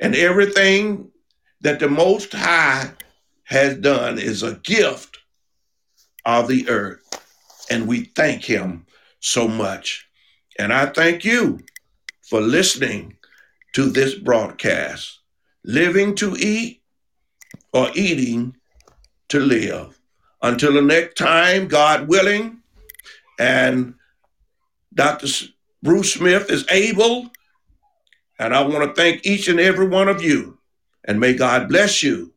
And 0.01 0.15
everything 0.15 1.11
that 1.61 1.81
the 1.81 1.89
Most 1.89 2.33
High 2.33 2.91
has 3.45 3.77
done 3.77 4.19
is 4.19 4.43
a 4.43 4.57
gift 4.57 5.19
of 6.25 6.49
the 6.49 6.69
earth. 6.69 7.03
And 7.71 7.87
we 7.87 8.05
thank 8.05 8.45
Him 8.45 8.87
so 9.21 9.49
much. 9.49 10.09
And 10.59 10.73
I 10.73 10.87
thank 10.87 11.25
you 11.25 11.61
for 12.23 12.41
listening 12.41 13.17
to 13.75 13.91
this 13.91 14.15
broadcast. 14.15 15.21
Living 15.65 16.15
to 16.17 16.37
eat 16.39 16.83
or 17.73 17.91
eating 17.95 18.57
to 19.29 19.41
live. 19.41 19.99
Until 20.43 20.73
the 20.73 20.83
next 20.83 21.17
time, 21.17 21.67
God 21.67 22.09
willing, 22.09 22.59
and 23.39 23.95
Dr. 24.95 25.27
Bruce 25.83 26.15
Smith 26.15 26.51
is 26.51 26.65
able. 26.71 27.31
And 28.39 28.55
I 28.55 28.63
want 28.63 28.85
to 28.85 29.01
thank 29.01 29.27
each 29.27 29.49
and 29.49 29.61
every 29.61 29.89
one 29.89 30.09
of 30.09 30.23
you. 30.23 30.59
And 31.05 31.21
may 31.21 31.35
God 31.35 31.69
bless 31.69 32.03
you 32.03 32.33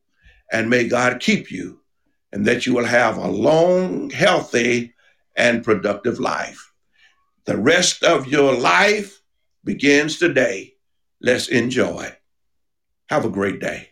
and 0.51 0.69
may 0.69 0.87
God 0.87 1.19
keep 1.19 1.51
you 1.51 1.79
and 2.31 2.45
that 2.45 2.65
you 2.65 2.73
will 2.73 2.85
have 2.85 3.17
a 3.17 3.27
long, 3.27 4.09
healthy, 4.09 4.93
and 5.35 5.63
productive 5.63 6.19
life. 6.19 6.71
The 7.45 7.57
rest 7.57 8.03
of 8.03 8.27
your 8.27 8.53
life 8.53 9.21
begins 9.63 10.19
today. 10.19 10.75
Let's 11.21 11.47
enjoy. 11.47 12.15
Have 13.09 13.25
a 13.25 13.29
great 13.29 13.59
day. 13.59 13.88